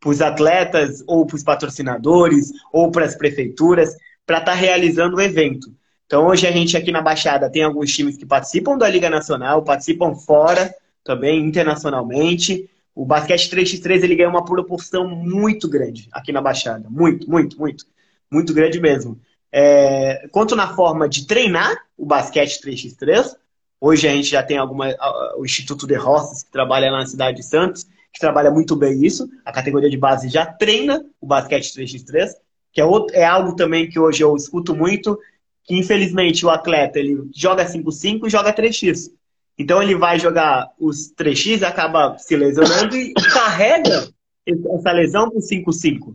para 0.00 0.10
os 0.10 0.20
atletas, 0.20 1.02
ou 1.06 1.24
para 1.24 1.36
os 1.36 1.44
patrocinadores, 1.44 2.50
ou 2.72 2.90
para 2.90 3.04
as 3.04 3.14
prefeituras, 3.14 3.94
para 4.26 4.38
estar 4.38 4.52
tá 4.52 4.56
realizando 4.56 5.16
o 5.16 5.20
evento. 5.20 5.72
Então, 6.06 6.26
hoje 6.26 6.46
a 6.46 6.50
gente 6.50 6.76
aqui 6.76 6.90
na 6.90 7.00
Baixada 7.00 7.48
tem 7.48 7.62
alguns 7.62 7.94
times 7.94 8.16
que 8.16 8.26
participam 8.26 8.76
da 8.76 8.88
Liga 8.88 9.08
Nacional, 9.08 9.62
participam 9.62 10.14
fora 10.14 10.74
também, 11.04 11.40
internacionalmente. 11.40 12.68
O 12.94 13.06
basquete 13.06 13.48
3x3 13.48 14.02
ele 14.02 14.16
ganha 14.16 14.28
uma 14.28 14.44
proporção 14.44 15.08
muito 15.08 15.68
grande 15.68 16.08
aqui 16.12 16.32
na 16.32 16.42
Baixada. 16.42 16.86
Muito, 16.90 17.30
muito, 17.30 17.58
muito. 17.58 17.86
Muito 18.30 18.52
grande 18.52 18.80
mesmo. 18.80 19.18
É, 19.52 20.26
quanto 20.30 20.56
na 20.56 20.74
forma 20.74 21.08
de 21.08 21.26
treinar 21.26 21.76
o 21.96 22.06
basquete 22.06 22.60
3x3, 22.60 23.36
hoje 23.78 24.08
a 24.08 24.12
gente 24.12 24.30
já 24.30 24.42
tem 24.42 24.56
alguma, 24.56 24.94
o 25.36 25.44
Instituto 25.44 25.86
de 25.86 25.94
Roças, 25.94 26.42
que 26.42 26.50
trabalha 26.50 26.90
na 26.90 27.04
cidade 27.04 27.36
de 27.36 27.42
Santos, 27.44 27.84
que 28.12 28.18
trabalha 28.18 28.50
muito 28.50 28.74
bem 28.74 29.04
isso. 29.04 29.28
A 29.44 29.52
categoria 29.52 29.90
de 29.90 29.96
base 29.98 30.28
já 30.28 30.46
treina 30.46 31.04
o 31.20 31.26
basquete 31.26 31.72
3x3, 31.78 32.30
que 32.72 32.80
é, 32.80 32.84
outro, 32.84 33.14
é 33.14 33.24
algo 33.24 33.54
também 33.54 33.88
que 33.88 33.98
hoje 33.98 34.22
eu 34.22 34.34
escuto 34.34 34.74
muito, 34.74 35.18
que 35.64 35.78
infelizmente 35.78 36.44
o 36.44 36.50
atleta 36.50 36.98
ele 36.98 37.28
joga 37.34 37.66
5x5 37.66 38.26
e 38.26 38.30
joga 38.30 38.54
3x. 38.54 39.10
Então 39.58 39.82
ele 39.82 39.94
vai 39.94 40.18
jogar 40.18 40.70
os 40.78 41.12
3x, 41.14 41.62
acaba 41.62 42.16
se 42.18 42.34
lesionando 42.36 42.96
e 42.96 43.12
carrega 43.12 44.08
essa 44.46 44.92
lesão 44.92 45.28
para 45.28 45.38
o 45.38 45.42
5-5. 45.42 46.14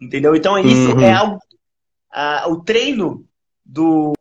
Entendeu? 0.00 0.34
Então 0.34 0.58
isso 0.58 0.92
uhum. 0.92 1.00
é 1.00 1.12
algo. 1.12 1.38
Uh, 2.18 2.50
o 2.50 2.64
treino 2.64 3.24
do, 3.64 4.12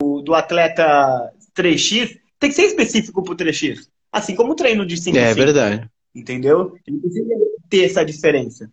do 0.00 0.34
atleta 0.34 1.30
3x 1.54 2.18
tem 2.38 2.48
que 2.48 2.56
ser 2.56 2.62
específico 2.62 3.22
para 3.22 3.34
o 3.34 3.36
3x. 3.36 3.90
Assim 4.10 4.34
como 4.34 4.52
o 4.52 4.56
treino 4.56 4.86
de 4.86 4.96
5 4.96 5.14
É 5.14 5.34
verdade. 5.34 5.90
Entendeu? 6.14 6.78
Ele 6.86 6.98
precisa 6.98 7.34
ter 7.68 7.84
essa 7.84 8.02
diferença. 8.02 8.72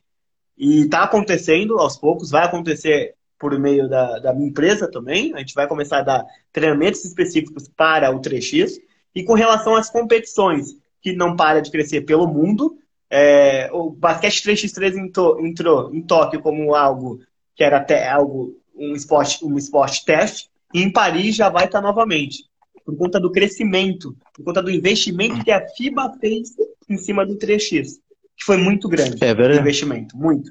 E 0.57 0.83
está 0.83 1.03
acontecendo 1.03 1.77
aos 1.77 1.97
poucos, 1.97 2.31
vai 2.31 2.45
acontecer 2.45 3.15
por 3.37 3.59
meio 3.59 3.89
da, 3.89 4.19
da 4.19 4.33
minha 4.33 4.47
empresa 4.47 4.89
também. 4.89 5.33
A 5.33 5.39
gente 5.39 5.53
vai 5.53 5.67
começar 5.67 5.97
a 5.97 6.03
dar 6.03 6.25
treinamentos 6.53 7.03
específicos 7.03 7.67
para 7.67 8.15
o 8.15 8.21
3x. 8.21 8.79
E 9.13 9.25
com 9.25 9.33
relação 9.33 9.75
às 9.75 9.89
competições, 9.89 10.77
que 11.01 11.11
não 11.11 11.35
para 11.35 11.61
de 11.61 11.69
crescer 11.69 12.01
pelo 12.01 12.27
mundo, 12.27 12.77
é, 13.09 13.69
o 13.73 13.89
basquete 13.89 14.41
3x3 14.41 14.95
entrou 15.41 15.93
em 15.93 16.01
Tóquio 16.01 16.41
como 16.41 16.73
algo 16.73 17.19
que 17.55 17.63
era 17.63 17.77
até 17.77 18.07
algo 18.09 18.59
um 18.75 18.93
esporte, 18.93 19.43
um 19.43 19.57
esporte 19.57 20.03
teste, 20.03 20.49
e 20.73 20.81
em 20.81 20.91
Paris 20.91 21.35
já 21.35 21.49
vai 21.49 21.65
estar 21.65 21.81
novamente, 21.81 22.43
por 22.83 22.95
conta 22.97 23.19
do 23.19 23.31
crescimento, 23.31 24.15
por 24.33 24.43
conta 24.43 24.61
do 24.61 24.69
investimento 24.69 25.43
que 25.43 25.51
a 25.51 25.65
FIBA 25.67 26.17
fez 26.19 26.49
em 26.89 26.97
cima 26.97 27.25
do 27.25 27.37
3x, 27.37 27.93
que 28.37 28.45
foi 28.45 28.57
muito 28.57 28.89
grande. 28.89 29.23
É 29.23 29.33
verdade. 29.33 29.61
Investimento, 29.61 30.17
muito. 30.17 30.49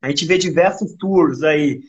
A 0.00 0.08
gente 0.08 0.24
vê 0.24 0.38
diversos 0.38 0.94
tours 0.94 1.42
aí, 1.42 1.80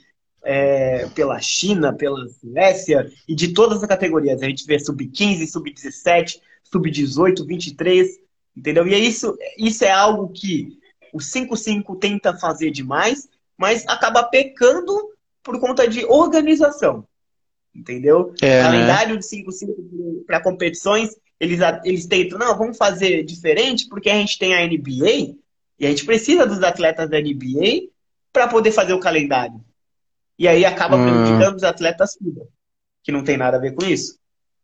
é, 0.44 1.08
pela 1.10 1.40
China, 1.40 1.94
pela 1.94 2.28
Suécia 2.30 3.10
e 3.28 3.36
de 3.36 3.54
todas 3.54 3.82
as 3.82 3.88
categorias. 3.88 4.42
A 4.42 4.46
gente 4.46 4.66
vê 4.66 4.80
sub-15, 4.80 5.48
sub-17, 5.48 6.40
sub-18, 6.64 7.46
23, 7.46 8.08
entendeu? 8.56 8.88
E 8.88 8.94
é 8.94 9.00
isso, 9.00 9.38
isso 9.58 9.84
é 9.84 9.92
algo 9.92 10.30
que 10.30 10.78
o 11.14 11.20
5-5 11.20 11.98
tenta 12.00 12.38
fazer 12.38 12.72
demais, 12.72 13.28
mas 13.58 13.86
acaba 13.88 14.24
pecando 14.24 14.96
por 15.44 15.60
conta 15.60 15.88
de 15.88 16.06
organização, 16.06 17.06
entendeu? 17.74 18.34
É, 18.42 18.62
calendário 18.62 19.16
né? 19.16 19.20
de 19.20 19.26
5-5 19.26 20.26
para 20.26 20.42
competições, 20.42 21.16
eles, 21.40 21.60
eles 21.84 22.06
tentam, 22.06 22.38
não, 22.38 22.58
vamos 22.58 22.78
fazer 22.78 23.24
diferente 23.24 23.88
porque 23.88 24.10
a 24.10 24.16
gente 24.16 24.38
tem 24.38 24.54
a 24.54 24.66
NBA 24.66 25.36
e 25.80 25.86
a 25.86 25.90
gente 25.90 26.06
precisa 26.06 26.46
dos 26.46 26.62
atletas 26.62 27.10
da 27.10 27.20
NBA 27.20 27.90
para 28.32 28.48
poder 28.48 28.72
fazer 28.72 28.94
o 28.94 29.00
calendário. 29.00 29.60
E 30.38 30.48
aí 30.48 30.66
acaba 30.66 30.96
hum. 30.96 31.04
prejudicando 31.04 31.56
os 31.56 31.64
atletas 31.64 32.16
FIBA, 32.18 32.48
que 33.04 33.12
não 33.12 33.24
tem 33.24 33.38
nada 33.38 33.58
a 33.58 33.60
ver 33.60 33.74
com 33.74 33.86
isso. 33.86 34.18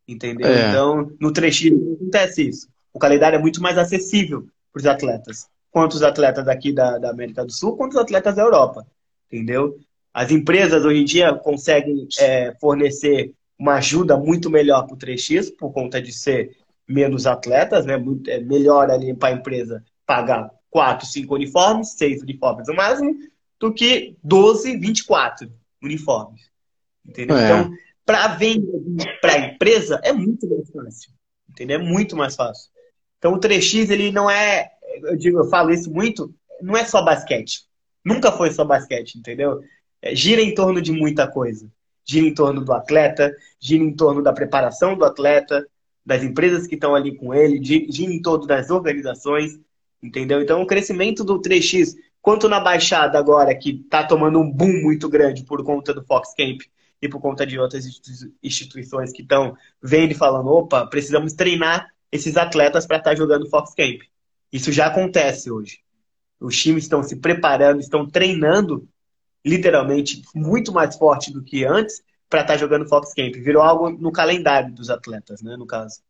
Entendeu? 0.08 0.48
É. 0.48 0.70
Então, 0.70 1.12
no 1.20 1.32
3x 1.32 1.72
não 1.72 1.94
acontece 1.94 2.50
isso. 2.50 2.68
O 2.94 3.00
calendário 3.00 3.38
é 3.38 3.42
muito 3.42 3.62
mais 3.62 3.78
acessível 3.78 4.46
para 4.72 4.80
os 4.80 4.86
atletas. 4.86 5.48
Quanto 5.74 5.96
os 5.96 6.04
atletas 6.04 6.46
daqui 6.46 6.72
da, 6.72 6.98
da 6.98 7.10
América 7.10 7.44
do 7.44 7.52
Sul, 7.52 7.76
quanto 7.76 7.94
os 7.94 8.00
atletas 8.00 8.36
da 8.36 8.44
Europa. 8.44 8.88
Entendeu? 9.28 9.78
As 10.14 10.32
empresas 10.32 10.86
hoje 10.86 11.02
em 11.02 11.06
dia 11.06 11.34
conseguem 11.34 12.08
é, 12.20 12.54
fornecer 12.62 13.34
uma 13.58 13.76
ajuda 13.76 14.16
muito 14.16 14.50
melhor 14.50 14.86
para 14.86 14.94
o 14.94 14.98
3x, 14.98 15.52
por 15.58 15.74
conta 15.74 16.02
de 16.02 16.14
ser 16.14 16.56
menos 16.88 17.26
atletas, 17.26 17.86
né? 17.86 17.98
Muito, 17.98 18.30
é 18.30 18.40
melhor 18.40 18.92
ali 18.92 19.14
para 19.16 19.30
a 19.30 19.38
empresa 19.38 19.84
pagar 20.06 20.52
4, 20.70 21.08
5 21.08 21.34
uniformes, 21.34 21.94
6 21.94 22.22
uniformes 22.22 22.68
no 22.68 22.76
máximo, 22.76 23.16
do 23.60 23.74
que 23.74 24.16
12, 24.24 24.78
24 24.78 25.52
uniformes. 25.82 26.42
Entendeu? 27.06 27.38
É. 27.38 27.46
Então, 27.46 27.72
para 28.06 28.28
venda 28.36 28.68
para 29.22 29.34
a 29.34 29.40
empresa 29.40 30.00
é 30.04 30.12
muito 30.12 30.48
mais 30.48 30.70
fácil. 30.70 31.12
Entendeu? 31.50 31.80
É 31.80 31.84
muito 31.84 32.16
mais 32.16 32.36
fácil. 32.36 32.70
Então, 33.18 33.34
o 33.34 33.40
3x, 33.40 33.90
ele 33.90 34.12
não 34.12 34.30
é. 34.30 34.70
Eu 35.02 35.18
digo, 35.18 35.40
eu 35.40 35.50
falo 35.50 35.72
isso 35.72 35.92
muito, 35.92 36.34
não 36.62 36.76
é 36.76 36.86
só 36.86 37.04
basquete. 37.04 37.66
Nunca 38.04 38.32
foi 38.32 38.52
só 38.52 38.64
basquete, 38.64 39.16
entendeu? 39.16 39.62
É, 40.02 40.16
gira 40.16 40.42
em 40.42 40.54
torno 40.54 40.82
de 40.82 40.92
muita 40.92 41.28
coisa. 41.28 41.70
Gira 42.06 42.28
em 42.28 42.34
torno 42.34 42.64
do 42.64 42.74
atleta, 42.74 43.34
gira 43.60 43.84
em 43.84 43.96
torno 43.96 44.22
da 44.22 44.34
preparação 44.34 44.98
do 44.98 45.06
atleta, 45.06 45.66
das 46.06 46.22
empresas 46.22 46.68
que 46.68 46.76
estão 46.76 46.94
ali 46.94 47.16
com 47.16 47.34
ele, 47.34 47.64
gira 47.64 48.12
em 48.12 48.22
torno 48.22 48.46
das 48.46 48.70
organizações, 48.70 49.58
entendeu? 50.02 50.42
Então, 50.42 50.62
o 50.62 50.68
crescimento 50.68 51.24
do 51.24 51.42
3x 51.42 51.96
quanto 52.24 52.48
na 52.48 52.60
Baixada 52.62 53.20
agora, 53.20 53.54
que 53.54 53.82
está 53.84 54.02
tomando 54.02 54.40
um 54.40 54.50
boom 54.50 54.82
muito 54.82 55.10
grande 55.10 55.44
por 55.44 55.62
conta 55.64 55.94
do 55.94 56.04
Fox 56.06 56.34
Camp 56.34 56.62
e 57.02 57.10
por 57.10 57.20
conta 57.20 57.46
de 57.46 57.60
outras 57.60 57.86
instituições 58.42 59.12
que 59.12 59.22
estão 59.22 59.58
vendo 59.82 60.12
e 60.12 60.16
falando, 60.16 60.48
opa, 60.48 60.88
precisamos 60.88 61.34
treinar 61.34 61.90
esses 62.10 62.38
atletas 62.38 62.88
para 62.88 62.98
estar 62.98 63.10
tá 63.10 63.16
jogando 63.16 63.50
Fox 63.50 63.74
Camp. 63.76 64.02
Isso 64.54 64.72
já 64.72 64.86
acontece 64.86 65.50
hoje. 65.50 65.80
Os 66.40 66.56
times 66.62 66.84
estão 66.84 67.02
se 67.02 67.16
preparando, 67.16 67.80
estão 67.80 68.08
treinando 68.08 68.88
literalmente 69.44 70.22
muito 70.36 70.72
mais 70.72 70.96
forte 70.96 71.34
do 71.34 71.44
que 71.44 71.66
antes 71.66 72.02
para 72.30 72.42
estar 72.42 72.54
tá 72.54 72.60
jogando 72.60 72.88
Fox 72.88 73.14
Camp. 73.14 73.34
Virou 73.34 73.64
algo 73.64 73.90
no 73.90 74.12
calendário 74.12 74.72
dos 74.72 74.92
atletas, 74.92 75.42
né, 75.42 75.58
no 75.58 75.66
caso. 75.66 76.02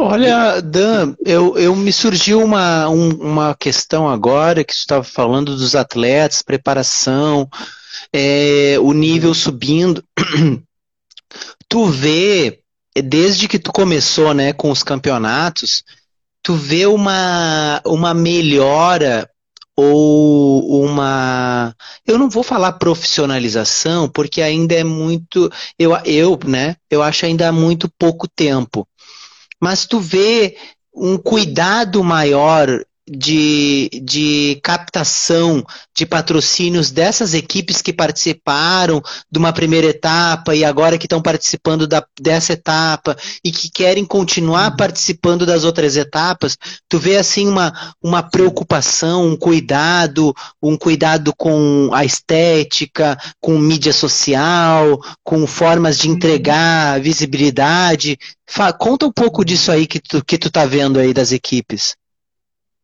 Olha, 0.00 0.60
Dan, 0.60 1.16
eu, 1.24 1.58
eu 1.58 1.74
me 1.74 1.92
surgiu 1.92 2.40
uma, 2.40 2.88
um, 2.88 3.10
uma 3.16 3.54
questão 3.54 4.08
agora 4.08 4.62
que 4.62 4.72
você 4.72 4.80
estava 4.80 5.02
falando 5.02 5.56
dos 5.56 5.74
atletas, 5.74 6.40
preparação, 6.40 7.48
é, 8.12 8.76
o 8.80 8.92
nível 8.92 9.34
subindo. 9.34 10.02
tu 11.68 11.86
vê, 11.86 12.60
desde 12.94 13.48
que 13.48 13.58
tu 13.58 13.72
começou 13.72 14.32
né, 14.32 14.52
com 14.52 14.70
os 14.70 14.84
campeonatos, 14.84 15.82
tu 16.42 16.54
vê 16.54 16.86
uma, 16.86 17.80
uma 17.84 18.14
melhora 18.14 19.28
ou 19.76 20.82
uma 20.82 21.74
eu 22.04 22.18
não 22.18 22.28
vou 22.28 22.42
falar 22.42 22.72
profissionalização 22.72 24.08
porque 24.08 24.42
ainda 24.42 24.74
é 24.74 24.82
muito 24.82 25.50
eu, 25.78 25.92
eu 26.04 26.38
né 26.46 26.74
eu 26.90 27.02
acho 27.02 27.26
ainda 27.26 27.52
muito 27.52 27.88
pouco 27.98 28.26
tempo. 28.28 28.86
Mas 29.60 29.86
tu 29.86 30.00
vê 30.00 30.56
um 30.94 31.16
cuidado 31.16 32.02
maior 32.02 32.68
de, 33.10 33.90
de 34.02 34.60
captação 34.62 35.64
de 35.96 36.06
patrocínios 36.06 36.90
dessas 36.90 37.34
equipes 37.34 37.82
que 37.82 37.92
participaram 37.92 39.02
de 39.30 39.38
uma 39.38 39.52
primeira 39.52 39.88
etapa 39.88 40.54
e 40.54 40.64
agora 40.64 40.98
que 40.98 41.06
estão 41.06 41.20
participando 41.20 41.86
da, 41.86 42.04
dessa 42.20 42.52
etapa 42.52 43.16
e 43.44 43.50
que 43.50 43.70
querem 43.70 44.04
continuar 44.04 44.70
uhum. 44.70 44.76
participando 44.76 45.46
das 45.46 45.64
outras 45.64 45.96
etapas, 45.96 46.56
tu 46.88 46.98
vê 46.98 47.16
assim 47.16 47.48
uma, 47.48 47.94
uma 48.02 48.22
preocupação, 48.22 49.26
um 49.26 49.36
cuidado, 49.36 50.34
um 50.62 50.76
cuidado 50.76 51.32
com 51.36 51.90
a 51.92 52.04
estética, 52.04 53.18
com 53.40 53.58
mídia 53.58 53.92
social, 53.92 55.00
com 55.24 55.46
formas 55.46 55.98
de 55.98 56.08
entregar 56.08 57.00
visibilidade. 57.00 58.18
conta 58.78 59.06
um 59.06 59.12
pouco 59.12 59.44
disso 59.44 59.72
aí 59.72 59.86
que 59.86 60.00
tu, 60.00 60.24
que 60.24 60.38
tu 60.38 60.50
tá 60.50 60.64
vendo 60.64 60.98
aí 60.98 61.12
das 61.12 61.32
equipes. 61.32 61.96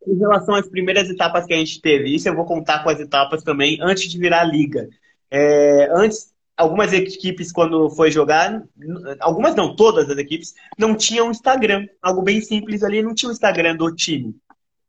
Em 0.07 0.19
relação 0.19 0.55
às 0.55 0.69
primeiras 0.69 1.09
etapas 1.09 1.47
que 1.47 1.55
a 1.55 1.57
gente 1.57 1.81
teve, 1.81 2.15
isso 2.15 2.29
eu 2.29 2.35
vou 2.35 2.45
contar 2.45 2.83
com 2.83 2.91
as 2.91 3.01
etapas 3.01 3.43
também 3.43 3.79
antes 3.81 4.11
de 4.11 4.19
virar 4.19 4.43
a 4.43 4.45
liga. 4.45 4.89
É, 5.31 5.89
antes, 5.93 6.33
algumas 6.57 6.93
equipes, 6.93 7.51
quando 7.51 7.91
foi 7.91 8.11
jogar, 8.11 8.63
algumas 9.21 9.55
não, 9.55 9.75
todas 9.75 10.09
as 10.11 10.19
equipes, 10.19 10.55
não 10.79 10.95
tinham 10.95 11.31
Instagram. 11.31 11.87
Algo 12.03 12.23
bem 12.23 12.41
simples 12.41 12.83
ali, 12.83 13.03
não 13.03 13.15
tinha 13.15 13.31
o 13.31 13.33
Instagram 13.33 13.77
do 13.77 13.95
time. 13.95 14.35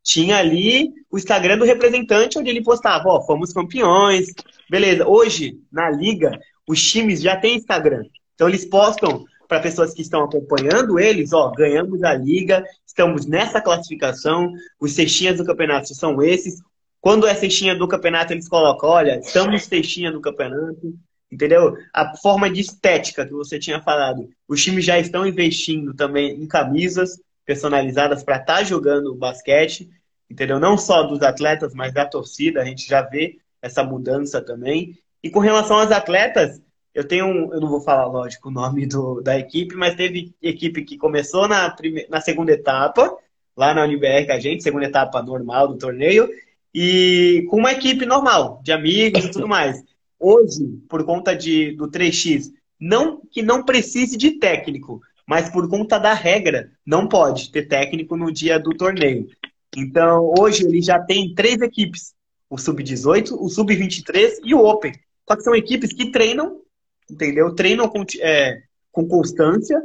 Tinha 0.02 0.36
ali 0.36 0.92
o 1.10 1.18
Instagram 1.18 1.58
do 1.58 1.64
representante, 1.64 2.38
onde 2.38 2.50
ele 2.50 2.62
postava, 2.62 3.08
ó, 3.08 3.20
fomos 3.22 3.52
campeões. 3.52 4.28
Beleza, 4.70 5.08
hoje, 5.08 5.58
na 5.72 5.90
liga, 5.90 6.38
os 6.68 6.80
times 6.82 7.20
já 7.20 7.36
têm 7.36 7.56
Instagram. 7.56 8.04
Então 8.34 8.48
eles 8.48 8.64
postam 8.64 9.24
para 9.46 9.60
pessoas 9.60 9.94
que 9.94 10.02
estão 10.02 10.24
acompanhando 10.24 10.98
eles, 10.98 11.32
ó, 11.32 11.50
ganhamos 11.50 12.02
a 12.02 12.14
liga, 12.14 12.64
estamos 12.86 13.26
nessa 13.26 13.60
classificação, 13.60 14.52
os 14.80 14.92
cestinhas 14.92 15.36
do 15.36 15.44
campeonato 15.44 15.94
são 15.94 16.22
esses. 16.22 16.60
Quando 17.00 17.26
é 17.26 17.34
cestinha 17.34 17.74
do 17.74 17.86
campeonato, 17.86 18.32
eles 18.32 18.48
colocam, 18.48 18.88
olha, 18.88 19.18
estamos 19.18 19.64
cestinha 19.64 20.10
do 20.10 20.20
campeonato, 20.20 20.94
entendeu? 21.30 21.76
A 21.92 22.16
forma 22.16 22.50
de 22.50 22.60
estética 22.60 23.26
que 23.26 23.32
você 23.32 23.58
tinha 23.58 23.80
falado. 23.80 24.28
Os 24.48 24.62
times 24.62 24.84
já 24.84 24.98
estão 24.98 25.26
investindo 25.26 25.94
também 25.94 26.32
em 26.32 26.46
camisas 26.46 27.20
personalizadas 27.44 28.24
para 28.24 28.36
estar 28.36 28.56
tá 28.56 28.64
jogando 28.64 29.14
basquete, 29.14 29.88
entendeu? 30.28 30.58
Não 30.58 30.76
só 30.76 31.04
dos 31.04 31.22
atletas, 31.22 31.72
mas 31.74 31.94
da 31.94 32.04
torcida, 32.04 32.60
a 32.60 32.64
gente 32.64 32.88
já 32.88 33.02
vê 33.02 33.38
essa 33.62 33.84
mudança 33.84 34.40
também. 34.40 34.98
E 35.22 35.30
com 35.30 35.38
relação 35.38 35.78
aos 35.78 35.90
atletas, 35.90 36.60
eu 36.96 37.06
tenho 37.06 37.26
um, 37.26 37.52
eu 37.52 37.60
não 37.60 37.68
vou 37.68 37.82
falar, 37.82 38.06
lógico, 38.06 38.48
o 38.48 38.50
nome 38.50 38.86
do, 38.86 39.20
da 39.20 39.38
equipe, 39.38 39.76
mas 39.76 39.94
teve 39.94 40.34
equipe 40.40 40.82
que 40.82 40.96
começou 40.96 41.46
na, 41.46 41.68
prime, 41.68 42.06
na 42.08 42.22
segunda 42.22 42.52
etapa, 42.52 43.14
lá 43.54 43.74
na 43.74 43.84
UNBR 43.84 44.24
com 44.24 44.32
a 44.32 44.40
gente, 44.40 44.62
segunda 44.62 44.86
etapa 44.86 45.22
normal 45.22 45.68
do 45.68 45.76
torneio, 45.76 46.26
e 46.74 47.46
com 47.50 47.58
uma 47.58 47.72
equipe 47.72 48.06
normal, 48.06 48.62
de 48.64 48.72
amigos 48.72 49.26
e 49.26 49.30
tudo 49.30 49.46
mais. 49.46 49.84
Hoje, 50.18 50.66
por 50.88 51.04
conta 51.04 51.36
de, 51.36 51.72
do 51.72 51.86
3x, 51.86 52.50
não 52.80 53.20
que 53.30 53.42
não 53.42 53.62
precise 53.62 54.16
de 54.16 54.38
técnico, 54.38 55.02
mas 55.26 55.50
por 55.50 55.68
conta 55.68 55.98
da 55.98 56.14
regra, 56.14 56.72
não 56.86 57.06
pode 57.06 57.52
ter 57.52 57.68
técnico 57.68 58.16
no 58.16 58.32
dia 58.32 58.58
do 58.58 58.70
torneio. 58.70 59.28
Então, 59.76 60.32
hoje 60.38 60.64
ele 60.64 60.80
já 60.80 60.98
tem 60.98 61.34
três 61.34 61.60
equipes: 61.60 62.14
o 62.48 62.56
Sub-18, 62.56 63.32
o 63.38 63.50
Sub-23 63.50 64.38
e 64.42 64.54
o 64.54 64.64
Open. 64.64 64.94
Só 65.28 65.36
que 65.36 65.42
são 65.42 65.54
equipes 65.54 65.92
que 65.92 66.10
treinam 66.10 66.62
entendeu? 67.10 67.54
Treinam 67.54 67.88
com, 67.88 68.04
é, 68.20 68.62
com 68.92 69.06
constância 69.06 69.80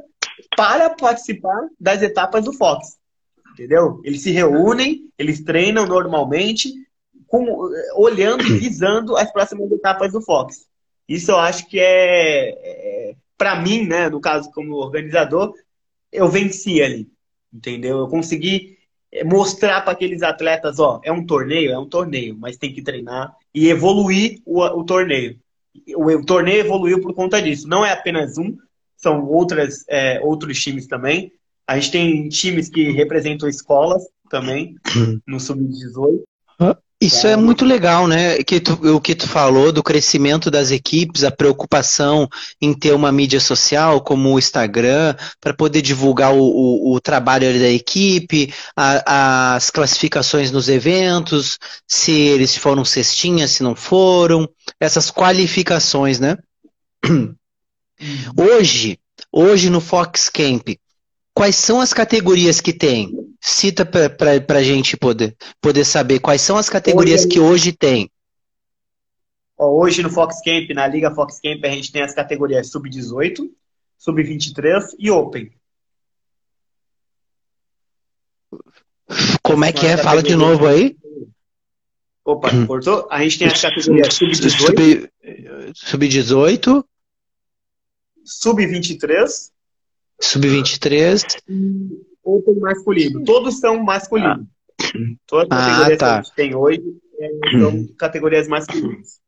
para 0.55 0.89
participar 0.89 1.67
das 1.79 2.01
etapas 2.01 2.45
do 2.45 2.53
Fox, 2.53 2.97
entendeu? 3.53 4.01
Eles 4.03 4.21
se 4.21 4.31
reúnem, 4.31 5.09
eles 5.17 5.41
treinam 5.41 5.85
normalmente, 5.85 6.73
com, 7.27 7.69
olhando 7.95 8.43
e 8.43 8.57
visando 8.57 9.15
as 9.15 9.31
próximas 9.31 9.71
etapas 9.71 10.11
do 10.11 10.21
Fox. 10.21 10.65
Isso 11.07 11.31
eu 11.31 11.37
acho 11.37 11.67
que 11.67 11.79
é, 11.79 12.49
é 12.49 13.15
para 13.37 13.59
mim, 13.59 13.87
né, 13.87 14.09
no 14.09 14.21
caso 14.21 14.51
como 14.51 14.75
organizador, 14.75 15.53
eu 16.11 16.27
venci 16.27 16.81
ali, 16.81 17.09
entendeu? 17.51 17.99
Eu 17.99 18.07
consegui 18.07 18.77
é, 19.11 19.23
mostrar 19.23 19.81
para 19.81 19.93
aqueles 19.93 20.21
atletas, 20.21 20.79
ó, 20.79 21.01
é 21.03 21.11
um 21.11 21.25
torneio, 21.25 21.71
é 21.71 21.79
um 21.79 21.87
torneio, 21.87 22.37
mas 22.37 22.57
tem 22.57 22.73
que 22.73 22.83
treinar 22.83 23.35
e 23.53 23.67
evoluir 23.67 24.41
o, 24.45 24.61
o 24.61 24.83
torneio 24.83 25.40
o, 25.95 26.25
torneio 26.25 26.61
evoluiu 26.61 27.01
por 27.01 27.13
conta 27.13 27.41
disso. 27.41 27.67
Não 27.67 27.85
é 27.85 27.91
apenas 27.91 28.37
um, 28.37 28.57
são 28.97 29.25
outras, 29.25 29.83
é, 29.89 30.19
outros 30.21 30.61
times 30.61 30.87
também. 30.87 31.31
A 31.67 31.79
gente 31.79 31.91
tem 31.91 32.29
times 32.29 32.69
que 32.69 32.91
representam 32.91 33.47
escolas 33.47 34.03
também 34.29 34.75
no 35.25 35.39
Sub-18. 35.39 36.23
Isso 37.01 37.25
é 37.25 37.35
muito 37.35 37.65
legal, 37.65 38.07
né? 38.07 38.43
Que 38.43 38.59
tu, 38.59 38.73
o 38.95 39.01
que 39.01 39.15
tu 39.15 39.27
falou 39.27 39.71
do 39.71 39.81
crescimento 39.81 40.51
das 40.51 40.69
equipes, 40.69 41.23
a 41.23 41.31
preocupação 41.31 42.29
em 42.61 42.75
ter 42.75 42.93
uma 42.93 43.11
mídia 43.11 43.39
social 43.39 44.01
como 44.01 44.29
o 44.29 44.37
Instagram, 44.37 45.15
para 45.39 45.51
poder 45.51 45.81
divulgar 45.81 46.31
o, 46.31 46.39
o, 46.39 46.93
o, 46.93 47.01
trabalho 47.01 47.59
da 47.59 47.69
equipe, 47.69 48.53
a, 48.75 49.55
as 49.55 49.71
classificações 49.71 50.51
nos 50.51 50.69
eventos, 50.69 51.57
se 51.87 52.11
eles 52.11 52.55
foram 52.55 52.85
cestinhas, 52.85 53.49
se 53.49 53.63
não 53.63 53.75
foram, 53.75 54.47
essas 54.79 55.09
qualificações, 55.09 56.19
né? 56.19 56.37
Uhum. 57.03 57.35
Hoje, 58.37 58.99
hoje 59.31 59.71
no 59.71 59.81
Fox 59.81 60.29
Camp, 60.29 60.69
quais 61.41 61.55
são 61.55 61.81
as 61.81 61.91
categorias 61.91 62.61
que 62.61 62.71
tem? 62.71 63.11
Cita 63.41 63.83
para 63.83 64.59
a 64.59 64.63
gente 64.63 64.95
poder, 64.95 65.35
poder 65.59 65.83
saber 65.85 66.19
quais 66.19 66.39
são 66.39 66.55
as 66.55 66.69
categorias 66.69 67.21
hoje, 67.21 67.29
que 67.29 67.39
hoje 67.39 67.71
tem. 67.71 68.11
Hoje 69.57 70.03
no 70.03 70.11
Fox 70.11 70.39
Camp, 70.45 70.69
na 70.69 70.85
Liga 70.85 71.09
Fox 71.09 71.39
Camp, 71.39 71.65
a 71.65 71.69
gente 71.69 71.91
tem 71.91 72.03
as 72.03 72.13
categorias 72.13 72.69
Sub-18, 72.69 73.49
Sub-23 73.97 74.89
e 74.99 75.09
Open. 75.09 75.51
Como 79.41 79.65
é 79.65 79.71
que 79.71 79.87
é? 79.87 79.97
Fala 79.97 80.21
de 80.21 80.35
novo 80.35 80.67
aí. 80.67 80.95
Opa, 82.23 82.49
cortou? 82.67 83.07
A 83.09 83.23
gente 83.23 83.39
tem 83.39 83.47
as 83.47 83.59
categorias 83.59 84.13
Sub-18. 84.13 85.09
Sub-18. 85.73 86.85
Sub-23. 88.23 89.50
Sub-23. 90.21 91.41
Open 92.23 92.59
masculino. 92.59 93.23
Todos 93.23 93.59
são 93.59 93.83
masculinos. 93.83 94.45
Ah. 94.45 94.97
Todas 95.25 95.47
as 95.51 95.67
ah, 95.67 95.69
categorias 95.69 95.99
tá. 95.99 96.07
que 96.07 96.13
a 96.13 96.21
gente 96.21 96.35
tem 96.35 96.55
hoje 96.55 96.83
é, 97.19 97.59
são 97.59 97.87
categorias 97.97 98.47
masculinas. 98.47 99.19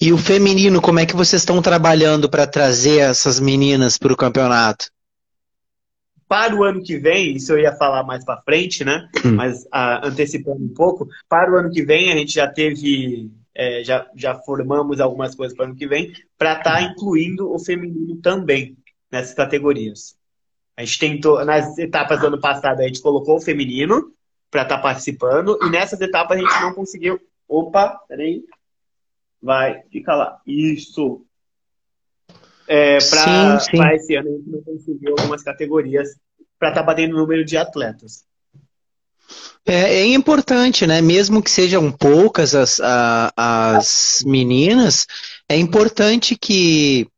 E 0.00 0.12
o 0.12 0.18
feminino, 0.18 0.80
como 0.80 0.98
é 0.98 1.06
que 1.06 1.16
vocês 1.16 1.42
estão 1.42 1.62
trabalhando 1.62 2.28
para 2.28 2.46
trazer 2.46 2.98
essas 2.98 3.38
meninas 3.38 3.96
para 3.96 4.12
o 4.12 4.16
campeonato? 4.16 4.90
Para 6.26 6.54
o 6.56 6.64
ano 6.64 6.82
que 6.82 6.98
vem, 6.98 7.36
isso 7.36 7.52
eu 7.52 7.58
ia 7.58 7.76
falar 7.76 8.02
mais 8.02 8.24
para 8.24 8.42
frente, 8.42 8.84
né? 8.84 9.08
Hum. 9.24 9.36
Mas 9.36 9.66
ah, 9.70 10.06
antecipando 10.06 10.64
um 10.64 10.74
pouco, 10.74 11.06
para 11.28 11.52
o 11.52 11.56
ano 11.56 11.70
que 11.70 11.84
vem 11.84 12.12
a 12.12 12.16
gente 12.16 12.32
já 12.32 12.48
teve, 12.48 13.30
é, 13.54 13.84
já, 13.84 14.06
já 14.16 14.34
formamos 14.34 15.00
algumas 15.00 15.34
coisas 15.34 15.56
para 15.56 15.66
o 15.66 15.68
ano 15.68 15.76
que 15.76 15.86
vem, 15.86 16.12
para 16.36 16.58
estar 16.58 16.74
tá 16.74 16.82
incluindo 16.82 17.52
o 17.52 17.58
feminino 17.58 18.16
também 18.16 18.76
nessas 19.10 19.34
categorias. 19.34 20.16
A 20.76 20.84
gente 20.84 20.98
tentou, 20.98 21.44
nas 21.44 21.78
etapas 21.78 22.20
do 22.20 22.26
ano 22.26 22.40
passado, 22.40 22.80
a 22.80 22.86
gente 22.86 23.00
colocou 23.00 23.36
o 23.36 23.40
feminino 23.40 24.12
para 24.50 24.62
estar 24.62 24.76
tá 24.76 24.82
participando, 24.82 25.58
e 25.62 25.70
nessas 25.70 26.00
etapas 26.00 26.36
a 26.36 26.40
gente 26.40 26.60
não 26.60 26.74
conseguiu. 26.74 27.20
Opa, 27.48 28.00
peraí. 28.08 28.44
Vai, 29.40 29.82
fica 29.90 30.14
lá. 30.14 30.40
Isso. 30.46 31.24
é, 32.66 32.98
para 32.98 33.94
esse 33.94 34.16
ano 34.16 34.30
a 34.30 34.32
gente 34.32 34.48
não 34.48 34.62
conseguiu 34.62 35.14
algumas 35.18 35.42
categorias 35.42 36.08
para 36.58 36.70
estar 36.70 36.80
tá 36.80 36.86
batendo 36.86 37.14
o 37.14 37.18
número 37.18 37.44
de 37.44 37.56
atletas. 37.56 38.24
É, 39.66 40.00
é, 40.00 40.06
importante, 40.06 40.86
né? 40.86 41.00
Mesmo 41.00 41.42
que 41.42 41.50
sejam 41.50 41.90
poucas 41.90 42.54
as, 42.54 42.80
a, 42.80 43.32
as 43.36 44.22
meninas, 44.26 45.06
é 45.48 45.56
importante 45.56 46.36
que 46.36 47.08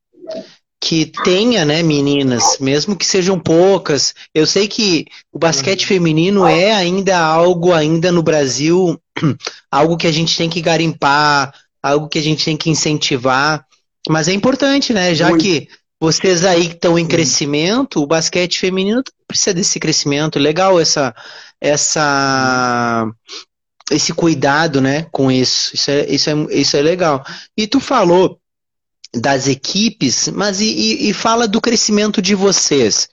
que 0.80 1.06
tenha, 1.24 1.64
né, 1.64 1.82
meninas, 1.82 2.58
mesmo 2.60 2.94
que 2.94 3.06
sejam 3.06 3.38
poucas. 3.38 4.14
Eu 4.34 4.46
sei 4.46 4.68
que 4.68 5.06
o 5.32 5.38
basquete 5.38 5.82
uhum. 5.82 5.88
feminino 5.88 6.46
é 6.46 6.72
ainda 6.72 7.18
algo 7.18 7.72
ainda 7.72 8.12
no 8.12 8.22
Brasil, 8.22 9.00
algo 9.70 9.96
que 9.96 10.06
a 10.06 10.12
gente 10.12 10.36
tem 10.36 10.48
que 10.48 10.60
garimpar, 10.60 11.52
algo 11.82 12.08
que 12.08 12.18
a 12.18 12.22
gente 12.22 12.44
tem 12.44 12.56
que 12.56 12.70
incentivar, 12.70 13.64
mas 14.08 14.28
é 14.28 14.32
importante, 14.32 14.92
né, 14.92 15.14
já 15.14 15.30
Muito. 15.30 15.42
que 15.42 15.68
vocês 16.00 16.44
aí 16.44 16.68
estão 16.68 16.98
em 16.98 17.06
crescimento, 17.06 18.02
o 18.02 18.06
basquete 18.06 18.60
feminino 18.60 19.02
precisa 19.26 19.54
desse 19.54 19.80
crescimento. 19.80 20.38
Legal 20.38 20.78
essa 20.78 21.14
essa 21.60 23.10
esse 23.90 24.12
cuidado, 24.12 24.80
né, 24.80 25.06
com 25.10 25.30
isso. 25.30 25.74
Isso 25.74 25.90
é, 25.90 26.06
isso 26.10 26.30
é, 26.30 26.34
isso 26.50 26.76
é 26.76 26.82
legal. 26.82 27.24
E 27.56 27.66
tu 27.66 27.80
falou 27.80 28.38
das 29.20 29.48
equipes, 29.48 30.28
mas 30.28 30.60
e, 30.60 31.08
e, 31.08 31.12
fala 31.14 31.48
do 31.48 31.60
crescimento 31.60 32.20
de 32.20 32.34
vocês 32.34 33.08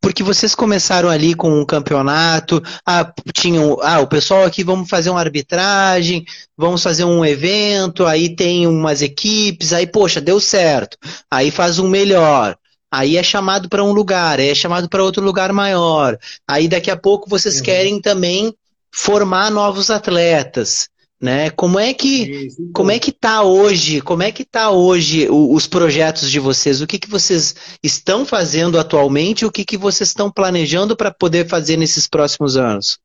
porque 0.00 0.22
vocês 0.22 0.54
começaram 0.54 1.10
ali 1.10 1.34
com 1.34 1.60
um 1.60 1.64
campeonato, 1.64 2.62
ah, 2.86 3.12
tinham, 3.34 3.78
ah, 3.82 4.00
o 4.00 4.06
pessoal 4.06 4.44
aqui 4.44 4.64
vamos 4.64 4.88
fazer 4.88 5.10
uma 5.10 5.20
arbitragem, 5.20 6.24
vamos 6.56 6.82
fazer 6.82 7.04
um 7.04 7.24
evento, 7.24 8.06
aí 8.06 8.34
tem 8.34 8.66
umas 8.66 9.02
equipes, 9.02 9.74
aí 9.74 9.86
poxa, 9.86 10.20
deu 10.20 10.40
certo. 10.40 10.96
Aí 11.30 11.50
faz 11.50 11.78
um 11.78 11.88
melhor. 11.88 12.56
Aí 12.90 13.16
é 13.16 13.22
chamado 13.22 13.68
para 13.68 13.84
um 13.84 13.92
lugar, 13.92 14.40
é 14.40 14.54
chamado 14.54 14.88
para 14.88 15.04
outro 15.04 15.22
lugar 15.22 15.52
maior. 15.52 16.18
Aí 16.48 16.66
daqui 16.66 16.90
a 16.90 16.96
pouco 16.96 17.28
vocês 17.28 17.58
uhum. 17.58 17.62
querem 17.62 18.00
também 18.00 18.54
formar 18.90 19.50
novos 19.50 19.90
atletas 19.90 20.88
né? 21.20 21.50
Como 21.50 21.78
é 21.78 21.92
que 21.92 22.46
Isso, 22.46 22.70
como 22.72 22.90
é 22.90 22.98
que 22.98 23.12
tá 23.12 23.42
hoje? 23.42 24.00
Como 24.00 24.22
é 24.22 24.32
que 24.32 24.44
tá 24.44 24.70
hoje 24.70 25.28
os 25.30 25.66
projetos 25.66 26.30
de 26.30 26.40
vocês? 26.40 26.80
O 26.80 26.86
que, 26.86 26.98
que 26.98 27.10
vocês 27.10 27.54
estão 27.82 28.24
fazendo 28.24 28.78
atualmente? 28.78 29.44
O 29.44 29.52
que, 29.52 29.64
que 29.64 29.76
vocês 29.76 30.08
estão 30.08 30.30
planejando 30.30 30.96
para 30.96 31.10
poder 31.10 31.46
fazer 31.46 31.76
nesses 31.76 32.06
próximos 32.06 32.56
anos? 32.56 32.98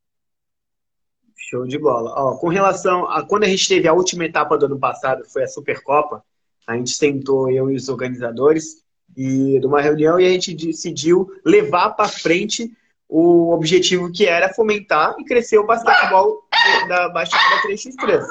Show 1.35 1.67
de 1.67 1.77
bola. 1.77 2.13
Ó, 2.15 2.37
com 2.37 2.47
relação 2.47 3.09
a 3.09 3.21
quando 3.21 3.43
a 3.43 3.49
gente 3.49 3.67
teve 3.67 3.87
a 3.87 3.93
última 3.93 4.23
etapa 4.25 4.57
do 4.57 4.65
ano 4.65 4.79
passado, 4.79 5.23
foi 5.25 5.43
a 5.43 5.47
Supercopa, 5.47 6.23
a 6.65 6.75
gente 6.75 6.91
sentou 6.91 7.51
eu 7.51 7.69
e 7.69 7.75
os 7.75 7.89
organizadores 7.89 8.83
e 9.15 9.59
numa 9.59 9.81
reunião 9.81 10.19
e 10.19 10.25
a 10.25 10.29
gente 10.29 10.53
decidiu 10.53 11.29
levar 11.45 11.91
para 11.91 12.07
frente 12.07 12.71
o 13.07 13.51
objetivo 13.53 14.11
que 14.11 14.25
era 14.25 14.53
fomentar 14.53 15.15
e 15.19 15.25
crescer 15.25 15.57
o 15.57 15.65
basquetebol 15.65 16.41
da 16.87 17.09
Baixada 17.09 17.61
3x3. 17.67 18.25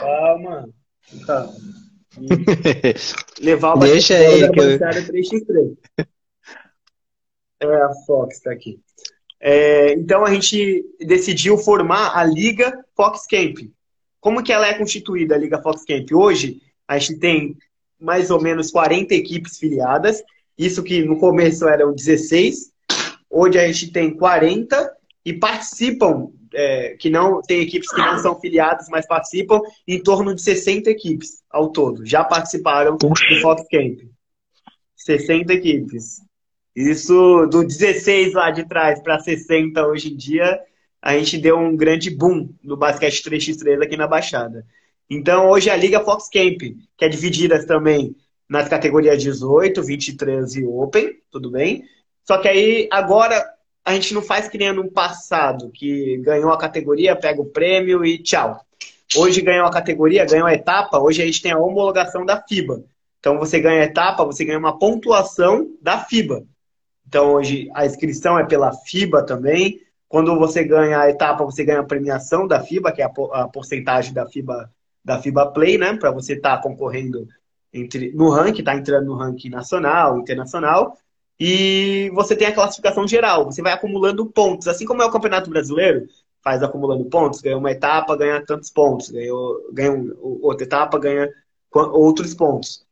Calma. 0.00 0.68
Tá. 1.26 1.48
levar 3.40 3.74
o 3.74 3.78
Deixa 3.80 4.16
aí, 4.16 4.40
da 4.40 4.52
Baixada 4.52 5.02
3x3. 5.02 5.76
É, 7.58 7.66
a 7.66 7.90
Fox 8.06 8.36
está 8.36 8.52
aqui. 8.52 8.78
É, 9.40 9.92
então 9.94 10.26
a 10.26 10.30
gente 10.34 10.84
decidiu 11.00 11.56
formar 11.56 12.14
a 12.14 12.22
Liga 12.22 12.84
Fox 12.94 13.26
Camp. 13.26 13.58
Como 14.20 14.42
que 14.42 14.52
ela 14.52 14.66
é 14.66 14.74
constituída, 14.74 15.34
a 15.34 15.38
Liga 15.38 15.62
Fox 15.62 15.82
Camp? 15.84 16.06
Hoje 16.12 16.60
a 16.86 16.98
gente 16.98 17.18
tem 17.18 17.56
mais 17.98 18.30
ou 18.30 18.40
menos 18.40 18.70
40 18.70 19.14
equipes 19.14 19.58
filiadas. 19.58 20.22
Isso 20.58 20.82
que 20.82 21.02
no 21.02 21.18
começo 21.18 21.66
eram 21.68 21.94
16, 21.94 22.72
Hoje 23.38 23.58
a 23.58 23.66
gente 23.66 23.92
tem 23.92 24.16
40 24.16 24.96
e 25.22 25.34
participam, 25.34 26.30
é, 26.54 26.96
que 26.98 27.10
não 27.10 27.42
tem 27.42 27.60
equipes 27.60 27.92
que 27.92 28.00
não 28.00 28.18
são 28.18 28.40
filiadas, 28.40 28.88
mas 28.88 29.06
participam, 29.06 29.60
em 29.86 30.02
torno 30.02 30.34
de 30.34 30.40
60 30.40 30.88
equipes 30.88 31.42
ao 31.50 31.70
todo. 31.70 32.06
Já 32.06 32.24
participaram 32.24 32.96
Puxa. 32.96 33.28
do 33.28 33.40
Fox 33.42 33.62
Camp. 33.70 33.98
60 34.96 35.52
equipes. 35.52 36.22
Isso 36.74 37.46
do 37.50 37.62
16 37.62 38.32
lá 38.32 38.50
de 38.50 38.66
trás 38.66 39.02
para 39.02 39.18
60 39.18 39.86
hoje 39.86 40.14
em 40.14 40.16
dia, 40.16 40.58
a 41.02 41.18
gente 41.18 41.36
deu 41.36 41.58
um 41.58 41.76
grande 41.76 42.08
boom 42.08 42.48
no 42.62 42.74
basquete 42.74 43.22
3x3 43.22 43.82
aqui 43.82 43.98
na 43.98 44.06
Baixada. 44.06 44.64
Então, 45.10 45.50
hoje 45.50 45.68
a 45.68 45.76
Liga 45.76 46.02
Fox 46.02 46.30
Camp, 46.30 46.58
que 46.96 47.04
é 47.04 47.08
dividida 47.08 47.64
também 47.66 48.16
nas 48.48 48.66
categorias 48.66 49.22
18, 49.22 49.82
23 49.82 50.56
e 50.56 50.64
Open, 50.64 51.18
tudo 51.30 51.50
bem? 51.50 51.84
Só 52.26 52.38
que 52.38 52.48
aí, 52.48 52.88
agora, 52.90 53.44
a 53.84 53.94
gente 53.94 54.12
não 54.12 54.20
faz 54.20 54.48
que 54.48 54.58
nem 54.58 54.72
no 54.72 54.90
passado, 54.90 55.70
que 55.70 56.18
ganhou 56.18 56.50
a 56.50 56.58
categoria, 56.58 57.14
pega 57.14 57.40
o 57.40 57.46
prêmio 57.46 58.04
e 58.04 58.18
tchau. 58.18 58.60
Hoje 59.14 59.40
ganhou 59.40 59.64
a 59.64 59.70
categoria, 59.70 60.24
ganhou 60.24 60.48
a 60.48 60.52
etapa, 60.52 60.98
hoje 60.98 61.22
a 61.22 61.24
gente 61.26 61.40
tem 61.40 61.52
a 61.52 61.58
homologação 61.58 62.24
da 62.24 62.42
FIBA. 62.42 62.82
Então 63.20 63.38
você 63.38 63.60
ganha 63.60 63.82
a 63.82 63.84
etapa, 63.84 64.24
você 64.24 64.44
ganha 64.44 64.58
uma 64.58 64.76
pontuação 64.76 65.70
da 65.80 66.04
FIBA. 66.04 66.44
Então 67.06 67.34
hoje 67.34 67.70
a 67.74 67.86
inscrição 67.86 68.36
é 68.36 68.44
pela 68.44 68.72
FIBA 68.72 69.24
também. 69.24 69.80
Quando 70.08 70.36
você 70.36 70.64
ganha 70.64 71.00
a 71.00 71.08
etapa, 71.08 71.44
você 71.44 71.64
ganha 71.64 71.80
a 71.80 71.84
premiação 71.84 72.46
da 72.46 72.60
FIBA, 72.60 72.90
que 72.90 73.02
é 73.02 73.04
a 73.04 73.48
porcentagem 73.48 74.12
da 74.12 74.26
FIBA 74.26 74.70
da 75.04 75.22
FIBA 75.22 75.52
Play, 75.52 75.78
né, 75.78 75.96
para 75.96 76.10
você 76.10 76.32
estar 76.32 76.56
tá 76.56 76.62
concorrendo 76.62 77.28
entre 77.72 78.10
no 78.12 78.28
ranking, 78.28 78.64
tá 78.64 78.74
entrando 78.74 79.06
no 79.06 79.14
ranking 79.14 79.50
nacional, 79.50 80.18
internacional. 80.18 80.96
E 81.38 82.10
você 82.14 82.34
tem 82.34 82.48
a 82.48 82.54
classificação 82.54 83.06
geral, 83.06 83.44
você 83.44 83.60
vai 83.60 83.72
acumulando 83.72 84.24
pontos. 84.26 84.66
Assim 84.68 84.86
como 84.86 85.02
é 85.02 85.04
o 85.04 85.10
Campeonato 85.10 85.50
Brasileiro, 85.50 86.08
faz 86.42 86.62
acumulando 86.62 87.04
pontos, 87.06 87.40
ganha 87.40 87.58
uma 87.58 87.70
etapa, 87.70 88.16
ganha 88.16 88.44
tantos 88.44 88.70
pontos, 88.70 89.10
ganhou, 89.10 89.68
ganha 89.72 89.92
outra 90.20 90.64
etapa, 90.64 90.98
ganha 90.98 91.28
outros 91.72 92.34
pontos. 92.34 92.86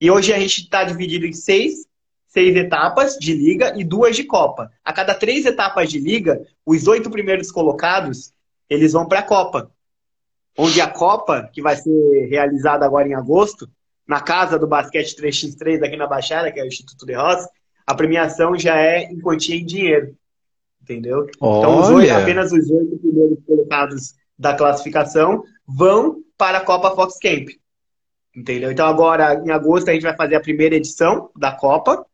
E 0.00 0.10
hoje 0.10 0.32
a 0.32 0.38
gente 0.38 0.62
está 0.62 0.84
dividido 0.84 1.26
em 1.26 1.32
seis, 1.32 1.86
seis 2.28 2.54
etapas 2.54 3.16
de 3.18 3.34
liga 3.34 3.74
e 3.76 3.82
duas 3.82 4.14
de 4.14 4.24
Copa. 4.24 4.70
A 4.84 4.92
cada 4.92 5.14
três 5.14 5.44
etapas 5.44 5.90
de 5.90 5.98
liga, 5.98 6.46
os 6.64 6.86
oito 6.86 7.10
primeiros 7.10 7.50
colocados, 7.50 8.32
eles 8.68 8.92
vão 8.92 9.06
para 9.06 9.18
a 9.18 9.24
Copa. 9.24 9.70
Onde 10.56 10.80
a 10.80 10.86
Copa, 10.86 11.50
que 11.52 11.60
vai 11.60 11.76
ser 11.76 12.26
realizada 12.28 12.84
agora 12.84 13.08
em 13.08 13.14
agosto, 13.14 13.68
na 14.06 14.20
casa 14.20 14.58
do 14.58 14.66
basquete 14.66 15.16
3x3 15.16 15.84
aqui 15.84 15.96
na 15.96 16.06
Baixada, 16.06 16.52
que 16.52 16.60
é 16.60 16.62
o 16.62 16.66
Instituto 16.66 17.06
de 17.06 17.14
Roça, 17.14 17.48
a 17.90 17.94
premiação 17.94 18.56
já 18.56 18.76
é 18.76 19.02
em 19.02 19.18
quantia 19.18 19.56
em 19.56 19.66
dinheiro. 19.66 20.14
Entendeu? 20.80 21.26
Olha. 21.40 21.58
Então, 21.58 21.80
os 21.80 21.88
oito, 21.88 22.12
apenas 22.12 22.52
os 22.52 22.70
oito 22.70 22.96
primeiros 22.98 23.38
colocados 23.44 24.14
da 24.38 24.54
classificação 24.54 25.42
vão 25.66 26.22
para 26.38 26.58
a 26.58 26.60
Copa 26.64 26.94
Fox 26.94 27.18
Camp. 27.18 27.48
Entendeu? 28.34 28.70
Então, 28.70 28.86
agora, 28.86 29.42
em 29.44 29.50
agosto, 29.50 29.88
a 29.88 29.92
gente 29.92 30.04
vai 30.04 30.14
fazer 30.16 30.36
a 30.36 30.40
primeira 30.40 30.76
edição 30.76 31.30
da 31.36 31.50
Copa. 31.50 32.06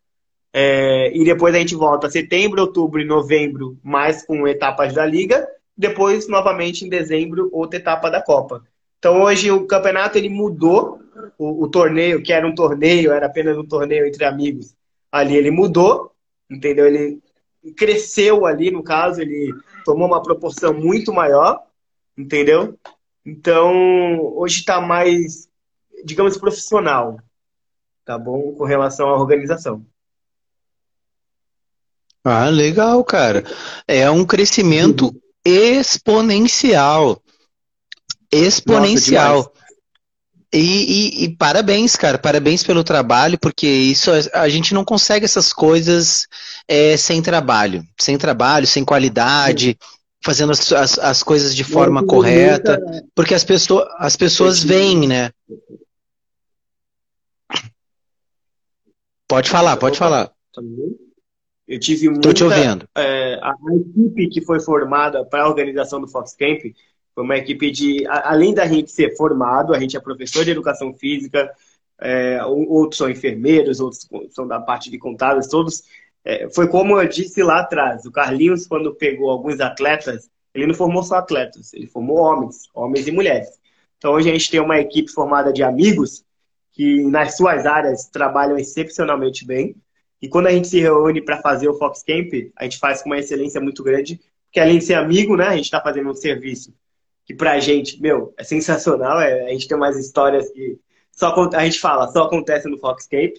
É, 0.51 1.14
e 1.14 1.22
depois 1.27 1.55
a 1.55 1.59
gente 1.59 1.74
volta 1.74 2.09
setembro, 2.09 2.62
outubro 2.62 2.99
e 2.99 3.05
novembro, 3.05 3.79
mais 3.83 4.24
com 4.24 4.49
etapas 4.49 4.95
da 4.95 5.05
Liga. 5.05 5.47
Depois, 5.77 6.27
novamente, 6.27 6.87
em 6.87 6.89
dezembro, 6.89 7.51
outra 7.53 7.79
etapa 7.79 8.11
da 8.11 8.22
Copa. 8.22 8.62
Então, 8.99 9.20
hoje, 9.20 9.51
o 9.51 9.66
campeonato 9.66 10.16
ele 10.16 10.31
mudou. 10.31 11.01
O, 11.39 11.64
o 11.64 11.68
torneio, 11.68 12.22
que 12.22 12.33
era 12.33 12.47
um 12.47 12.55
torneio, 12.55 13.12
era 13.12 13.27
apenas 13.27 13.59
um 13.59 13.66
torneio 13.66 14.07
entre 14.07 14.24
amigos, 14.24 14.74
ali 15.11 15.36
ele 15.36 15.50
mudou, 15.50 16.12
entendeu? 16.50 16.86
Ele 16.86 17.20
cresceu 17.76 18.46
ali, 18.46 18.70
no 18.70 18.82
caso, 18.82 19.20
ele 19.20 19.52
tomou 19.84 20.07
uma 20.07 20.22
proporção 20.22 20.72
muito 20.72 21.12
maior, 21.12 21.62
entendeu? 22.16 22.78
Então, 23.24 24.20
hoje 24.36 24.61
está 24.61 24.80
mais, 24.80 25.48
digamos, 26.04 26.36
profissional, 26.36 27.18
tá 28.04 28.16
bom? 28.16 28.52
Com 28.52 28.64
relação 28.64 29.09
à 29.09 29.18
organização. 29.18 29.84
Ah, 32.22 32.48
legal, 32.48 33.04
cara. 33.04 33.44
É 33.86 34.11
um 34.11 34.24
crescimento 34.24 35.07
uhum. 35.07 35.20
exponencial. 35.44 37.22
Exponencial. 38.32 39.36
Nossa, 39.36 39.52
e, 40.59 41.20
e, 41.20 41.24
e, 41.24 41.36
parabéns, 41.36 41.96
cara, 41.96 42.18
parabéns 42.18 42.62
pelo 42.62 42.84
trabalho, 42.84 43.38
porque 43.38 43.66
isso 43.66 44.11
a 44.32 44.48
gente 44.48 44.72
não 44.72 44.84
consegue 44.84 45.24
essas 45.24 45.52
coisas 45.52 46.26
é, 46.66 46.96
sem 46.96 47.20
trabalho, 47.20 47.84
sem 47.98 48.16
trabalho, 48.16 48.66
sem 48.66 48.84
qualidade, 48.84 49.76
fazendo 50.24 50.52
as, 50.52 50.72
as, 50.72 50.98
as 50.98 51.22
coisas 51.22 51.54
de 51.54 51.62
forma 51.62 52.04
correta, 52.04 52.80
porque 53.14 53.34
as, 53.34 53.44
pessoas 53.44 53.86
as 53.98 54.16
pessoas 54.16 54.62
veem, 54.62 55.07
né? 55.07 55.30
Pode 59.28 59.50
falar, 59.50 59.76
pode 59.76 59.98
falar. 59.98 60.30
Eu 61.66 61.80
tive 61.80 62.09
muita, 62.09 62.28
Tô 62.28 62.32
te 62.32 62.44
ouvindo. 62.44 62.88
É, 62.96 63.34
a, 63.42 63.50
a 63.50 63.74
equipe 63.74 64.28
que 64.28 64.40
foi 64.40 64.61
formada 64.61 65.24
para 65.24 65.42
a 65.42 65.48
organização 65.48 66.00
do 66.00 66.09
Fox 66.09 66.34
Camp 66.34 66.61
foi 67.17 67.25
uma 67.25 67.39
equipe 67.39 67.71
de. 67.71 68.07
Além 68.07 68.53
da 68.53 68.67
gente 68.67 68.91
ser 68.93 69.17
formado, 69.17 69.75
a 69.75 69.81
gente 69.81 69.97
é 69.97 70.01
professor 70.01 70.45
de 70.45 70.51
educação 70.51 70.93
física, 70.93 71.51
é, 71.99 72.45
outros 72.45 72.99
são 72.99 73.09
enfermeiros, 73.09 73.81
outros 73.81 74.07
são 74.33 74.47
da 74.47 74.61
parte 74.61 74.91
de 74.91 74.99
contábeis, 74.99 75.47
todos. 75.47 75.83
É, 76.23 76.47
foi 76.51 76.69
como 76.69 77.01
eu 77.01 77.09
disse 77.09 77.43
lá 77.43 77.61
atrás, 77.61 78.05
o 78.05 78.12
Carlinhos, 78.12 78.67
quando 78.67 78.95
pegou 78.95 79.31
alguns 79.31 79.61
atletas, 79.61 80.29
ele 80.55 80.67
não 80.67 80.75
formou 80.75 81.03
só 81.03 81.17
atletas, 81.17 81.73
ele 81.73 81.87
formou 81.87 82.19
homens, 82.19 82.69
homens 82.75 83.09
e 83.09 83.12
mulheres. 83.12 83.49
Então 83.97 84.12
hoje 84.12 84.29
a 84.29 84.33
gente 84.33 84.51
tem 84.51 84.61
uma 84.61 84.79
equipe 84.79 85.11
formada 85.11 85.51
de 85.55 85.62
amigos 85.62 86.23
que 86.73 87.03
nas 87.05 87.35
suas 87.39 87.64
áreas 87.64 88.11
trabalham 88.11 88.59
excepcionalmente 88.59 89.47
bem. 89.47 89.75
E 90.21 90.29
quando 90.29 90.49
a 90.49 90.51
gente 90.51 90.69
se 90.69 90.81
reúne 90.81 91.23
para 91.23 91.41
fazer 91.41 91.67
o 91.67 91.79
Fox 91.79 92.03
Camp, 92.03 92.31
a 92.57 92.64
gente 92.64 92.79
faz 92.79 93.01
com 93.01 93.09
uma 93.09 93.19
excelência 93.19 93.59
muito 93.59 93.83
grande, 93.83 94.21
porque 94.45 94.61
além 94.61 94.79
de 94.79 94.85
ser 94.85 94.95
amigo, 94.95 95.35
né, 95.35 95.47
a 95.47 95.57
gente 95.57 95.64
está 95.64 95.81
fazendo 95.81 96.11
um 96.11 96.14
serviço 96.14 96.75
que 97.27 97.35
para 97.35 97.53
a 97.53 97.61
gente, 97.61 98.01
meu, 98.01 98.33
é 98.39 98.45
sensacional. 98.45 99.20
É, 99.20 99.47
a 99.47 99.49
gente 99.51 99.66
tem 99.66 99.77
umas 99.77 99.99
histórias 99.99 100.49
que 100.51 100.79
só 101.11 101.35
a 101.55 101.64
gente 101.64 101.81
fala, 101.81 102.07
só 102.09 102.24
acontece 102.24 102.68
no 102.68 102.79
Foxcape, 102.79 103.35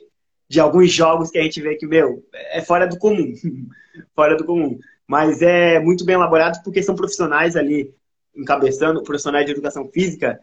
de 0.49 0.59
alguns 0.59 0.91
jogos 0.91 1.31
que 1.31 1.37
a 1.37 1.43
gente 1.43 1.61
vê 1.61 1.75
que, 1.75 1.87
meu, 1.87 2.23
é 2.33 2.61
fora 2.61 2.85
do 2.85 2.97
comum. 2.97 3.33
fora 4.13 4.35
do 4.35 4.45
comum. 4.45 4.77
Mas 5.07 5.41
é 5.41 5.79
muito 5.79 6.03
bem 6.03 6.15
elaborado 6.15 6.61
porque 6.63 6.83
são 6.83 6.95
profissionais 6.95 7.55
ali 7.55 7.93
encabeçando, 8.35 9.01
profissionais 9.03 9.45
de 9.45 9.53
educação 9.53 9.89
física, 9.89 10.39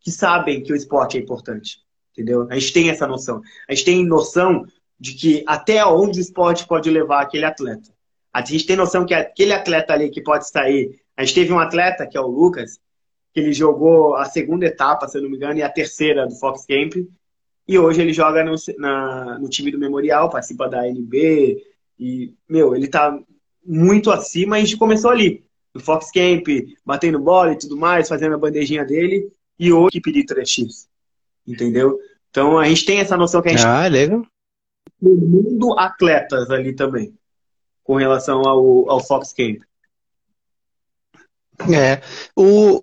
que 0.00 0.10
sabem 0.10 0.62
que 0.62 0.72
o 0.72 0.76
esporte 0.76 1.18
é 1.18 1.20
importante. 1.20 1.80
Entendeu? 2.12 2.46
A 2.50 2.54
gente 2.54 2.72
tem 2.72 2.88
essa 2.88 3.06
noção. 3.06 3.42
A 3.68 3.74
gente 3.74 3.84
tem 3.84 4.06
noção 4.06 4.64
de 4.98 5.12
que 5.12 5.44
até 5.46 5.84
onde 5.84 6.18
o 6.18 6.22
esporte 6.22 6.66
pode 6.66 6.88
levar 6.88 7.20
aquele 7.20 7.44
atleta. 7.44 7.90
A 8.32 8.42
gente 8.42 8.66
tem 8.66 8.76
noção 8.76 9.04
que 9.04 9.12
aquele 9.12 9.52
atleta 9.52 9.92
ali 9.92 10.10
que 10.10 10.22
pode 10.22 10.48
sair. 10.48 10.98
A 11.16 11.24
gente 11.24 11.34
teve 11.34 11.52
um 11.52 11.58
atleta, 11.58 12.06
que 12.06 12.16
é 12.16 12.20
o 12.20 12.26
Lucas, 12.26 12.78
que 13.36 13.40
ele 13.40 13.52
jogou 13.52 14.16
a 14.16 14.24
segunda 14.24 14.64
etapa, 14.64 15.06
se 15.06 15.18
eu 15.18 15.22
não 15.22 15.28
me 15.28 15.36
engano, 15.36 15.58
e 15.58 15.62
a 15.62 15.68
terceira 15.68 16.26
do 16.26 16.34
Fox 16.36 16.64
Camp. 16.64 16.94
E 17.68 17.78
hoje 17.78 18.00
ele 18.00 18.10
joga 18.10 18.42
no, 18.42 18.54
na, 18.78 19.38
no 19.38 19.46
time 19.50 19.70
do 19.70 19.78
Memorial, 19.78 20.30
participa 20.30 20.66
da 20.66 20.88
NB. 20.88 21.62
E, 22.00 22.32
meu, 22.48 22.74
ele 22.74 22.88
tá 22.88 23.14
muito 23.62 24.10
acima. 24.10 24.56
A 24.56 24.58
gente 24.58 24.78
começou 24.78 25.10
ali, 25.10 25.44
no 25.74 25.82
Fox 25.82 26.10
Camp, 26.10 26.46
batendo 26.82 27.18
bola 27.18 27.52
e 27.52 27.58
tudo 27.58 27.76
mais, 27.76 28.08
fazendo 28.08 28.36
a 28.36 28.38
bandejinha 28.38 28.86
dele. 28.86 29.30
E 29.58 29.70
hoje, 29.70 29.98
equipe 29.98 30.12
de 30.12 30.24
3x. 30.24 30.86
Entendeu? 31.46 31.98
Então 32.30 32.58
a 32.58 32.66
gente 32.66 32.86
tem 32.86 33.00
essa 33.00 33.18
noção 33.18 33.42
que 33.42 33.48
a 33.48 33.52
gente. 33.52 33.66
Ah, 33.66 33.86
legal. 33.86 34.24
No 34.98 35.14
mundo 35.14 35.78
atletas 35.78 36.50
ali 36.50 36.74
também, 36.74 37.12
com 37.84 37.96
relação 37.96 38.40
ao, 38.48 38.90
ao 38.90 39.06
Fox 39.06 39.34
Camp. 39.34 39.60
É. 41.72 42.00
O, 42.34 42.82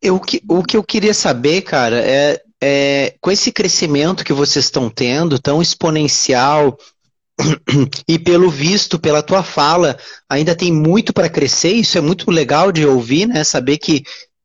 eu, 0.00 0.20
o 0.48 0.62
que 0.62 0.76
eu 0.76 0.82
queria 0.82 1.14
saber, 1.14 1.62
cara, 1.62 1.98
é, 1.98 2.40
é 2.62 3.14
com 3.20 3.30
esse 3.30 3.50
crescimento 3.50 4.24
que 4.24 4.32
vocês 4.32 4.66
estão 4.66 4.88
tendo, 4.88 5.38
tão 5.38 5.60
exponencial, 5.60 6.78
e 8.06 8.18
pelo 8.18 8.50
visto, 8.50 8.98
pela 8.98 9.22
tua 9.22 9.42
fala, 9.42 9.98
ainda 10.28 10.54
tem 10.54 10.72
muito 10.72 11.12
para 11.12 11.28
crescer, 11.28 11.72
isso 11.72 11.98
é 11.98 12.00
muito 12.00 12.30
legal 12.30 12.70
de 12.70 12.86
ouvir, 12.86 13.26
né? 13.26 13.44
Saber 13.44 13.78
que, 13.78 14.02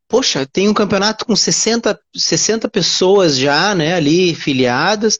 poxa, 0.07 0.45
tem 0.45 0.69
um 0.69 0.73
campeonato 0.73 1.25
com 1.25 1.35
60, 1.35 1.99
60 2.15 2.69
pessoas 2.69 3.37
já, 3.37 3.75
né, 3.75 3.93
ali 3.93 4.33
filiadas, 4.33 5.19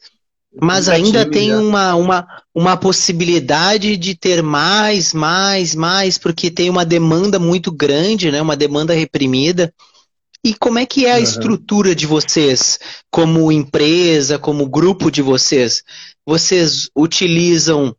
mas 0.60 0.88
ainda 0.88 1.28
tem 1.28 1.54
uma, 1.54 1.94
uma, 1.94 2.26
uma 2.54 2.76
possibilidade 2.76 3.96
de 3.96 4.14
ter 4.14 4.42
mais, 4.42 5.12
mais, 5.12 5.74
mais, 5.74 6.18
porque 6.18 6.50
tem 6.50 6.70
uma 6.70 6.84
demanda 6.84 7.38
muito 7.38 7.70
grande, 7.70 8.30
né? 8.30 8.40
Uma 8.40 8.56
demanda 8.56 8.94
reprimida. 8.94 9.72
E 10.44 10.54
como 10.54 10.78
é 10.78 10.86
que 10.86 11.04
é 11.04 11.12
a 11.12 11.16
uhum. 11.16 11.22
estrutura 11.22 11.94
de 11.94 12.06
vocês, 12.06 12.78
como 13.10 13.52
empresa, 13.52 14.38
como 14.38 14.68
grupo 14.68 15.10
de 15.10 15.20
vocês? 15.20 15.82
Vocês 16.26 16.88
utilizam 16.96 17.94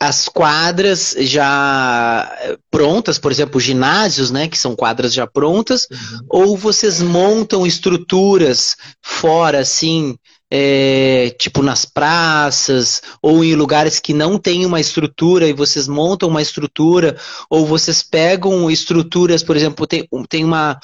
as 0.00 0.28
quadras 0.28 1.16
já 1.18 2.30
prontas, 2.70 3.18
por 3.18 3.32
exemplo, 3.32 3.60
ginásios, 3.60 4.30
né, 4.30 4.46
que 4.46 4.56
são 4.56 4.76
quadras 4.76 5.12
já 5.12 5.26
prontas, 5.26 5.88
uhum. 5.90 6.20
ou 6.28 6.56
vocês 6.56 7.02
montam 7.02 7.66
estruturas 7.66 8.76
fora, 9.02 9.58
assim, 9.58 10.16
é, 10.50 11.30
tipo 11.38 11.62
nas 11.62 11.84
praças, 11.84 13.02
ou 13.20 13.44
em 13.44 13.54
lugares 13.54 14.00
que 14.00 14.14
não 14.14 14.38
tem 14.38 14.64
uma 14.64 14.80
estrutura 14.80 15.46
e 15.46 15.52
vocês 15.52 15.86
montam 15.86 16.28
uma 16.28 16.42
estrutura, 16.42 17.16
ou 17.50 17.66
vocês 17.66 18.02
pegam 18.02 18.70
estruturas, 18.70 19.42
por 19.42 19.56
exemplo, 19.56 19.86
tem, 19.86 20.08
tem 20.28 20.44
uma, 20.44 20.80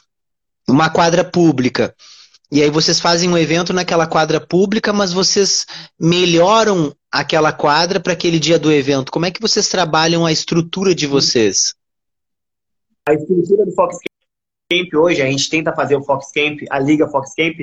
uma 0.69 0.91
quadra 0.91 1.25
pública. 1.25 1.95
E 2.53 2.63
aí 2.63 2.71
vocês 2.71 3.01
fazem 3.01 3.29
um 3.29 3.39
evento 3.39 3.73
naquela 3.73 4.07
quadra 4.07 4.41
pública, 4.41 4.93
mas 4.93 5.13
vocês 5.13 5.67
melhoram 5.99 6.95
aquela 7.11 7.53
quadra 7.53 7.99
para 7.99 8.13
aquele 8.13 8.39
dia 8.39 8.59
do 8.59 8.71
evento. 8.71 9.11
Como 9.11 9.27
é 9.27 9.31
que 9.31 9.41
vocês 9.41 9.69
trabalham 9.69 10.27
a 10.27 10.31
estrutura 10.31 10.95
de 10.95 11.07
vocês? 11.07 11.75
A 13.09 13.15
estrutura 13.15 13.65
do 13.67 13.73
Fox 13.73 13.99
Camp 14.71 14.95
hoje, 14.95 15.23
a 15.23 15.27
gente 15.27 15.49
tenta 15.49 15.75
fazer 15.75 15.97
o 15.97 16.05
Fox 16.05 16.31
Camp, 16.33 16.61
a 16.71 16.79
Liga 16.79 17.09
Fox 17.09 17.35
Camp, 17.35 17.57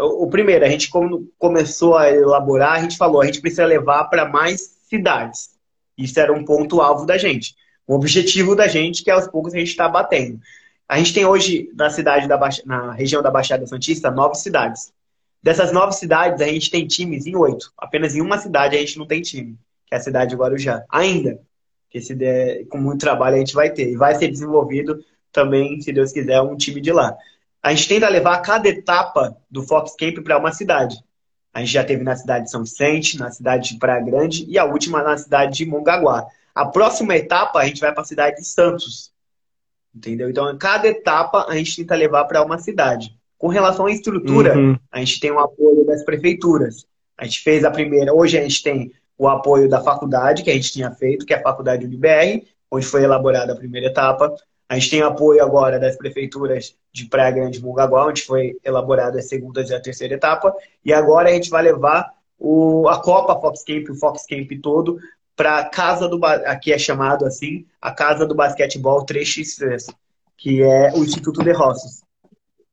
o, 0.00 0.28
primeiro, 0.28 0.64
a 0.64 0.68
gente 0.68 0.90
começou 1.38 1.96
a 1.96 2.10
elaborar, 2.10 2.72
a 2.72 2.80
gente 2.80 2.96
falou, 2.96 3.20
a 3.20 3.26
gente 3.26 3.40
precisa 3.40 3.64
levar 3.64 4.04
para 4.04 4.28
mais 4.28 4.78
cidades. 4.88 5.50
Isso 5.96 6.18
era 6.18 6.32
um 6.32 6.44
ponto 6.44 6.80
alvo 6.80 7.06
da 7.06 7.18
gente. 7.18 7.54
O 7.86 7.94
objetivo 7.94 8.54
da 8.54 8.66
gente, 8.66 9.02
que 9.02 9.10
aos 9.10 9.26
poucos 9.28 9.54
a 9.54 9.58
gente 9.58 9.68
está 9.68 9.88
batendo. 9.88 10.40
A 10.88 10.98
gente 10.98 11.12
tem 11.12 11.24
hoje 11.24 11.70
na 11.74 11.90
cidade 11.90 12.26
da 12.26 12.38
na 12.64 12.92
região 12.92 13.22
da 13.22 13.30
Baixada 13.30 13.66
Santista 13.66 14.10
nove 14.10 14.34
cidades. 14.36 14.92
Dessas 15.42 15.72
nove 15.72 15.92
cidades, 15.92 16.40
a 16.40 16.46
gente 16.46 16.70
tem 16.70 16.86
times 16.86 17.26
em 17.26 17.36
oito. 17.36 17.72
Apenas 17.78 18.14
em 18.14 18.20
uma 18.20 18.38
cidade 18.38 18.76
a 18.76 18.80
gente 18.80 18.98
não 18.98 19.06
tem 19.06 19.22
time, 19.22 19.58
que 19.86 19.94
é 19.94 19.98
a 19.98 20.00
cidade 20.00 20.30
de 20.30 20.36
Guarujá. 20.36 20.84
Ainda. 20.90 21.40
Que 21.88 22.00
se 22.00 22.14
der, 22.14 22.66
com 22.66 22.78
muito 22.78 23.00
trabalho 23.00 23.36
a 23.36 23.38
gente 23.38 23.54
vai 23.54 23.70
ter. 23.70 23.90
E 23.90 23.96
vai 23.96 24.14
ser 24.14 24.28
desenvolvido 24.28 25.04
também, 25.32 25.80
se 25.80 25.92
Deus 25.92 26.12
quiser, 26.12 26.40
um 26.40 26.56
time 26.56 26.80
de 26.80 26.92
lá 26.92 27.16
a 27.62 27.74
gente 27.74 27.88
tenta 27.88 28.08
levar 28.08 28.38
cada 28.40 28.68
etapa 28.68 29.36
do 29.50 29.62
Fox 29.62 29.94
Camp 29.96 30.18
para 30.24 30.38
uma 30.38 30.52
cidade. 30.52 30.96
A 31.52 31.60
gente 31.60 31.72
já 31.72 31.84
teve 31.84 32.02
na 32.02 32.16
cidade 32.16 32.44
de 32.44 32.50
São 32.50 32.62
Vicente, 32.62 33.18
na 33.18 33.30
cidade 33.30 33.72
de 33.72 33.78
Praia 33.78 34.02
Grande 34.02 34.46
e 34.48 34.58
a 34.58 34.64
última 34.64 35.02
na 35.02 35.16
cidade 35.18 35.58
de 35.58 35.66
Mongaguá. 35.66 36.26
A 36.54 36.66
próxima 36.66 37.16
etapa 37.16 37.58
a 37.58 37.66
gente 37.66 37.80
vai 37.80 37.92
para 37.92 38.02
a 38.02 38.06
cidade 38.06 38.36
de 38.36 38.46
Santos. 38.46 39.12
Entendeu? 39.94 40.30
Então, 40.30 40.56
cada 40.56 40.86
etapa 40.86 41.46
a 41.48 41.56
gente 41.56 41.76
tenta 41.76 41.96
levar 41.96 42.24
para 42.24 42.44
uma 42.44 42.58
cidade. 42.58 43.16
Com 43.36 43.48
relação 43.48 43.86
à 43.86 43.90
estrutura, 43.90 44.56
uhum. 44.56 44.78
a 44.90 45.00
gente 45.00 45.18
tem 45.18 45.30
o 45.30 45.38
apoio 45.38 45.84
das 45.84 46.04
prefeituras. 46.04 46.86
A 47.18 47.24
gente 47.24 47.40
fez 47.40 47.64
a 47.64 47.70
primeira, 47.70 48.14
hoje 48.14 48.38
a 48.38 48.42
gente 48.42 48.62
tem 48.62 48.92
o 49.18 49.28
apoio 49.28 49.68
da 49.68 49.82
faculdade 49.82 50.42
que 50.42 50.50
a 50.50 50.54
gente 50.54 50.72
tinha 50.72 50.90
feito, 50.92 51.26
que 51.26 51.34
é 51.34 51.38
a 51.38 51.42
faculdade 51.42 51.84
UniBR, 51.84 52.46
onde 52.70 52.86
foi 52.86 53.02
elaborada 53.02 53.52
a 53.52 53.56
primeira 53.56 53.88
etapa. 53.88 54.34
A 54.70 54.74
gente 54.74 54.90
tem 54.90 55.02
apoio 55.02 55.42
agora 55.42 55.80
das 55.80 55.96
prefeituras 55.96 56.76
de 56.92 57.06
Praia 57.06 57.32
Grande 57.32 57.58
e 57.58 57.60
Mongaguá, 57.60 58.06
onde 58.06 58.22
foi 58.22 58.56
elaborada 58.64 59.18
a 59.18 59.22
segunda 59.22 59.62
e 59.62 59.74
a 59.74 59.82
terceira 59.82 60.14
etapa. 60.14 60.54
E 60.84 60.92
agora 60.92 61.28
a 61.28 61.32
gente 61.32 61.50
vai 61.50 61.64
levar 61.64 62.12
o, 62.38 62.88
a 62.88 63.02
Copa 63.02 63.34
Foxcamp, 63.40 63.90
o 63.90 63.96
Foxcamp 63.96 64.48
todo, 64.62 64.96
para 65.34 65.58
a 65.58 65.64
casa 65.64 66.06
do 66.06 66.24
aqui 66.24 66.72
é 66.72 66.78
chamado 66.78 67.26
assim, 67.26 67.66
a 67.82 67.90
casa 67.90 68.24
do 68.24 68.32
basquetebol 68.32 69.04
3x3, 69.04 69.92
que 70.38 70.62
é 70.62 70.92
o 70.94 71.02
Instituto 71.02 71.42
de 71.42 71.50
Rossos. 71.50 72.04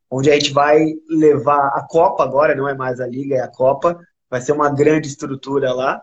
Onde 0.08 0.30
a 0.30 0.36
gente 0.36 0.54
vai 0.54 0.94
levar 1.10 1.70
a 1.70 1.82
Copa 1.82 2.24
agora, 2.24 2.54
não 2.54 2.70
é 2.70 2.76
mais 2.76 3.02
a 3.02 3.08
Liga, 3.08 3.38
é 3.38 3.42
a 3.42 3.48
Copa. 3.48 4.00
Vai 4.30 4.40
ser 4.42 4.52
uma 4.52 4.70
grande 4.70 5.08
estrutura 5.08 5.74
lá, 5.74 6.00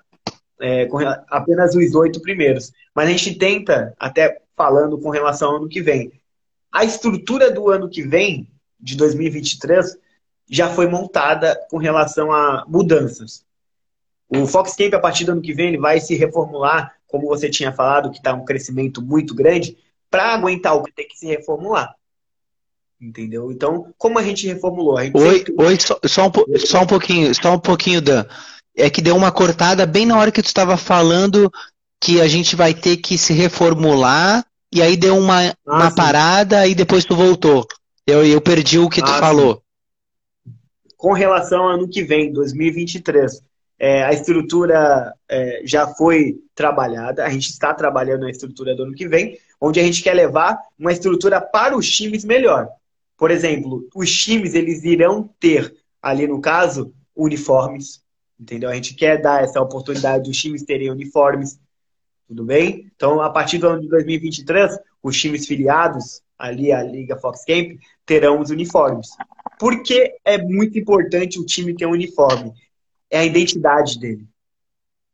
é, 0.61 0.87
com 0.87 0.99
apenas 1.31 1.77
os 1.77 1.95
oito 1.95 2.21
primeiros. 2.21 2.73
Mas 2.93 3.07
a 3.07 3.13
gente 3.13 3.37
tenta, 3.37 3.95
até 3.97 4.41
falando 4.57 4.99
com 4.99 5.11
relação 5.11 5.51
ao 5.51 5.57
ano 5.57 5.69
que 5.69 5.83
vem. 5.83 6.13
A 6.73 6.85
estrutura 6.85 7.51
do 7.51 7.71
ano 7.71 7.89
que 7.89 8.03
vem, 8.03 8.49
de 8.81 8.97
2023, 8.97 9.97
já 10.49 10.69
foi 10.69 10.89
montada 10.89 11.59
com 11.71 11.79
relação 11.79 12.33
a 12.33 12.65
mudanças. 12.67 13.45
O 14.29 14.47
Foxcamp, 14.47 14.95
a 14.95 14.99
partir 14.99 15.25
do 15.25 15.33
ano 15.33 15.43
que 15.43 15.55
vem, 15.55 15.69
ele 15.69 15.79
vai 15.79 16.01
se 16.01 16.15
reformular, 16.15 16.95
como 17.07 17.29
você 17.29 17.49
tinha 17.49 17.73
falado, 17.73 18.11
que 18.11 18.19
está 18.19 18.33
um 18.35 18.45
crescimento 18.45 19.01
muito 19.01 19.35
grande, 19.35 19.77
para 20.11 20.35
aguentar 20.35 20.77
o 20.77 20.83
que 20.83 20.93
tem 20.93 21.07
que 21.07 21.19
se 21.19 21.27
reformular. 21.27 21.95
Entendeu? 23.01 23.53
Então, 23.53 23.93
como 23.99 24.19
a 24.19 24.23
gente 24.23 24.47
reformulou? 24.47 24.97
A 24.97 25.05
gente 25.05 25.17
oi, 25.17 25.39
sempre... 25.39 25.55
oi 25.59 25.81
só, 25.81 25.99
só, 26.07 26.27
um, 26.27 26.59
só 26.59 26.83
um 26.83 26.87
pouquinho, 26.87 27.35
só 27.35 27.55
um 27.55 27.59
pouquinho, 27.59 28.01
Dan. 28.01 28.25
É 28.77 28.91
que 28.91 29.03
deu 29.03 29.15
uma 29.15 29.31
cortada 29.31 29.87
bem 29.87 30.07
na 30.07 30.19
hora 30.19 30.33
que 30.33 30.43
tu 30.43 30.47
estava 30.47 30.77
falando 30.77 31.53
que 32.05 32.21
a 32.21 32.29
gente 32.29 32.55
vai 32.55 32.75
ter 32.75 32.99
que 32.99 33.17
se 33.17 33.33
reformular 33.33 34.45
e 34.71 34.83
aí 34.83 34.95
deu 34.95 35.17
uma, 35.17 35.49
ah, 35.49 35.55
uma 35.67 35.95
parada 35.95 36.67
e 36.67 36.75
depois 36.75 37.03
tu 37.03 37.17
voltou. 37.17 37.67
Eu, 38.07 38.27
eu 38.27 38.43
perdi 38.43 38.79
o 38.79 38.91
que 38.91 39.01
ah, 39.01 39.05
tu 39.05 39.13
falou. 39.13 39.63
Com 40.99 41.15
relação 41.15 41.63
ao 41.63 41.71
ano 41.71 41.89
que 41.89 42.03
vem, 42.03 42.31
2023, 42.31 43.43
é, 43.79 44.05
a 44.05 44.13
estrutura 44.13 45.15
é, 45.27 45.63
já 45.65 45.87
foi 45.87 46.37
trabalhada, 46.55 47.25
a 47.25 47.31
gente 47.31 47.49
está 47.49 47.73
trabalhando 47.73 48.27
a 48.27 48.31
estrutura 48.31 48.77
do 48.77 48.83
ano 48.83 48.93
que 48.93 49.09
vem, 49.09 49.39
onde 49.59 49.81
a 49.81 49.83
gente 49.83 50.03
quer 50.03 50.13
levar 50.13 50.59
uma 50.79 50.93
estrutura 50.93 51.41
para 51.41 51.75
os 51.75 51.91
times 51.91 52.23
melhor. 52.23 52.69
Por 53.17 53.31
exemplo, 53.31 53.89
os 53.95 54.13
times 54.13 54.53
eles 54.53 54.85
irão 54.85 55.31
ter, 55.41 55.75
ali 56.03 56.27
no 56.27 56.39
caso, 56.39 56.93
uniformes, 57.17 58.05
Entendeu? 58.39 58.69
A 58.69 58.75
gente 58.75 58.95
quer 58.95 59.23
dar 59.23 59.43
essa 59.43 59.61
oportunidade 59.61 60.25
dos 60.25 60.37
times 60.37 60.65
terem 60.65 60.91
uniformes, 60.91 61.59
tudo 62.27 62.45
bem? 62.45 62.91
Então, 62.95 63.21
a 63.21 63.31
partir 63.31 63.59
do 63.59 63.69
ano 63.69 63.83
de 63.83 63.89
2023, 63.89 64.79
os 65.03 65.21
times 65.21 65.47
filiados 65.47 66.23
ali 66.39 66.73
à 66.73 66.83
Liga 66.83 67.17
Fox 67.17 67.45
Camp 67.45 67.79
terão 68.05 68.41
os 68.41 68.51
uniformes. 68.51 69.09
Por 69.59 69.83
que 69.83 70.17
é 70.25 70.39
muito 70.39 70.79
importante 70.79 71.39
o 71.39 71.45
time 71.45 71.75
ter 71.75 71.87
um 71.87 71.93
uniforme? 71.93 72.53
É 73.11 73.19
a 73.19 73.25
identidade 73.25 73.99
dele. 73.99 74.27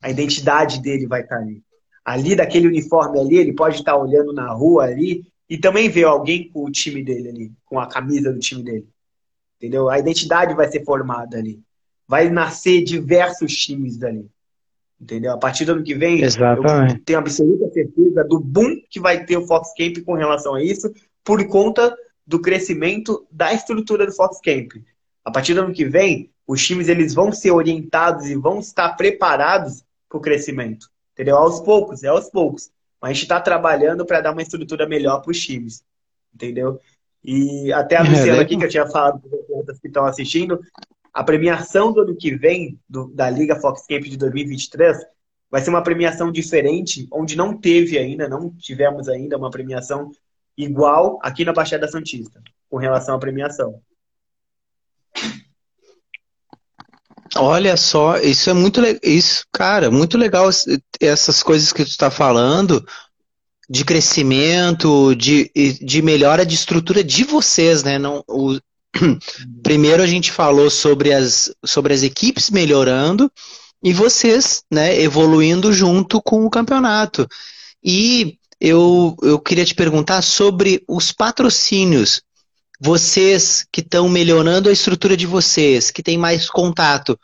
A 0.02 0.10
identidade 0.10 0.80
dele 0.80 1.06
vai 1.06 1.22
estar 1.22 1.36
ali. 1.36 1.62
Ali, 2.04 2.34
daquele 2.34 2.66
uniforme 2.66 3.20
ali, 3.20 3.36
ele 3.36 3.52
pode 3.52 3.76
estar 3.76 3.96
olhando 3.96 4.32
na 4.32 4.50
rua 4.52 4.84
ali 4.84 5.26
e 5.48 5.58
também 5.58 5.88
ver 5.88 6.04
alguém 6.04 6.48
com 6.48 6.64
o 6.64 6.70
time 6.70 7.02
dele 7.02 7.28
ali, 7.28 7.52
com 7.66 7.78
a 7.78 7.86
camisa 7.86 8.32
do 8.32 8.38
time 8.38 8.62
dele. 8.62 8.88
Entendeu? 9.58 9.90
A 9.90 9.98
identidade 9.98 10.54
vai 10.54 10.70
ser 10.70 10.84
formada 10.84 11.36
ali. 11.36 11.60
Vai 12.08 12.30
nascer 12.30 12.82
diversos 12.82 13.52
times 13.52 13.98
dali. 13.98 14.30
Entendeu? 15.00 15.32
A 15.32 15.38
partir 15.38 15.64
do 15.64 15.72
ano 15.72 15.82
que 15.82 15.94
vem, 15.94 16.22
Exatamente. 16.22 16.94
eu 16.94 17.04
tenho 17.04 17.18
absoluta 17.18 17.72
certeza 17.72 18.22
do 18.24 18.38
boom 18.38 18.76
que 18.90 19.00
vai 19.00 19.24
ter 19.24 19.38
o 19.38 19.46
Fox 19.46 19.72
Camp 19.76 20.04
com 20.04 20.14
relação 20.14 20.54
a 20.54 20.62
isso, 20.62 20.92
por 21.24 21.42
conta 21.48 21.96
do 22.26 22.40
crescimento 22.40 23.26
da 23.30 23.52
estrutura 23.52 24.04
do 24.04 24.12
Fox 24.12 24.38
Camp. 24.40 24.72
A 25.24 25.30
partir 25.30 25.54
do 25.54 25.62
ano 25.62 25.72
que 25.72 25.84
vem, 25.86 26.30
os 26.46 26.64
times 26.66 26.88
eles 26.88 27.14
vão 27.14 27.32
ser 27.32 27.50
orientados 27.50 28.26
e 28.26 28.34
vão 28.34 28.58
estar 28.58 28.90
preparados 28.90 29.82
para 30.08 30.18
o 30.18 30.20
crescimento. 30.20 30.88
Entendeu? 31.14 31.36
Aos 31.36 31.60
poucos, 31.60 32.02
é 32.02 32.08
aos 32.08 32.28
poucos. 32.28 32.70
Mas 33.00 33.10
a 33.10 33.12
gente 33.14 33.22
está 33.22 33.40
trabalhando 33.40 34.04
para 34.04 34.20
dar 34.20 34.32
uma 34.32 34.42
estrutura 34.42 34.86
melhor 34.86 35.22
para 35.22 35.30
os 35.30 35.40
times. 35.40 35.82
Entendeu? 36.34 36.78
E 37.24 37.72
até 37.72 37.96
a 37.96 38.00
é, 38.00 38.08
Luciana 38.08 38.38
é, 38.38 38.40
aqui, 38.40 38.56
que 38.56 38.64
eu 38.64 38.68
tinha 38.68 38.86
falado 38.86 39.20
para 39.20 39.74
os 39.74 39.80
que 39.80 39.88
estão 39.88 40.04
assistindo, 40.04 40.60
a 41.12 41.24
premiação 41.24 41.92
do 41.92 42.02
ano 42.02 42.16
que 42.16 42.34
vem, 42.34 42.78
do, 42.88 43.08
da 43.08 43.28
Liga 43.28 43.56
Fox 43.56 43.86
Camp 43.86 44.04
de 44.04 44.16
2023, 44.16 44.98
vai 45.50 45.60
ser 45.60 45.70
uma 45.70 45.82
premiação 45.82 46.30
diferente, 46.30 47.08
onde 47.12 47.36
não 47.36 47.56
teve 47.56 47.98
ainda, 47.98 48.28
não 48.28 48.50
tivemos 48.50 49.08
ainda 49.08 49.36
uma 49.36 49.50
premiação 49.50 50.12
igual 50.56 51.18
aqui 51.22 51.44
na 51.44 51.52
Baixada 51.52 51.88
Santista, 51.88 52.40
com 52.68 52.76
relação 52.76 53.16
à 53.16 53.18
premiação. 53.18 53.80
Olha 57.36 57.76
só, 57.76 58.18
isso 58.18 58.50
é 58.50 58.52
muito 58.52 58.80
isso, 59.02 59.44
cara, 59.52 59.90
muito 59.90 60.18
legal 60.18 60.48
essas 61.00 61.42
coisas 61.42 61.72
que 61.72 61.84
tu 61.84 61.88
está 61.88 62.10
falando 62.10 62.84
de 63.68 63.84
crescimento, 63.84 65.14
de, 65.14 65.50
de 65.80 66.02
melhora 66.02 66.44
de 66.44 66.56
estrutura 66.56 67.04
de 67.04 67.22
vocês, 67.22 67.84
né? 67.84 68.00
Não, 68.00 68.24
o, 68.26 68.58
primeiro 69.62 70.02
a 70.02 70.06
gente 70.06 70.32
falou 70.32 70.70
sobre 70.70 71.12
as, 71.12 71.52
sobre 71.64 71.94
as 71.94 72.02
equipes 72.02 72.50
melhorando 72.50 73.30
e 73.82 73.92
vocês, 73.92 74.62
né, 74.70 75.00
evoluindo 75.00 75.72
junto 75.72 76.20
com 76.20 76.44
o 76.44 76.50
campeonato. 76.50 77.26
E 77.82 78.38
eu, 78.60 79.16
eu 79.22 79.38
queria 79.38 79.64
te 79.64 79.74
perguntar 79.74 80.20
sobre 80.22 80.82
os 80.86 81.12
patrocínios. 81.12 82.22
Vocês 82.78 83.66
que 83.72 83.80
estão 83.80 84.08
melhorando 84.08 84.68
a 84.68 84.72
estrutura 84.72 85.16
de 85.16 85.26
vocês, 85.26 85.90
que 85.90 86.02
têm 86.02 86.18
mais 86.18 86.48
contato, 86.48 87.18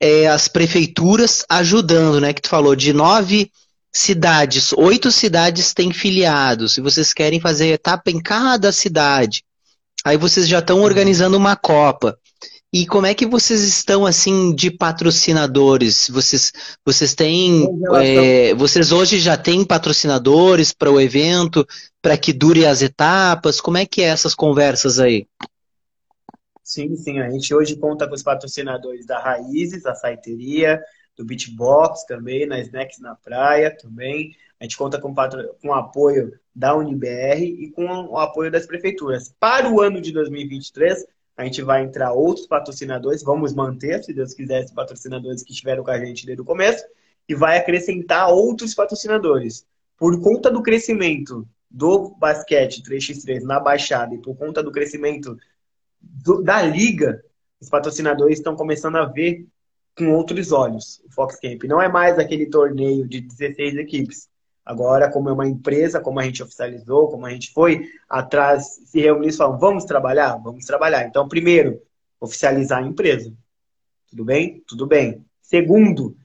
é, 0.00 0.26
as 0.26 0.48
prefeituras 0.48 1.44
ajudando, 1.48 2.20
né? 2.20 2.32
Que 2.32 2.42
tu 2.42 2.48
falou 2.48 2.74
de 2.74 2.92
nove 2.92 3.50
cidades, 3.92 4.72
oito 4.72 5.12
cidades 5.12 5.74
têm 5.74 5.92
filiados, 5.92 6.78
e 6.78 6.80
vocês 6.80 7.12
querem 7.12 7.38
fazer 7.38 7.68
etapa 7.68 8.10
em 8.10 8.20
cada 8.20 8.72
cidade. 8.72 9.44
Aí 10.04 10.16
vocês 10.16 10.48
já 10.48 10.58
estão 10.58 10.80
organizando 10.80 11.36
uma 11.36 11.56
Copa. 11.56 12.18
E 12.74 12.86
como 12.86 13.04
é 13.06 13.14
que 13.14 13.26
vocês 13.26 13.60
estão 13.62 14.06
assim 14.06 14.54
de 14.54 14.70
patrocinadores? 14.70 16.08
Vocês, 16.08 16.50
vocês 16.84 17.14
têm, 17.14 17.68
é, 18.00 18.54
vocês 18.54 18.92
hoje 18.92 19.18
já 19.20 19.36
têm 19.36 19.62
patrocinadores 19.62 20.72
para 20.72 20.90
o 20.90 20.98
evento, 20.98 21.66
para 22.00 22.16
que 22.16 22.32
dure 22.32 22.64
as 22.64 22.80
etapas? 22.80 23.60
Como 23.60 23.76
é 23.76 23.84
que 23.84 24.00
é 24.00 24.06
essas 24.06 24.34
conversas 24.34 24.98
aí? 24.98 25.26
Sim, 26.64 26.96
sim. 26.96 27.18
A 27.18 27.28
gente 27.28 27.54
hoje 27.54 27.76
conta 27.76 28.08
com 28.08 28.14
os 28.14 28.22
patrocinadores 28.22 29.04
da 29.04 29.18
Raízes, 29.18 29.84
a 29.84 29.94
Saiteria, 29.94 30.80
do 31.14 31.26
Beatbox 31.26 32.06
também, 32.06 32.46
na 32.46 32.58
Snacks 32.60 32.98
na 33.00 33.14
Praia 33.14 33.76
também. 33.76 34.34
A 34.62 34.64
gente 34.64 34.76
conta 34.76 35.00
com, 35.00 35.12
patro... 35.12 35.56
com 35.60 35.70
o 35.70 35.74
apoio 35.74 36.38
da 36.54 36.72
UniBR 36.76 37.42
e 37.42 37.68
com 37.72 37.84
o 37.84 38.16
apoio 38.16 38.48
das 38.48 38.64
prefeituras. 38.64 39.34
Para 39.40 39.68
o 39.68 39.80
ano 39.80 40.00
de 40.00 40.12
2023, 40.12 41.04
a 41.36 41.44
gente 41.44 41.62
vai 41.62 41.82
entrar 41.82 42.12
outros 42.12 42.46
patrocinadores, 42.46 43.24
vamos 43.24 43.52
manter, 43.52 44.04
se 44.04 44.14
Deus 44.14 44.34
quiser, 44.34 44.60
esses 44.60 44.72
patrocinadores 44.72 45.42
que 45.42 45.50
estiveram 45.50 45.82
com 45.82 45.90
a 45.90 45.98
gente 45.98 46.24
desde 46.24 46.42
o 46.42 46.44
começo, 46.44 46.84
e 47.28 47.34
vai 47.34 47.58
acrescentar 47.58 48.30
outros 48.30 48.72
patrocinadores. 48.72 49.66
Por 49.98 50.20
conta 50.22 50.48
do 50.48 50.62
crescimento 50.62 51.44
do 51.68 52.10
basquete 52.10 52.84
3x3 52.84 53.42
na 53.42 53.58
Baixada 53.58 54.14
e 54.14 54.18
por 54.18 54.36
conta 54.36 54.62
do 54.62 54.70
crescimento 54.70 55.36
do, 56.00 56.40
da 56.40 56.62
liga, 56.62 57.20
os 57.60 57.68
patrocinadores 57.68 58.38
estão 58.38 58.54
começando 58.54 58.94
a 58.94 59.06
ver 59.06 59.44
com 59.98 60.12
outros 60.12 60.52
olhos 60.52 61.02
o 61.04 61.10
Fox 61.10 61.34
Camp. 61.40 61.64
Não 61.64 61.82
é 61.82 61.88
mais 61.88 62.16
aquele 62.16 62.46
torneio 62.46 63.08
de 63.08 63.22
16 63.22 63.74
equipes. 63.74 64.30
Agora, 64.64 65.10
como 65.10 65.28
é 65.28 65.32
uma 65.32 65.46
empresa, 65.46 66.00
como 66.00 66.20
a 66.20 66.22
gente 66.22 66.42
oficializou, 66.42 67.08
como 67.08 67.26
a 67.26 67.30
gente 67.30 67.52
foi 67.52 67.88
atrás, 68.08 68.80
se 68.86 69.00
reunir 69.00 69.28
e 69.28 69.32
falar, 69.32 69.56
vamos 69.56 69.84
trabalhar? 69.84 70.36
Vamos 70.36 70.64
trabalhar. 70.64 71.04
Então, 71.06 71.28
primeiro, 71.28 71.82
oficializar 72.20 72.82
a 72.82 72.86
empresa. 72.86 73.32
Tudo 74.08 74.24
bem? 74.24 74.62
Tudo 74.66 74.86
bem. 74.86 75.24
Segundo, 75.40 76.16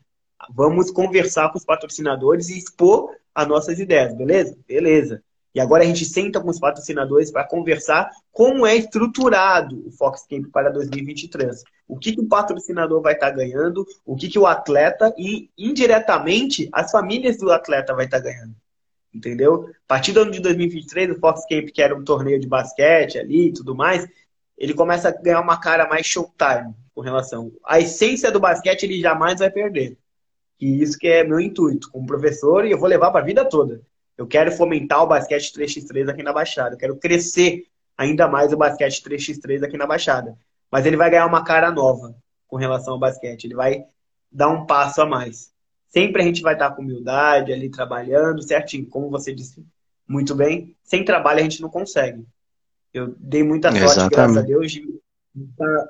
vamos 0.53 0.91
conversar 0.91 1.51
com 1.51 1.57
os 1.57 1.65
patrocinadores 1.65 2.49
e 2.49 2.57
expor 2.57 3.15
as 3.33 3.47
nossas 3.47 3.79
ideias, 3.79 4.15
beleza? 4.15 4.57
Beleza. 4.67 5.23
E 5.53 5.59
agora 5.59 5.83
a 5.83 5.87
gente 5.87 6.05
senta 6.05 6.39
com 6.39 6.49
os 6.49 6.59
patrocinadores 6.59 7.31
para 7.31 7.47
conversar 7.47 8.11
como 8.31 8.65
é 8.65 8.75
estruturado 8.75 9.87
o 9.87 9.91
Fox 9.91 10.25
Camp 10.29 10.51
para 10.51 10.69
2023. 10.69 11.63
O 11.87 11.97
que, 11.97 12.13
que 12.13 12.21
o 12.21 12.27
patrocinador 12.27 13.01
vai 13.01 13.13
estar 13.13 13.31
tá 13.31 13.35
ganhando, 13.35 13.85
o 14.05 14.15
que, 14.15 14.27
que 14.27 14.37
o 14.37 14.45
atleta 14.45 15.13
e, 15.17 15.49
indiretamente, 15.57 16.69
as 16.71 16.91
famílias 16.91 17.37
do 17.37 17.51
atleta 17.51 17.93
vai 17.95 18.05
estar 18.05 18.17
tá 18.17 18.23
ganhando. 18.25 18.55
Entendeu? 19.13 19.69
A 19.85 19.87
partir 19.87 20.11
do 20.11 20.21
ano 20.21 20.31
de 20.31 20.39
2023, 20.41 21.11
o 21.11 21.19
Fox 21.19 21.45
Camp, 21.49 21.69
que 21.69 21.81
era 21.81 21.95
um 21.95 22.03
torneio 22.03 22.39
de 22.39 22.47
basquete 22.47 23.17
ali 23.17 23.47
e 23.47 23.53
tudo 23.53 23.73
mais, 23.73 24.07
ele 24.57 24.73
começa 24.73 25.09
a 25.09 25.11
ganhar 25.11 25.41
uma 25.41 25.59
cara 25.59 25.87
mais 25.87 26.05
showtime 26.05 26.73
com 26.93 27.01
relação. 27.01 27.51
A 27.65 27.79
essência 27.79 28.31
do 28.31 28.39
basquete 28.39 28.83
ele 28.83 28.99
jamais 28.99 29.39
vai 29.39 29.49
perder. 29.49 29.97
E 30.59 30.81
isso 30.81 30.97
que 30.97 31.07
é 31.07 31.23
meu 31.23 31.39
intuito 31.39 31.89
como 31.91 32.07
professor 32.07 32.65
e 32.65 32.71
eu 32.71 32.79
vou 32.79 32.89
levar 32.89 33.11
para 33.11 33.21
a 33.21 33.25
vida 33.25 33.45
toda. 33.45 33.81
Eu 34.17 34.25
quero 34.25 34.51
fomentar 34.51 35.03
o 35.03 35.07
basquete 35.07 35.53
3x3 35.53 36.09
aqui 36.09 36.23
na 36.23 36.33
Baixada. 36.33 36.75
Eu 36.75 36.79
quero 36.79 36.95
crescer 36.97 37.67
ainda 37.97 38.27
mais 38.27 38.51
o 38.51 38.57
basquete 38.57 39.03
3x3 39.03 39.63
aqui 39.63 39.77
na 39.77 39.85
Baixada. 39.85 40.37
Mas 40.71 40.85
ele 40.85 40.97
vai 40.97 41.09
ganhar 41.09 41.25
uma 41.25 41.43
cara 41.43 41.71
nova 41.71 42.15
com 42.47 42.57
relação 42.57 42.93
ao 42.93 42.99
basquete. 42.99 43.45
Ele 43.45 43.55
vai 43.55 43.85
dar 44.31 44.49
um 44.49 44.65
passo 44.65 45.01
a 45.01 45.05
mais. 45.05 45.51
Sempre 45.87 46.21
a 46.21 46.25
gente 46.25 46.41
vai 46.41 46.53
estar 46.53 46.71
com 46.71 46.81
humildade 46.81 47.53
ali 47.53 47.69
trabalhando 47.69 48.41
certinho, 48.41 48.87
como 48.87 49.09
você 49.09 49.33
disse 49.33 49.65
muito 50.07 50.35
bem. 50.35 50.75
Sem 50.83 51.05
trabalho 51.05 51.39
a 51.39 51.43
gente 51.43 51.61
não 51.61 51.69
consegue. 51.69 52.25
Eu 52.93 53.15
dei 53.19 53.43
muita 53.43 53.69
sorte, 53.69 53.83
Exatamente. 53.85 54.11
graças 54.15 54.37
a 54.37 54.41
Deus. 54.41 54.71
De, 54.71 54.99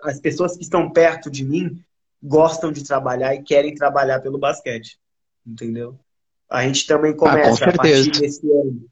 as 0.03 0.19
pessoas 0.19 0.55
que 0.55 0.63
estão 0.63 0.91
perto 0.91 1.32
de 1.32 1.43
mim 1.43 1.82
gostam 2.21 2.71
de 2.71 2.84
trabalhar 2.84 3.34
e 3.36 3.43
querem 3.43 3.73
trabalhar 3.73 4.19
pelo 4.19 4.38
basquete. 4.38 4.99
Entendeu? 5.45 5.97
A 6.50 6.64
gente 6.64 6.88
também 6.88 7.12
ah, 7.12 7.16
começa 7.16 7.66
ah, 7.66 7.70
a 7.70 7.74
partir 7.74 8.12
desse 8.12 8.50
ano 8.50 8.88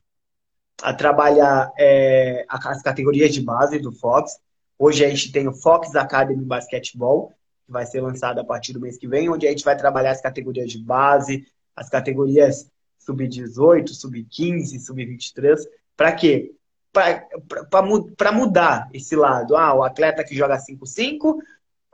a 0.82 0.94
trabalhar 0.94 1.72
é, 1.80 2.46
as 2.50 2.82
categorias 2.82 3.34
de 3.34 3.42
base 3.42 3.80
do 3.80 3.92
Fox. 3.92 4.38
Hoje 4.78 5.06
a 5.06 5.10
gente 5.10 5.32
tem 5.32 5.48
o 5.48 5.54
Fox 5.54 5.96
Academy 5.96 6.44
Basketball, 6.44 7.30
que 7.66 7.72
vai 7.72 7.86
ser 7.86 8.02
lançado 8.02 8.40
a 8.40 8.44
partir 8.44 8.74
do 8.74 8.82
mês 8.82 8.98
que 8.98 9.08
vem, 9.08 9.30
onde 9.30 9.48
a 9.48 9.50
gente 9.50 9.64
vai 9.64 9.78
trabalhar 9.78 10.12
as 10.12 10.22
categorias 10.22 10.70
de 10.70 10.80
base, 10.80 11.48
as 11.76 11.90
categorias 11.90 12.70
sub-18, 13.00 13.88
sub-15, 13.90 14.80
sub-23. 14.80 15.58
Para 15.96 16.12
quê? 16.12 16.54
Para 16.92 18.32
mudar 18.32 18.90
esse 18.94 19.16
lado. 19.16 19.56
Ah, 19.56 19.74
o 19.74 19.84
atleta 19.84 20.24
que 20.24 20.36
joga 20.36 20.58
5-5 20.58 21.38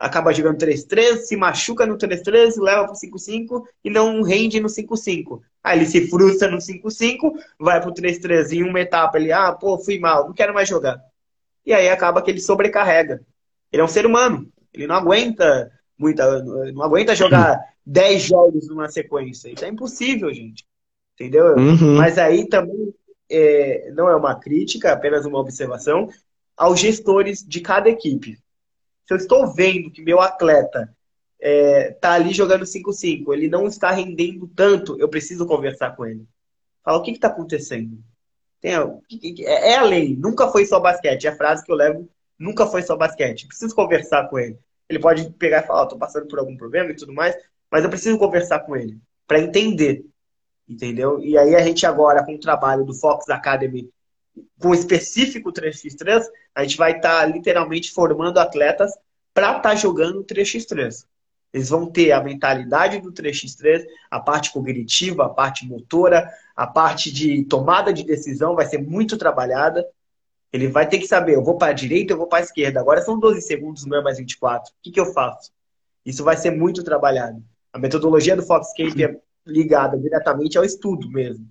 acaba 0.01 0.33
jogando 0.33 0.57
3-3, 0.57 1.17
se 1.17 1.37
machuca 1.37 1.85
no 1.85 1.95
3-3, 1.95 2.57
leva 2.57 2.85
pro 2.85 2.95
5-5 2.95 3.63
e 3.83 3.89
não 3.89 4.23
rende 4.23 4.59
no 4.59 4.67
5-5. 4.67 5.39
Aí 5.63 5.77
ele 5.77 5.85
se 5.85 6.09
frustra 6.09 6.49
no 6.49 6.57
5-5, 6.57 7.31
vai 7.59 7.79
pro 7.79 7.93
3-3 7.93 8.53
em 8.53 8.63
uma 8.63 8.79
etapa, 8.79 9.19
ele, 9.19 9.31
ah, 9.31 9.51
pô, 9.51 9.77
fui 9.77 9.99
mal, 9.99 10.25
não 10.25 10.33
quero 10.33 10.55
mais 10.55 10.67
jogar. 10.67 10.99
E 11.63 11.71
aí 11.71 11.87
acaba 11.87 12.21
que 12.23 12.31
ele 12.31 12.41
sobrecarrega. 12.41 13.21
Ele 13.71 13.81
é 13.81 13.85
um 13.85 13.87
ser 13.87 14.07
humano, 14.07 14.51
ele 14.73 14.87
não 14.87 14.95
aguenta 14.95 15.71
muita, 15.95 16.41
não 16.73 16.81
aguenta 16.81 17.15
jogar 17.15 17.59
10 17.85 18.23
jogos 18.23 18.67
numa 18.67 18.89
sequência. 18.89 19.49
Isso 19.49 19.63
é 19.63 19.67
impossível, 19.67 20.33
gente. 20.33 20.65
Entendeu? 21.13 21.55
Uhum. 21.55 21.97
Mas 21.97 22.17
aí 22.17 22.49
também 22.49 22.91
é, 23.29 23.91
não 23.93 24.09
é 24.09 24.15
uma 24.15 24.33
crítica, 24.33 24.89
é 24.89 24.91
apenas 24.93 25.27
uma 25.27 25.37
observação 25.37 26.09
aos 26.57 26.79
gestores 26.79 27.45
de 27.47 27.61
cada 27.61 27.87
equipe. 27.87 28.40
Se 29.11 29.15
eu 29.15 29.17
estou 29.17 29.45
vendo 29.45 29.91
que 29.91 30.01
meu 30.01 30.21
atleta 30.21 30.95
é, 31.37 31.91
tá 31.91 32.13
ali 32.13 32.33
jogando 32.33 32.63
5-5, 32.63 33.33
ele 33.33 33.49
não 33.49 33.67
está 33.67 33.91
rendendo 33.91 34.47
tanto, 34.47 34.97
eu 34.97 35.09
preciso 35.09 35.45
conversar 35.45 35.97
com 35.97 36.05
ele. 36.05 36.25
Fala, 36.81 36.97
o 36.97 37.01
que 37.01 37.11
está 37.11 37.27
acontecendo? 37.27 38.01
Tem, 38.61 38.71
é, 38.73 39.71
é 39.71 39.75
a 39.75 39.83
lei, 39.83 40.15
nunca 40.15 40.47
foi 40.47 40.65
só 40.65 40.79
basquete. 40.79 41.27
É 41.27 41.29
a 41.29 41.35
frase 41.35 41.61
que 41.61 41.69
eu 41.69 41.75
levo, 41.75 42.07
nunca 42.39 42.65
foi 42.65 42.83
só 42.83 42.95
basquete. 42.95 43.47
Preciso 43.47 43.75
conversar 43.75 44.29
com 44.29 44.39
ele. 44.39 44.57
Ele 44.87 44.99
pode 44.99 45.29
pegar 45.31 45.61
e 45.61 45.67
falar, 45.67 45.83
oh, 45.83 45.87
tô 45.87 45.97
passando 45.97 46.27
por 46.27 46.39
algum 46.39 46.55
problema 46.55 46.91
e 46.91 46.95
tudo 46.95 47.11
mais, 47.11 47.35
mas 47.69 47.83
eu 47.83 47.89
preciso 47.89 48.17
conversar 48.17 48.61
com 48.61 48.77
ele 48.77 48.97
para 49.27 49.41
entender, 49.41 50.05
entendeu? 50.69 51.19
E 51.19 51.37
aí 51.37 51.53
a 51.53 51.61
gente 51.61 51.85
agora, 51.85 52.23
com 52.23 52.35
o 52.35 52.39
trabalho 52.39 52.85
do 52.85 52.93
Fox 52.93 53.29
Academy, 53.29 53.91
com 54.59 54.73
específico 54.73 55.51
3x3, 55.51 56.23
a 56.55 56.63
gente 56.63 56.77
vai 56.77 56.95
estar 56.95 57.21
tá, 57.21 57.25
literalmente 57.25 57.91
formando 57.91 58.37
atletas 58.37 58.91
para 59.33 59.49
estar 59.57 59.61
tá 59.61 59.75
jogando 59.75 60.23
3x3. 60.23 61.05
Eles 61.53 61.69
vão 61.69 61.85
ter 61.85 62.11
a 62.13 62.23
mentalidade 62.23 63.01
do 63.01 63.11
3x3, 63.11 63.85
a 64.09 64.19
parte 64.19 64.53
cognitiva, 64.53 65.25
a 65.25 65.29
parte 65.29 65.67
motora, 65.67 66.29
a 66.55 66.65
parte 66.65 67.11
de 67.11 67.43
tomada 67.43 67.91
de 67.91 68.03
decisão 68.03 68.55
vai 68.55 68.65
ser 68.65 68.77
muito 68.77 69.17
trabalhada. 69.17 69.85
Ele 70.53 70.67
vai 70.67 70.87
ter 70.87 70.99
que 70.99 71.07
saber, 71.07 71.35
eu 71.35 71.43
vou 71.43 71.57
para 71.57 71.71
a 71.71 71.73
direita, 71.73 72.13
eu 72.13 72.17
vou 72.17 72.27
para 72.27 72.39
a 72.39 72.43
esquerda. 72.43 72.79
Agora 72.79 73.01
são 73.01 73.19
12 73.19 73.41
segundos, 73.41 73.85
não 73.85 73.97
é 73.97 74.01
mais 74.01 74.17
24. 74.17 74.71
O 74.71 74.75
que, 74.81 74.91
que 74.91 74.99
eu 74.99 75.13
faço? 75.13 75.51
Isso 76.05 76.23
vai 76.23 76.37
ser 76.37 76.51
muito 76.51 76.83
trabalhado. 76.83 77.43
A 77.73 77.79
metodologia 77.79 78.35
do 78.35 78.43
Foxcape 78.43 79.03
é 79.03 79.19
ligada 79.45 79.97
diretamente 79.97 80.57
ao 80.57 80.63
estudo 80.63 81.09
mesmo. 81.09 81.47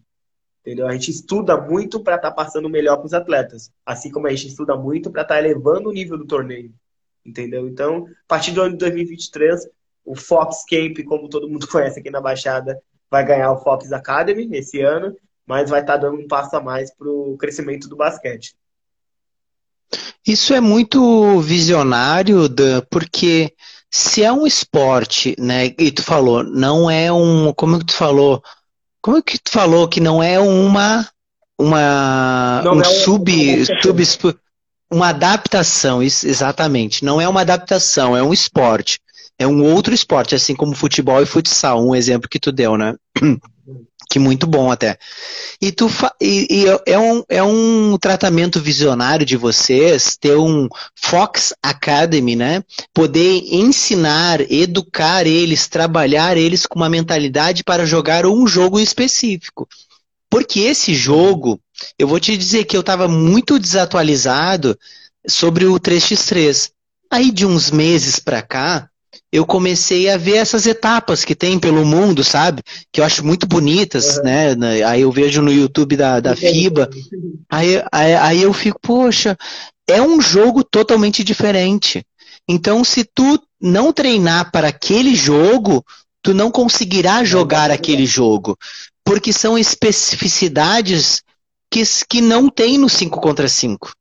Entendeu? 0.61 0.87
A 0.87 0.93
gente 0.93 1.11
estuda 1.11 1.57
muito 1.57 2.01
para 2.01 2.17
estar 2.17 2.31
tá 2.31 2.35
passando 2.35 2.69
melhor 2.69 2.97
para 2.99 3.07
os 3.07 3.15
atletas, 3.15 3.73
assim 3.85 4.11
como 4.11 4.27
a 4.27 4.31
gente 4.31 4.49
estuda 4.49 4.77
muito 4.77 5.11
para 5.11 5.23
estar 5.23 5.35
tá 5.35 5.41
elevando 5.41 5.89
o 5.89 5.93
nível 5.93 6.19
do 6.19 6.27
torneio. 6.27 6.73
Entendeu? 7.25 7.67
Então, 7.67 8.07
a 8.07 8.29
partir 8.29 8.53
do 8.53 8.63
ano 8.63 8.73
de 8.73 8.79
2023, 8.79 9.69
o 10.05 10.15
Foxcape, 10.15 11.05
como 11.05 11.29
todo 11.29 11.49
mundo 11.49 11.67
conhece 11.69 12.01
aqui 12.01 12.11
na 12.11 12.21
Baixada, 12.21 12.81
vai 13.11 13.25
ganhar 13.25 13.53
o 13.53 13.59
Fox 13.59 13.93
Academy 13.93 14.49
esse 14.53 14.81
ano, 14.81 15.17
mas 15.47 15.71
vai 15.71 15.81
estar 15.81 15.95
tá 15.95 16.07
dando 16.07 16.19
um 16.21 16.29
passo 16.29 16.57
a 16.57 16.61
mais 16.61 16.95
para 16.95 17.09
o 17.09 17.37
crescimento 17.37 17.89
do 17.89 17.97
basquete. 17.97 18.55
Isso 20.27 20.55
é 20.55 20.61
muito 20.61 21.41
visionário, 21.41 22.49
Dan, 22.49 22.83
porque 22.91 23.53
se 23.91 24.23
é 24.23 24.33
um 24.33 24.47
esporte, 24.47 25.35
né? 25.39 25.75
E 25.79 25.91
tu 25.91 26.03
falou, 26.03 26.45
não 26.45 26.89
é 26.91 27.13
um. 27.13 27.53
Como 27.53 27.83
tu 27.85 27.93
falou? 27.93 28.43
Como 29.03 29.17
é 29.17 29.23
que 29.23 29.39
tu 29.39 29.51
falou 29.51 29.89
que 29.89 30.01
não 30.01 30.23
é 30.23 30.39
uma. 30.39 31.09
Uma. 31.59 32.63
Não 32.65 32.75
um 32.75 32.81
é 32.81 32.85
sub. 32.85 33.67
sub 33.83 34.03
uma 34.91 35.09
adaptação, 35.11 36.03
exatamente. 36.03 37.05
Não 37.05 37.21
é 37.21 37.29
uma 37.29 37.43
adaptação, 37.43 38.17
é 38.17 38.23
um 38.23 38.33
esporte. 38.33 38.99
É 39.39 39.47
um 39.47 39.63
outro 39.63 39.95
esporte, 39.95 40.35
assim 40.35 40.55
como 40.55 40.75
futebol 40.75 41.23
e 41.23 41.27
futsal, 41.27 41.87
um 41.87 41.95
exemplo 41.95 42.29
que 42.29 42.41
tu 42.41 42.51
deu, 42.51 42.77
né? 42.77 42.95
que 44.11 44.19
muito 44.19 44.45
bom 44.45 44.73
até. 44.73 44.99
E, 45.63 45.71
tu 45.71 45.89
e, 46.21 46.49
e, 46.51 46.65
é, 46.85 46.99
um, 46.99 47.23
é 47.29 47.43
um 47.45 47.97
tratamento 47.97 48.61
visionário 48.61 49.25
de 49.25 49.37
vocês 49.37 50.17
ter 50.21 50.37
um 50.37 50.69
Fox 50.97 51.55
Academy, 51.63 52.35
né? 52.35 52.65
Poder 52.93 53.45
ensinar, 53.55 54.41
educar 54.51 55.29
eles, 55.29 55.69
trabalhar 55.69 56.37
eles 56.37 56.67
com 56.67 56.81
uma 56.81 56.91
mentalidade 56.91 57.63
para 57.63 57.87
jogar 57.87 58.27
um 58.27 58.49
jogo 58.49 58.81
específico. 58.81 59.69
Porque 60.29 60.59
esse 60.59 60.93
jogo, 60.93 61.61
eu 61.97 62.09
vou 62.09 62.19
te 62.19 62.37
dizer 62.37 62.65
que 62.65 62.77
eu 62.77 62.81
estava 62.81 63.07
muito 63.07 63.61
desatualizado 63.61 64.77
sobre 65.25 65.67
o 65.67 65.79
3x3. 65.79 66.73
Aí 67.09 67.31
de 67.31 67.47
uns 67.47 67.71
meses 67.71 68.19
para 68.19 68.43
cá, 68.43 68.90
eu 69.33 69.47
comecei 69.47 70.11
a 70.11 70.17
ver 70.17 70.37
essas 70.37 70.67
etapas 70.67 71.25
que 71.25 71.37
tem 71.37 71.59
pelo 71.59 71.85
mundo, 71.85 72.25
sabe? 72.25 72.63
Que 72.93 73.01
eu 73.01 73.05
acho 73.05 73.25
muito 73.25 73.47
bonitas, 73.47 74.17
uhum. 74.17 74.25
né? 74.25 74.85
Aí 74.85 75.03
eu 75.03 75.13
vejo 75.13 75.41
no 75.41 75.53
YouTube 75.53 75.97
da, 75.97 76.19
da 76.19 76.35
FIBA. 76.35 76.91
Aí, 77.49 77.83
aí, 77.93 78.15
aí 78.17 78.43
eu 78.43 78.53
fico, 78.53 78.81
poxa, 78.83 79.37
é 79.89 80.03
um 80.03 80.21
jogo 80.21 80.65
totalmente 80.65 81.23
diferente. 81.23 82.05
Então, 82.49 82.83
se 82.83 83.05
tu 83.05 83.41
não 83.61 83.93
treinar 83.93 84.51
para 84.51 84.69
aquele 84.69 85.15
jogo, 85.15 85.85
tu 86.23 86.35
não 86.35 86.51
conseguirá 86.51 87.23
jogar 87.23 87.71
aquele 87.71 88.07
jogo. 88.07 88.59
Porque 89.05 89.33
são 89.33 89.57
especificidades 89.57 91.23
que, 91.71 91.83
que 92.09 92.21
não 92.21 92.49
tem 92.49 92.79
no 92.79 92.89
5 92.89 93.21
contra 93.21 93.49
5. 93.49 93.93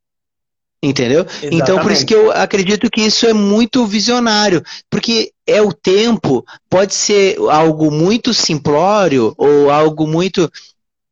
Entendeu? 0.82 1.20
Exatamente. 1.20 1.54
Então, 1.54 1.78
por 1.78 1.92
isso 1.92 2.06
que 2.06 2.14
eu 2.14 2.32
acredito 2.32 2.90
que 2.90 3.02
isso 3.02 3.26
é 3.26 3.34
muito 3.34 3.84
visionário, 3.86 4.62
porque 4.88 5.30
é 5.46 5.60
o 5.60 5.72
tempo, 5.72 6.44
pode 6.70 6.94
ser 6.94 7.36
algo 7.50 7.90
muito 7.90 8.32
simplório 8.32 9.34
ou 9.36 9.70
algo 9.70 10.06
muito. 10.06 10.50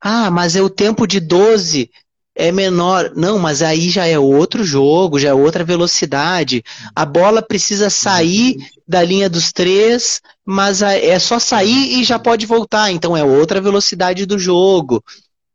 Ah, 0.01 0.31
mas 0.31 0.57
é 0.57 0.62
o 0.62 0.71
tempo 0.71 1.07
de 1.07 1.21
12 1.21 1.91
é 2.35 2.51
menor. 2.51 3.12
Não, 3.14 3.39
mas 3.39 3.61
aí 3.61 3.91
já 3.91 4.07
é 4.07 4.19
outro 4.19 4.64
jogo, 4.64 5.19
já 5.19 5.31
é 5.31 5.35
outra 5.35 5.64
velocidade. 5.64 6.62
A 6.95 7.05
bola 7.05 7.43
precisa 7.43 7.91
sair 7.91 8.57
da 8.87 9.03
linha 9.03 9.29
dos 9.29 9.53
três, 9.53 10.23
mas 10.47 10.81
é 10.81 11.19
só 11.19 11.39
sair 11.39 12.01
e 12.01 12.05
já 12.05 12.19
pode 12.19 12.47
voltar. 12.47 12.91
Então 12.91 13.14
é 13.14 13.23
outra 13.23 13.61
velocidade 13.61 14.25
do 14.25 14.39
jogo 14.39 15.05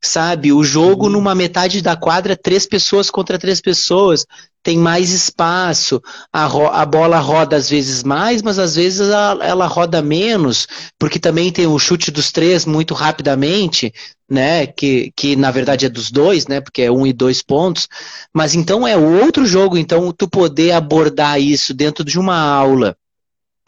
sabe? 0.04 0.52
O 0.52 0.64
jogo 0.64 1.10
numa 1.10 1.34
metade 1.34 1.82
da 1.82 1.96
quadra, 1.96 2.36
três 2.36 2.66
pessoas 2.66 3.10
contra 3.10 3.40
três 3.40 3.62
pessoas, 3.62 4.26
tem 4.62 4.78
mais 4.78 5.12
espaço, 5.12 6.02
a, 6.32 6.46
a 6.46 6.86
bola 6.86 7.20
roda 7.20 7.56
às 7.56 7.70
vezes 7.70 8.04
mais, 8.04 8.42
mas 8.42 8.60
às 8.60 8.76
vezes 8.76 9.02
ela, 9.02 9.46
ela, 9.46 9.68
roda 9.68 10.02
menos, 10.02 10.68
porque 10.98 11.20
também 11.20 11.52
tem 11.52 11.68
o 11.68 11.80
chute 11.80 12.12
dos 12.12 12.32
três 12.32 12.66
muito 12.66 12.94
rapidamente, 12.94 13.94
né? 14.30 14.68
Que, 14.68 15.12
que 15.16 15.36
na 15.36 15.52
verdade 15.52 15.86
é 15.86 15.90
dos 15.90 16.12
dois, 16.12 16.48
né? 16.48 16.62
Porque 16.62 16.82
é 16.82 16.92
um 16.92 17.06
e 17.06 17.12
dois 17.12 17.42
pontos. 17.42 17.88
Mas 18.34 18.56
então 18.56 18.88
é 18.88 18.96
outro 18.96 19.46
jogo, 19.46 19.78
então 19.78 20.12
tu 20.12 20.30
poder 20.30 20.72
abordar 20.72 21.42
isso 21.42 21.74
dentro 21.74 22.04
de 22.04 22.18
uma 22.20 22.38
aula 22.38 22.96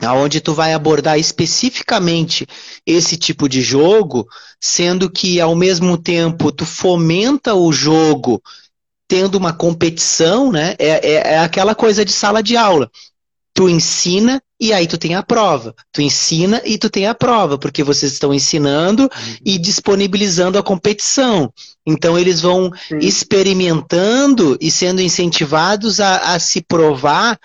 aonde 0.02 0.42
tu 0.42 0.54
vai 0.54 0.74
abordar 0.74 1.18
especificamente 1.18 2.48
esse 2.86 3.18
tipo 3.18 3.48
de 3.48 3.62
jogo, 3.62 4.28
sendo 4.60 5.10
que 5.10 5.40
ao 5.40 5.56
mesmo 5.56 5.98
tempo 5.98 6.52
tu 6.52 6.66
fomenta 6.66 7.54
o 7.54 7.72
jogo 7.72 8.42
tendo 9.08 9.36
uma 9.36 9.54
competição, 9.54 10.52
né? 10.52 10.76
É, 10.80 10.90
é, 10.90 11.14
é 11.34 11.40
aquela 11.40 11.76
coisa 11.76 12.04
de 12.04 12.12
sala 12.12 12.42
de 12.42 12.58
aula. 12.58 12.90
Tu 13.54 13.70
ensina 13.70 14.42
e 14.60 14.74
aí 14.74 14.88
tu 14.88 14.98
tem 14.98 15.16
a 15.16 15.24
prova. 15.24 15.74
Tu 15.92 16.02
ensina 16.02 16.62
e 16.66 16.78
tu 16.78 16.90
tem 16.90 17.08
a 17.08 17.16
prova, 17.16 17.58
porque 17.58 17.84
vocês 17.84 18.12
estão 18.12 18.34
ensinando 18.34 19.04
uhum. 19.04 19.36
e 19.46 19.58
disponibilizando 19.58 20.58
a 20.58 20.64
competição. 20.64 21.54
Então 21.86 22.18
eles 22.18 22.42
vão 22.42 22.72
Sim. 22.88 22.98
experimentando 23.00 24.58
e 24.60 24.70
sendo 24.72 25.02
incentivados 25.02 26.00
a, 26.00 26.34
a 26.34 26.40
se 26.40 26.62
provar 26.62 27.40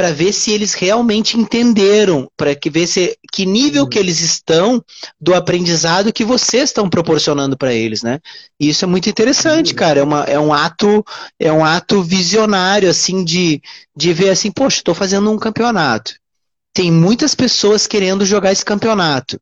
para 0.00 0.12
ver 0.12 0.32
se 0.32 0.50
eles 0.50 0.72
realmente 0.72 1.36
entenderam, 1.36 2.26
para 2.34 2.54
que 2.54 2.70
ver 2.70 2.86
se 2.86 3.18
que 3.30 3.44
nível 3.44 3.86
que 3.86 3.98
eles 3.98 4.22
estão 4.22 4.82
do 5.20 5.34
aprendizado 5.34 6.10
que 6.10 6.24
vocês 6.24 6.70
estão 6.70 6.88
proporcionando 6.88 7.54
para 7.54 7.74
eles, 7.74 8.02
né? 8.02 8.18
E 8.58 8.70
isso 8.70 8.82
é 8.82 8.88
muito 8.88 9.10
interessante, 9.10 9.74
cara. 9.74 10.00
É, 10.00 10.02
uma, 10.02 10.24
é 10.24 10.40
um 10.40 10.54
ato 10.54 11.04
é 11.38 11.52
um 11.52 11.62
ato 11.62 12.02
visionário 12.02 12.88
assim 12.88 13.22
de, 13.22 13.60
de 13.94 14.14
ver 14.14 14.30
assim, 14.30 14.50
poxa, 14.50 14.78
estou 14.78 14.94
fazendo 14.94 15.30
um 15.30 15.38
campeonato. 15.38 16.14
Tem 16.72 16.90
muitas 16.90 17.34
pessoas 17.34 17.86
querendo 17.86 18.24
jogar 18.24 18.52
esse 18.52 18.64
campeonato. 18.64 19.38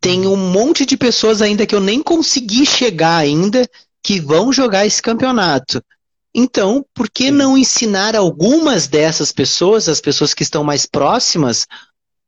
Tem 0.00 0.26
um 0.26 0.50
monte 0.50 0.86
de 0.86 0.96
pessoas 0.96 1.42
ainda 1.42 1.66
que 1.66 1.74
eu 1.74 1.80
nem 1.80 2.02
consegui 2.02 2.64
chegar 2.64 3.18
ainda 3.18 3.68
que 4.02 4.18
vão 4.18 4.50
jogar 4.50 4.86
esse 4.86 5.02
campeonato. 5.02 5.84
Então, 6.38 6.84
por 6.92 7.08
que 7.08 7.30
não 7.30 7.56
ensinar 7.56 8.14
algumas 8.14 8.86
dessas 8.86 9.32
pessoas, 9.32 9.88
as 9.88 10.02
pessoas 10.02 10.34
que 10.34 10.42
estão 10.42 10.62
mais 10.62 10.84
próximas, 10.84 11.66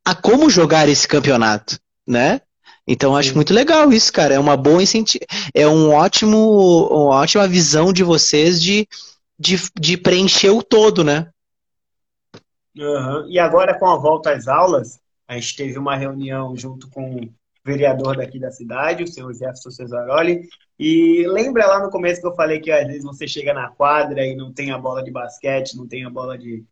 a 0.03 0.15
como 0.15 0.49
jogar 0.49 0.89
esse 0.89 1.07
campeonato, 1.07 1.79
né? 2.07 2.41
Então 2.87 3.15
acho 3.15 3.35
muito 3.35 3.53
legal 3.53 3.93
isso, 3.93 4.11
cara. 4.11 4.33
É 4.33 4.39
uma 4.39 4.57
boa 4.57 4.83
incentivo, 4.83 5.27
é 5.53 5.69
um 5.69 5.93
ótimo, 5.93 6.89
uma 6.89 7.17
ótima 7.17 7.47
visão 7.47 7.93
de 7.93 8.03
vocês 8.03 8.63
de, 8.63 8.89
de, 9.39 9.61
de 9.79 9.99
preencher 9.99 10.49
o 10.49 10.63
todo, 10.63 11.05
né? 11.05 11.29
Uhum. 12.75 13.29
E 13.29 13.39
agora 13.39 13.79
com 13.79 13.91
a 13.91 13.97
volta 13.97 14.33
às 14.33 14.49
aulas, 14.49 14.99
a 15.29 15.35
gente 15.35 15.55
teve 15.55 15.79
uma 15.79 15.97
reunião 15.97 16.57
junto 16.57 16.89
com 16.89 17.29
vereador 17.69 18.17
daqui 18.17 18.39
da 18.39 18.51
cidade, 18.51 19.05
o 19.05 19.07
senhor 19.07 19.33
Jefferson 19.33 19.71
Cesaroli, 19.71 20.49
e 20.79 21.27
lembra 21.29 21.67
lá 21.67 21.83
no 21.83 21.91
começo 21.91 22.21
que 22.21 22.27
eu 22.27 22.35
falei 22.35 22.61
que 22.61 22.71
às 22.71 22.87
vezes 22.87 23.05
você 23.05 23.29
chega 23.29 23.53
na 23.53 23.69
quadra 23.69 24.27
e 24.27 24.35
não 24.35 24.53
tem 24.53 24.71
a 24.71 24.79
bola 24.79 25.03
de 25.03 25.11
basquete, 25.11 25.77
não 25.77 25.87
tem 25.87 26.05
a 26.05 26.11
bola 26.11 26.39
de. 26.39 26.65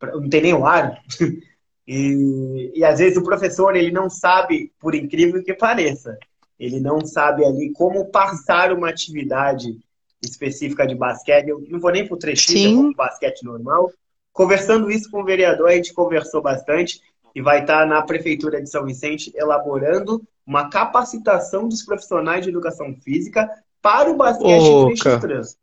não 0.00 0.28
tem 0.28 0.42
nem 0.42 0.54
o 0.54 0.64
ar. 0.66 1.02
E, 1.88 2.72
e 2.74 2.84
às 2.84 2.98
vezes 2.98 3.16
o 3.16 3.22
professor 3.22 3.76
ele 3.76 3.92
não 3.92 4.10
sabe, 4.10 4.72
por 4.80 4.92
incrível 4.92 5.40
que 5.40 5.54
pareça, 5.54 6.18
ele 6.58 6.80
não 6.80 7.06
sabe 7.06 7.44
ali 7.44 7.70
como 7.72 8.10
passar 8.10 8.72
uma 8.72 8.88
atividade 8.88 9.78
específica 10.20 10.84
de 10.84 10.96
basquete. 10.96 11.48
Eu 11.48 11.64
não 11.68 11.78
vou 11.78 11.92
nem 11.92 12.04
para 12.04 12.16
o 12.16 12.18
trechinho, 12.18 12.92
basquete 12.92 13.44
normal. 13.44 13.92
Conversando 14.32 14.90
isso 14.90 15.08
com 15.12 15.20
o 15.20 15.24
vereador, 15.24 15.68
a 15.68 15.76
gente 15.76 15.94
conversou 15.94 16.42
bastante. 16.42 17.00
e 17.32 17.40
vai 17.40 17.60
estar 17.60 17.86
na 17.86 18.02
Prefeitura 18.02 18.60
de 18.60 18.68
São 18.68 18.84
Vicente 18.84 19.30
elaborando 19.36 20.26
uma 20.46 20.70
capacitação 20.70 21.68
dos 21.68 21.82
profissionais 21.82 22.44
de 22.44 22.50
educação 22.50 22.94
física 23.02 23.50
para 23.82 24.10
o 24.10 24.16
basquete 24.16 24.68
oh, 24.68 24.88
3x3. 24.88 25.56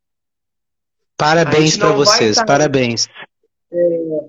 Parabéns 1.16 1.78
para 1.78 1.92
vocês, 1.92 2.36
tá, 2.36 2.46
parabéns. 2.46 3.08
É, 3.72 3.78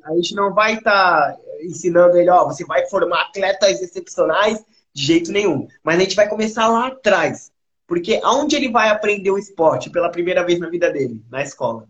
a 0.04 0.14
gente 0.14 0.34
não 0.34 0.54
vai 0.54 0.74
estar 0.74 1.32
tá 1.32 1.38
ensinando 1.60 2.16
ele, 2.16 2.30
ó, 2.30 2.44
você 2.44 2.64
vai 2.64 2.86
formar 2.86 3.22
atletas 3.22 3.82
excepcionais 3.82 4.64
de 4.92 5.04
jeito 5.04 5.32
nenhum. 5.32 5.66
Mas 5.82 5.96
a 5.96 6.00
gente 6.00 6.16
vai 6.16 6.28
começar 6.28 6.68
lá 6.68 6.88
atrás. 6.88 7.52
Porque 7.86 8.20
aonde 8.22 8.56
ele 8.56 8.70
vai 8.70 8.88
aprender 8.88 9.30
o 9.30 9.38
esporte 9.38 9.90
pela 9.90 10.10
primeira 10.10 10.44
vez 10.44 10.58
na 10.58 10.70
vida 10.70 10.90
dele? 10.90 11.22
Na 11.30 11.42
escola. 11.42 11.86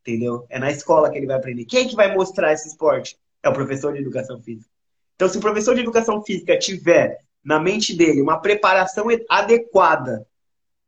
Entendeu? 0.00 0.44
É 0.48 0.58
na 0.58 0.70
escola 0.70 1.10
que 1.10 1.16
ele 1.16 1.26
vai 1.26 1.36
aprender. 1.36 1.64
Quem 1.64 1.84
é 1.84 1.88
que 1.88 1.96
vai 1.96 2.14
mostrar 2.14 2.52
esse 2.52 2.68
esporte? 2.68 3.18
É 3.42 3.48
o 3.48 3.54
professor 3.54 3.92
de 3.92 4.00
educação 4.00 4.40
física. 4.40 4.68
Então, 5.14 5.28
se 5.28 5.38
o 5.38 5.40
professor 5.40 5.74
de 5.74 5.80
educação 5.82 6.22
física 6.22 6.58
tiver 6.58 7.20
na 7.44 7.58
mente 7.58 7.96
dele 7.96 8.20
uma 8.20 8.38
preparação 8.38 9.06
adequada 9.28 10.26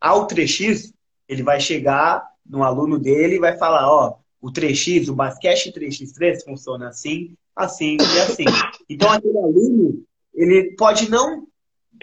ao 0.00 0.26
3x, 0.26 0.92
ele 1.28 1.42
vai 1.42 1.60
chegar 1.60 2.26
no 2.44 2.62
aluno 2.62 2.98
dele 2.98 3.36
e 3.36 3.40
vai 3.40 3.56
falar, 3.56 3.88
ó, 3.88 4.16
o 4.40 4.50
3x, 4.50 5.08
o 5.08 5.14
basquete 5.14 5.72
3x3 5.72 6.44
funciona 6.44 6.88
assim, 6.88 7.34
assim 7.54 7.96
e 8.00 8.20
assim. 8.20 8.44
Então, 8.88 9.10
aquele 9.10 9.38
aluno, 9.38 10.04
ele 10.34 10.74
pode 10.76 11.08
não 11.08 11.46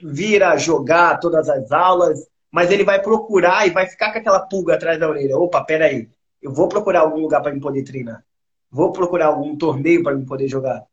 vir 0.02 0.42
a 0.42 0.56
jogar 0.56 1.20
todas 1.20 1.50
as 1.50 1.72
aulas, 1.72 2.26
mas 2.50 2.72
ele 2.72 2.84
vai 2.84 3.02
procurar 3.02 3.68
e 3.68 3.72
vai 3.72 3.88
ficar 3.88 4.14
com 4.14 4.20
aquela 4.20 4.40
pulga 4.40 4.76
atrás 4.76 5.00
da 5.00 5.10
orelha. 5.10 5.38
Opa, 5.38 5.64
peraí, 5.64 6.08
eu 6.42 6.54
vou 6.54 6.70
procurar 6.70 7.02
algum 7.02 7.20
lugar 7.20 7.42
para 7.42 7.54
me 7.54 7.60
poder 7.60 7.84
treinar. 7.84 8.24
Vou 8.72 8.92
procurar 8.92 9.28
algum 9.28 9.58
torneio 9.58 10.02
para 10.02 10.16
me 10.16 10.26
poder 10.26 10.48
jogar. 10.48 10.86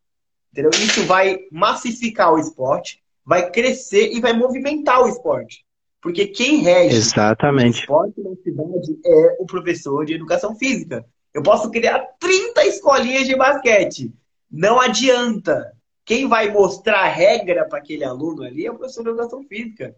Entendeu? 0.51 0.71
Isso 0.71 1.05
vai 1.05 1.41
massificar 1.53 2.33
o 2.33 2.39
esporte, 2.39 3.03
vai 3.27 3.51
crescer 3.51 4.12
e 4.12 4.20
vai 4.20 4.33
movimentar 4.33 5.03
o 5.03 5.09
esporte. 5.09 5.66
Porque 6.01 6.29
quem 6.29 6.59
rege 6.59 6.97
Exatamente. 6.97 7.79
o 7.79 7.81
esporte 7.81 8.20
na 8.22 8.37
cidade 8.37 9.01
é 9.05 9.37
o 9.41 9.47
professor 9.47 10.07
de 10.07 10.14
educação 10.14 10.55
física. 10.55 11.05
Eu 11.35 11.43
posso 11.43 11.68
criar 11.70 11.99
30 12.20 12.64
escolinhas 12.66 13.27
de 13.27 13.35
basquete. 13.35 14.12
Não 14.49 14.81
adianta. 14.81 15.72
Quem 16.05 16.29
vai 16.29 16.53
mostrar 16.53 17.01
a 17.01 17.09
regra 17.09 17.66
para 17.68 17.79
aquele 17.79 18.05
aluno 18.05 18.45
ali 18.45 18.64
é 18.64 18.70
o 18.70 18.77
professor 18.77 19.03
de 19.03 19.09
educação 19.09 19.43
física. 19.43 19.97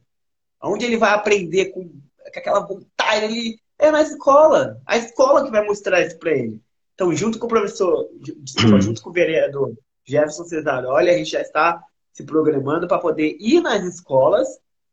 Onde 0.63 0.87
ele 0.87 0.97
vai 0.97 1.11
aprender 1.11 1.67
com, 1.67 1.85
com 1.85 2.39
aquela 2.39 2.61
vontade 2.61 3.27
ali 3.27 3.61
é 3.79 3.91
na 3.91 4.01
escola. 4.01 4.81
A 4.87 4.97
escola 4.97 5.45
que 5.45 5.51
vai 5.51 5.65
mostrar 5.67 6.01
isso 6.01 6.19
para 6.19 6.33
ele. 6.33 6.61
Então, 6.95 7.15
junto 7.15 7.39
com 7.39 7.45
o 7.45 7.51
professor, 7.51 8.09
hum. 8.11 8.81
junto 8.81 9.03
com 9.03 9.11
o 9.11 9.13
vereador 9.13 9.77
Jefferson 10.05 10.45
Cesário, 10.45 10.89
olha, 10.89 11.13
a 11.13 11.17
gente 11.19 11.31
já 11.31 11.43
está 11.43 11.81
se 12.19 12.25
programando 12.25 12.89
para 12.89 12.99
poder 12.99 13.37
ir 13.39 13.61
nas 13.61 13.85
escolas, 13.85 14.49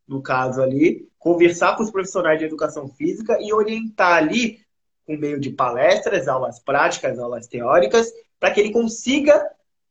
no 0.07 0.21
caso 0.21 0.61
ali, 0.61 1.09
conversar 1.17 1.75
com 1.75 1.81
os 1.81 1.89
profissionais 1.89 2.37
de 2.37 2.45
educação 2.45 2.87
física 2.87 3.35
e 3.41 3.51
orientar 3.51 4.17
ali, 4.17 4.59
com 5.07 5.17
meio 5.17 5.39
de 5.39 5.49
palestras, 5.49 6.27
aulas 6.27 6.59
práticas, 6.59 7.17
aulas 7.17 7.47
teóricas, 7.47 8.13
para 8.39 8.51
que 8.51 8.59
ele 8.59 8.71
consiga 8.71 9.43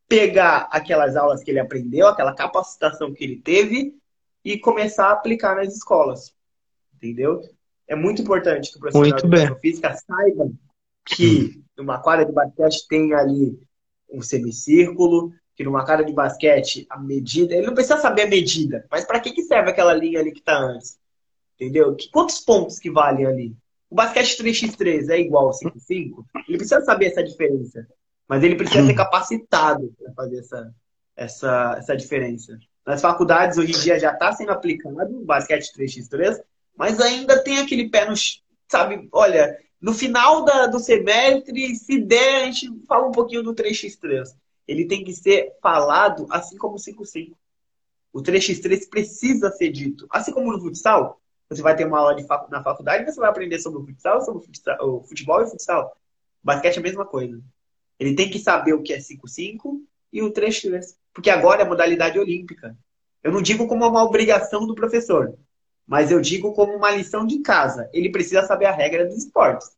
pegar 0.09 0.69
aquelas 0.71 1.17
aulas 1.17 1.43
que 1.43 1.51
ele 1.51 1.59
aprendeu, 1.59 2.07
aquela 2.07 2.37
capacitação 2.37 3.13
que 3.13 3.25
ele 3.25 3.41
teve 3.41 3.97
e 4.45 4.57
começar 4.57 5.09
a 5.09 5.13
aplicar 5.13 5.57
nas 5.57 5.75
escolas. 5.75 6.33
Entendeu? 6.95 7.41
É 7.89 7.97
muito 7.97 8.23
importante 8.23 8.71
que 8.71 8.77
o 8.77 8.81
profissional 8.81 9.11
muito 9.11 9.29
de 9.29 9.35
educação 9.35 9.59
física 9.59 9.97
saiba 10.07 10.53
que 11.05 11.65
numa 11.77 11.99
quadra 11.99 12.25
de 12.25 12.33
basquete 12.33 12.87
tem 12.87 13.13
ali 13.13 13.59
um 14.09 14.23
semicírculo, 14.23 15.33
que 15.57 15.65
numa 15.65 15.85
quadra 15.85 16.05
de 16.05 16.13
basquete 16.13 16.87
a 16.91 16.99
medida, 16.99 17.55
ele 17.55 17.67
não 17.67 17.75
precisa 17.75 17.99
saber 17.99 18.23
a 18.23 18.29
medida, 18.29 18.87
mas 18.91 19.05
para 19.05 19.21
que, 19.21 19.33
que 19.33 19.43
serve 19.43 19.71
aquela 19.71 19.95
linha 19.95 20.21
ali 20.21 20.33
que 20.33 20.41
está 20.41 20.59
antes? 20.59 20.99
Entendeu? 21.55 21.95
Que, 21.95 22.09
quantos 22.11 22.41
pontos 22.41 22.79
que 22.79 22.91
valem 22.91 23.27
ali? 23.27 23.57
O 23.89 23.95
basquete 23.95 24.43
3x3 24.43 25.09
é 25.11 25.21
igual 25.21 25.47
ao 25.47 25.53
5x5? 25.53 26.25
Ele 26.49 26.59
precisa 26.59 26.81
saber 26.81 27.07
essa 27.07 27.23
diferença. 27.23 27.87
Mas 28.29 28.43
ele 28.43 28.57
precisa 28.57 28.85
ser 28.85 28.95
capacitado 28.95 29.95
para 29.99 30.13
fazer 30.15 30.39
essa, 30.39 30.75
essa, 31.17 31.77
essa 31.79 31.97
diferença. 31.97 32.59
Nas 32.87 33.01
faculdades, 33.01 33.57
hoje 33.57 33.73
em 33.73 33.81
dia, 33.81 34.01
já 34.01 34.13
está 34.13 34.33
sendo 34.33 34.51
aplicado 34.51 35.17
o 35.17 35.25
basquete 35.25 35.71
3x3, 35.79 36.41
mas 36.77 37.01
ainda 37.01 37.43
tem 37.43 37.59
aquele 37.59 37.89
pé 37.89 38.09
no. 38.09 38.15
Sabe, 38.69 39.09
olha, 39.13 39.57
no 39.81 39.93
final 39.93 40.45
da, 40.45 40.67
do 40.67 40.79
semestre, 40.79 41.77
se 41.77 42.01
der, 42.01 42.43
a 42.43 42.47
gente 42.47 42.71
fala 42.87 43.07
um 43.07 43.13
pouquinho 43.13 43.43
do 43.43 43.55
3x3. 43.55 44.25
Ele 44.67 44.87
tem 44.87 45.05
que 45.05 45.13
ser 45.13 45.57
falado 45.61 46.27
assim 46.31 46.57
como 46.57 46.77
o 46.77 46.79
5x5. 46.79 47.35
O 48.13 48.23
3x3 48.23 48.89
precisa 48.89 49.51
ser 49.51 49.71
dito. 49.71 50.07
Assim 50.11 50.33
como 50.33 50.53
no 50.53 50.61
futsal, 50.61 51.21
você 51.49 51.61
vai 51.61 51.75
ter 51.77 51.87
uma 51.87 51.99
aula 51.99 52.15
de 52.15 52.25
facu 52.27 52.51
na 52.51 52.63
faculdade, 52.63 53.05
você 53.05 53.19
vai 53.19 53.29
aprender 53.29 53.59
sobre 53.59 53.81
o 53.81 53.87
futsal, 53.87 54.21
sobre 54.23 54.41
o, 54.41 54.45
futsal, 54.45 54.77
o 54.81 55.03
futebol 55.03 55.41
e 55.41 55.45
o 55.45 55.49
futsal. 55.49 55.97
Basquete 56.43 56.77
é 56.77 56.79
a 56.79 56.83
mesma 56.83 57.05
coisa. 57.05 57.41
Ele 57.99 58.15
tem 58.15 58.31
que 58.31 58.39
saber 58.39 58.73
o 58.73 58.83
que 58.83 58.93
é 58.93 58.99
5-5 58.99 59.81
e 60.13 60.23
o 60.23 60.33
3-3. 60.33 60.95
Porque 61.13 61.31
agora 61.31 61.63
é 61.63 61.65
modalidade 61.65 62.19
olímpica. 62.19 62.77
Eu 63.23 63.33
não 63.33 63.41
digo 63.41 63.67
como 63.67 63.87
uma 63.87 64.03
obrigação 64.05 64.67
do 64.67 64.75
professor, 64.75 65.37
mas 65.87 66.11
eu 66.11 66.21
digo 66.21 66.53
como 66.53 66.75
uma 66.75 66.91
lição 66.91 67.27
de 67.27 67.39
casa. 67.41 67.89
Ele 67.93 68.11
precisa 68.11 68.43
saber 68.43 68.67
a 68.67 68.73
regra 68.73 69.07
dos 69.07 69.19
esportes. 69.19 69.71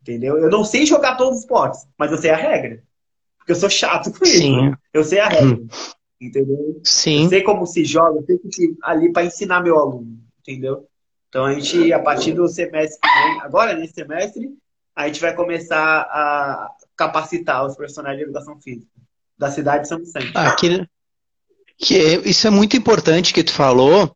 Entendeu? 0.00 0.36
Eu 0.36 0.50
não 0.50 0.64
sei 0.64 0.84
jogar 0.84 1.16
todos 1.16 1.36
os 1.36 1.40
esportes, 1.40 1.86
mas 1.96 2.10
eu 2.10 2.18
sei 2.18 2.30
a 2.30 2.36
regra. 2.36 2.82
Porque 3.42 3.52
eu 3.52 3.56
sou 3.56 3.68
chato 3.68 4.12
com 4.12 4.24
Sim. 4.24 4.68
isso. 4.68 4.78
Eu 4.94 5.04
sei 5.04 5.18
a 5.18 5.28
regra. 5.28 5.56
Hum. 5.56 5.66
Entendeu? 6.20 6.80
Sim. 6.84 7.24
Eu 7.24 7.28
sei 7.28 7.42
como 7.42 7.66
se 7.66 7.84
joga, 7.84 8.20
eu 8.20 8.24
sei 8.24 8.38
que 8.38 8.76
ali 8.84 9.12
para 9.12 9.24
ensinar 9.24 9.60
meu 9.60 9.78
aluno. 9.78 10.18
Entendeu? 10.40 10.86
Então 11.28 11.44
a 11.44 11.52
gente, 11.54 11.92
a 11.92 11.98
partir 11.98 12.32
do 12.32 12.46
semestre 12.46 13.00
que 13.00 13.08
vem, 13.08 13.40
agora 13.40 13.74
nesse 13.74 13.94
semestre, 13.94 14.48
a 14.94 15.06
gente 15.06 15.20
vai 15.20 15.34
começar 15.34 16.02
a 16.02 16.70
capacitar 16.96 17.66
os 17.66 17.74
profissionais 17.74 18.16
de 18.16 18.24
educação 18.24 18.60
física 18.60 18.92
da 19.36 19.50
cidade 19.50 19.82
de 19.82 19.88
São 19.88 19.98
Vicente. 19.98 20.30
Ah, 20.34 20.54
que, 20.54 20.86
que 21.78 21.96
é, 21.96 22.28
isso 22.28 22.46
é 22.46 22.50
muito 22.50 22.76
importante 22.76 23.32
que 23.32 23.42
tu 23.42 23.52
falou, 23.52 24.14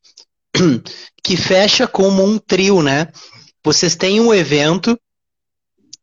que 1.25 1.37
fecha 1.37 1.89
como 1.89 2.23
um 2.23 2.39
trio, 2.39 2.83
né? 2.83 3.09
Vocês 3.65 3.97
têm 3.97 4.21
um 4.21 4.33
evento, 4.33 4.97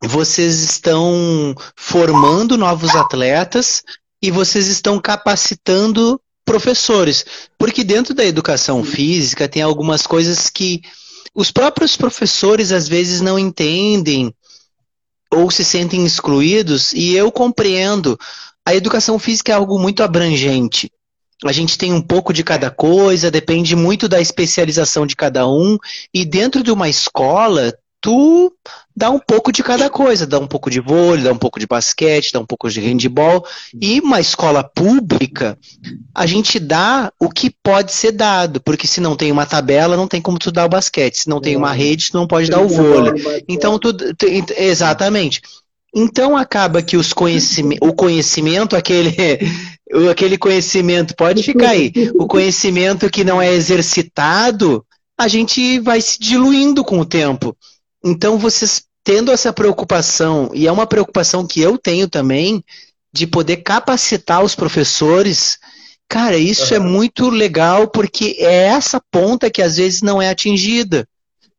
vocês 0.07 0.59
estão 0.59 1.55
formando 1.75 2.57
novos 2.57 2.95
atletas 2.95 3.83
e 4.21 4.31
vocês 4.31 4.67
estão 4.67 4.99
capacitando 4.99 6.19
professores. 6.45 7.25
Porque 7.57 7.83
dentro 7.83 8.13
da 8.13 8.25
educação 8.25 8.83
física 8.83 9.47
tem 9.47 9.61
algumas 9.61 10.05
coisas 10.05 10.49
que 10.49 10.81
os 11.33 11.51
próprios 11.51 11.95
professores 11.95 12.71
às 12.71 12.87
vezes 12.87 13.21
não 13.21 13.39
entendem 13.39 14.33
ou 15.31 15.49
se 15.49 15.63
sentem 15.63 16.05
excluídos, 16.05 16.93
e 16.93 17.15
eu 17.15 17.31
compreendo. 17.31 18.19
A 18.65 18.75
educação 18.75 19.17
física 19.17 19.51
é 19.51 19.55
algo 19.55 19.79
muito 19.79 20.03
abrangente. 20.03 20.91
A 21.43 21.51
gente 21.51 21.77
tem 21.77 21.91
um 21.91 22.01
pouco 22.01 22.31
de 22.31 22.43
cada 22.43 22.69
coisa, 22.69 23.31
depende 23.31 23.75
muito 23.75 24.07
da 24.07 24.21
especialização 24.21 25.05
de 25.05 25.15
cada 25.15 25.47
um, 25.47 25.77
e 26.13 26.23
dentro 26.23 26.63
de 26.63 26.71
uma 26.71 26.87
escola 26.87 27.73
tu 28.03 28.53
dá 28.95 29.09
um 29.09 29.17
pouco 29.17 29.49
de 29.49 29.63
cada 29.63 29.89
coisa, 29.89 30.27
dá 30.27 30.37
um 30.37 30.45
pouco 30.45 30.69
de 30.69 30.81
vôlei, 30.81 31.23
dá 31.23 31.31
um 31.31 31.37
pouco 31.37 31.57
de 31.57 31.65
basquete, 31.65 32.33
dá 32.33 32.39
um 32.41 32.45
pouco 32.45 32.69
de 32.69 32.81
handball, 32.81 33.45
e 33.81 34.01
uma 34.01 34.19
escola 34.19 34.61
pública, 34.61 35.57
a 36.13 36.25
gente 36.25 36.59
dá 36.59 37.11
o 37.17 37.29
que 37.29 37.49
pode 37.49 37.93
ser 37.93 38.11
dado, 38.11 38.59
porque 38.59 38.85
se 38.85 38.99
não 38.99 39.15
tem 39.15 39.31
uma 39.31 39.45
tabela, 39.45 39.95
não 39.95 40.07
tem 40.07 40.21
como 40.21 40.37
tu 40.37 40.51
dar 40.51 40.65
o 40.65 40.69
basquete, 40.69 41.19
se 41.19 41.29
não 41.29 41.39
tem 41.39 41.55
uma 41.55 41.71
rede, 41.71 42.11
tu 42.11 42.17
não 42.17 42.27
pode 42.27 42.49
dar 42.49 42.61
o 42.61 42.67
vôlei. 42.67 43.13
Então, 43.47 43.79
tu, 43.79 43.93
tu, 43.93 44.27
exatamente. 44.57 45.41
Então 45.95 46.35
acaba 46.35 46.81
que 46.81 46.97
os 46.97 47.13
conhecimento, 47.13 47.85
o 47.85 47.93
conhecimento, 47.93 48.75
aquele, 48.75 49.15
aquele 50.11 50.37
conhecimento, 50.37 51.15
pode 51.15 51.41
ficar 51.41 51.69
aí, 51.69 51.93
o 52.15 52.27
conhecimento 52.27 53.09
que 53.09 53.23
não 53.23 53.41
é 53.41 53.53
exercitado, 53.53 54.83
a 55.17 55.27
gente 55.27 55.79
vai 55.79 56.01
se 56.01 56.19
diluindo 56.19 56.83
com 56.83 56.99
o 56.99 57.05
tempo. 57.05 57.55
Então, 58.03 58.37
vocês 58.37 58.83
tendo 59.03 59.31
essa 59.31 59.51
preocupação, 59.51 60.49
e 60.53 60.65
é 60.65 60.71
uma 60.71 60.87
preocupação 60.87 61.45
que 61.45 61.59
eu 61.59 61.77
tenho 61.77 62.07
também, 62.07 62.63
de 63.11 63.27
poder 63.27 63.57
capacitar 63.57 64.43
os 64.43 64.55
professores, 64.55 65.59
cara, 66.07 66.37
isso 66.37 66.73
uhum. 66.73 66.75
é 66.75 66.79
muito 66.79 67.29
legal, 67.29 67.87
porque 67.87 68.37
é 68.39 68.63
essa 68.65 69.01
ponta 69.11 69.51
que 69.51 69.61
às 69.61 69.75
vezes 69.75 70.01
não 70.01 70.21
é 70.21 70.29
atingida. 70.29 71.07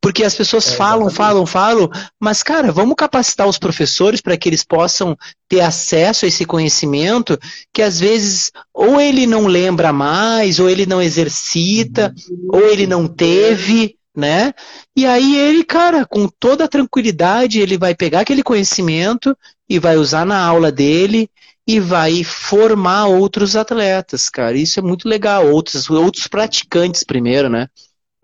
Porque 0.01 0.23
as 0.23 0.35
pessoas 0.35 0.71
é, 0.71 0.77
falam, 0.77 1.09
falam, 1.09 1.47
falam, 1.47 1.89
mas, 2.21 2.43
cara, 2.43 2.71
vamos 2.71 2.95
capacitar 2.95 3.49
os 3.49 3.59
professores 3.59 4.21
para 4.21 4.37
que 4.37 4.47
eles 4.47 4.62
possam 4.62 5.16
ter 5.49 5.61
acesso 5.61 6.27
a 6.27 6.29
esse 6.29 6.45
conhecimento 6.45 7.39
que 7.73 7.81
às 7.81 8.01
vezes 8.01 8.51
ou 8.73 9.01
ele 9.01 9.27
não 9.27 9.47
lembra 9.47 9.95
mais, 9.95 10.59
ou 10.59 10.69
ele 10.69 10.85
não 10.85 11.01
exercita, 11.01 12.15
uhum. 12.29 12.49
ou 12.53 12.69
ele 12.69 12.87
não 12.87 13.09
teve 13.09 13.97
né? 14.16 14.53
E 14.97 15.05
aí 15.07 15.36
ele, 15.36 15.65
cara, 15.65 16.07
com 16.07 16.28
toda 16.28 16.65
a 16.65 16.69
tranquilidade, 16.69 17.61
ele 17.61 17.77
vai 17.77 17.95
pegar 17.95 18.20
aquele 18.20 18.43
conhecimento 18.43 19.36
e 19.69 19.78
vai 19.78 19.97
usar 19.97 20.24
na 20.24 20.39
aula 20.39 20.70
dele 20.70 21.28
e 21.66 21.81
vai 21.81 22.23
formar 22.23 23.07
outros 23.07 23.57
atletas, 23.57 24.28
cara. 24.28 24.57
Isso 24.57 24.78
é 24.78 24.82
muito 24.82 25.09
legal, 25.09 25.51
outros, 25.51 25.89
outros 25.89 26.28
praticantes 26.28 27.03
primeiro, 27.03 27.49
né? 27.49 27.69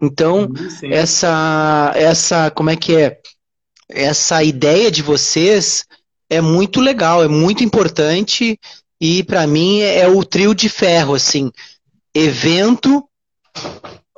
Então, 0.01 0.49
sim. 0.79 0.93
essa 0.93 1.93
essa 1.95 2.51
como 2.51 2.71
é 2.71 2.77
que 2.77 2.97
é? 2.97 3.19
Essa 3.89 4.43
ideia 4.45 4.91
de 4.91 5.03
vocês 5.03 5.85
é 6.29 6.41
muito 6.41 6.81
legal, 6.81 7.25
é 7.25 7.29
muito 7.29 7.65
importante 7.65 8.59
e 9.01 9.23
para 9.25 9.47
mim 9.47 9.81
é 9.81 10.07
o 10.07 10.25
trio 10.25 10.55
de 10.55 10.69
ferro 10.69 11.15
assim. 11.15 11.51
Evento, 12.15 13.05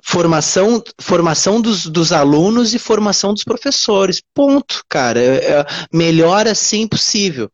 formação, 0.02 0.82
formação 1.00 1.60
dos, 1.60 1.86
dos 1.86 2.12
alunos 2.12 2.74
e 2.74 2.78
formação 2.78 3.32
dos 3.32 3.44
professores. 3.44 4.20
Ponto, 4.34 4.84
cara. 4.88 5.20
É, 5.20 5.60
é 5.60 5.66
melhor 5.92 6.46
assim 6.48 6.86
possível. 6.86 7.48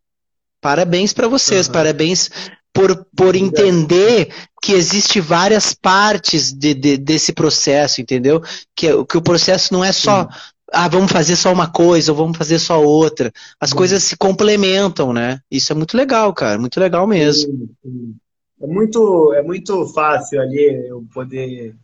Parabéns 0.60 1.12
para 1.12 1.28
vocês, 1.28 1.66
uhum. 1.66 1.72
parabéns 1.72 2.30
por, 2.72 3.06
por 3.16 3.36
entender 3.36 4.32
que 4.62 4.72
existe 4.72 5.20
várias 5.20 5.72
partes 5.72 6.52
de, 6.52 6.74
de, 6.74 6.96
desse 6.96 7.32
processo, 7.32 8.00
entendeu? 8.00 8.42
Que, 8.74 9.04
que 9.04 9.16
o 9.16 9.22
processo 9.22 9.72
não 9.72 9.84
é 9.84 9.92
só, 9.92 10.24
Sim. 10.24 10.28
ah, 10.72 10.88
vamos 10.88 11.12
fazer 11.12 11.36
só 11.36 11.52
uma 11.52 11.68
coisa, 11.70 12.10
ou 12.10 12.18
vamos 12.18 12.36
fazer 12.36 12.58
só 12.58 12.82
outra. 12.82 13.32
As 13.60 13.70
Sim. 13.70 13.76
coisas 13.76 14.02
se 14.02 14.16
complementam, 14.16 15.12
né? 15.12 15.40
Isso 15.50 15.72
é 15.72 15.76
muito 15.76 15.96
legal, 15.96 16.32
cara, 16.32 16.58
muito 16.58 16.80
legal 16.80 17.06
mesmo. 17.06 17.52
Sim. 17.84 18.16
É 18.60 18.66
muito, 18.66 19.32
é 19.34 19.42
muito 19.42 19.86
fácil 19.92 20.40
ali 20.40 20.88
eu 20.88 21.04
poder. 21.12 21.76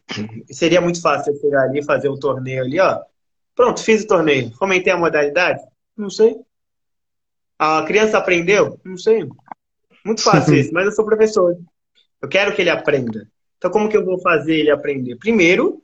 Seria 0.50 0.80
muito 0.80 1.00
fácil 1.00 1.32
eu 1.32 1.40
chegar 1.40 1.62
ali 1.62 1.78
e 1.78 1.84
fazer 1.84 2.08
um 2.08 2.18
torneio 2.18 2.62
ali, 2.62 2.80
ó. 2.80 3.00
Pronto, 3.54 3.80
fiz 3.80 4.02
o 4.02 4.08
torneio. 4.08 4.50
Fomentei 4.56 4.92
a 4.92 4.98
modalidade? 4.98 5.62
Não 5.96 6.10
sei. 6.10 6.36
A 7.58 7.84
criança 7.84 8.18
aprendeu? 8.18 8.80
Não 8.84 8.96
sei. 8.96 9.28
Muito 10.04 10.22
fácil 10.22 10.54
isso, 10.58 10.74
mas 10.74 10.86
eu 10.86 10.92
sou 10.92 11.04
professor. 11.04 11.56
Eu 12.20 12.28
quero 12.28 12.54
que 12.54 12.62
ele 12.62 12.70
aprenda. 12.70 13.28
Então, 13.56 13.70
como 13.70 13.88
que 13.88 13.96
eu 13.96 14.04
vou 14.04 14.18
fazer 14.18 14.56
ele 14.56 14.70
aprender? 14.70 15.16
Primeiro, 15.16 15.82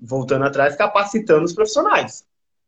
voltando 0.00 0.44
atrás, 0.44 0.74
capacitando 0.74 1.44
os 1.44 1.52
profissionais. 1.52 2.24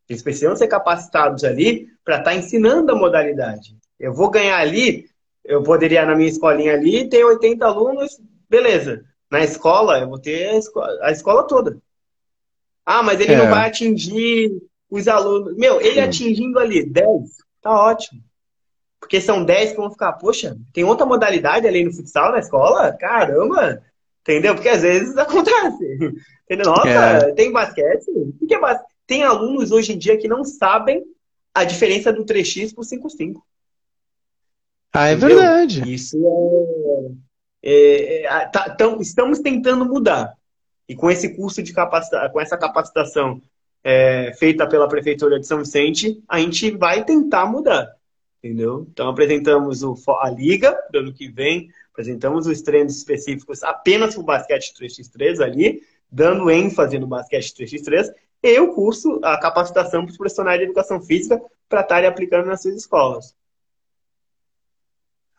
Eles 0.08 0.22
precisam 0.22 0.56
ser 0.56 0.68
capacitados 0.68 1.44
ali 1.44 1.88
para 2.04 2.18
estar 2.18 2.30
tá 2.30 2.36
ensinando 2.36 2.92
a 2.92 2.96
modalidade. 2.96 3.76
Eu 3.98 4.14
vou 4.14 4.30
ganhar 4.30 4.58
ali 4.58 5.10
eu 5.48 5.62
poderia, 5.62 6.04
na 6.04 6.14
minha 6.14 6.28
escolinha 6.28 6.74
ali, 6.74 7.08
ter 7.08 7.24
80 7.24 7.64
alunos, 7.64 8.20
beleza. 8.50 9.02
Na 9.30 9.42
escola, 9.42 9.98
eu 9.98 10.08
vou 10.08 10.18
ter 10.18 10.50
a 10.50 10.58
escola, 10.58 10.98
a 11.02 11.10
escola 11.10 11.46
toda. 11.46 11.78
Ah, 12.84 13.02
mas 13.02 13.18
ele 13.18 13.32
é. 13.32 13.36
não 13.36 13.48
vai 13.48 13.66
atingir 13.66 14.62
os 14.90 15.08
alunos. 15.08 15.56
Meu, 15.56 15.80
ele 15.80 16.00
atingindo 16.00 16.58
ali 16.58 16.84
10, 16.84 17.06
tá 17.62 17.70
ótimo. 17.70 18.22
Porque 19.00 19.20
são 19.20 19.42
10 19.42 19.70
que 19.70 19.76
vão 19.78 19.90
ficar, 19.90 20.12
poxa, 20.14 20.56
tem 20.72 20.84
outra 20.84 21.06
modalidade 21.06 21.66
ali 21.66 21.82
no 21.82 21.94
futsal 21.94 22.32
na 22.32 22.40
escola? 22.40 22.92
Caramba! 22.92 23.82
Entendeu? 24.20 24.54
Porque 24.54 24.68
às 24.68 24.82
vezes 24.82 25.16
acontece. 25.18 26.14
Entendeu? 26.44 26.66
Nossa, 26.66 26.88
é. 26.88 27.32
tem 27.32 27.50
basquete? 27.50 28.10
O 28.40 28.46
que 28.46 28.54
é 28.54 28.60
basquete? 28.60 28.88
Tem 29.06 29.22
alunos 29.22 29.72
hoje 29.72 29.94
em 29.94 29.98
dia 29.98 30.18
que 30.18 30.28
não 30.28 30.44
sabem 30.44 31.02
a 31.54 31.64
diferença 31.64 32.12
do 32.12 32.26
3x 32.26 32.74
pro 32.74 32.84
5x5. 32.84 33.36
Ah, 34.92 35.08
é 35.08 35.12
Entendeu? 35.12 35.36
verdade. 35.36 35.92
Isso 35.92 36.16
é. 37.62 37.70
é, 37.70 38.22
é 38.24 38.46
tá, 38.46 38.70
tão, 38.70 39.00
estamos 39.00 39.40
tentando 39.40 39.84
mudar. 39.84 40.34
E 40.88 40.94
com 40.94 41.10
esse 41.10 41.34
curso 41.36 41.62
de 41.62 41.72
capacitação, 41.72 42.30
com 42.30 42.40
essa 42.40 42.56
capacitação 42.56 43.42
é, 43.84 44.32
feita 44.38 44.66
pela 44.66 44.88
Prefeitura 44.88 45.38
de 45.38 45.46
São 45.46 45.58
Vicente, 45.58 46.22
a 46.28 46.40
gente 46.40 46.70
vai 46.70 47.04
tentar 47.04 47.46
mudar. 47.46 47.94
Entendeu? 48.42 48.86
Então 48.90 49.08
apresentamos 49.08 49.82
o, 49.82 49.96
a 50.20 50.30
Liga 50.30 50.78
do 50.90 51.00
ano 51.00 51.12
que 51.12 51.28
vem, 51.28 51.68
apresentamos 51.92 52.46
os 52.46 52.62
treinos 52.62 52.96
específicos 52.96 53.62
apenas 53.62 54.14
para 54.14 54.22
o 54.22 54.24
basquete 54.24 54.72
3x3 54.80 55.42
ali, 55.42 55.82
dando 56.10 56.50
ênfase 56.50 56.98
no 56.98 57.06
basquete 57.06 57.52
3x3, 57.52 58.10
e 58.42 58.58
o 58.60 58.72
curso, 58.72 59.18
a 59.22 59.38
capacitação 59.38 60.04
para 60.04 60.12
os 60.12 60.16
profissionais 60.16 60.58
de 60.58 60.64
educação 60.64 61.00
física 61.00 61.42
para 61.68 61.80
estarem 61.80 62.08
aplicando 62.08 62.46
nas 62.46 62.62
suas 62.62 62.76
escolas. 62.76 63.34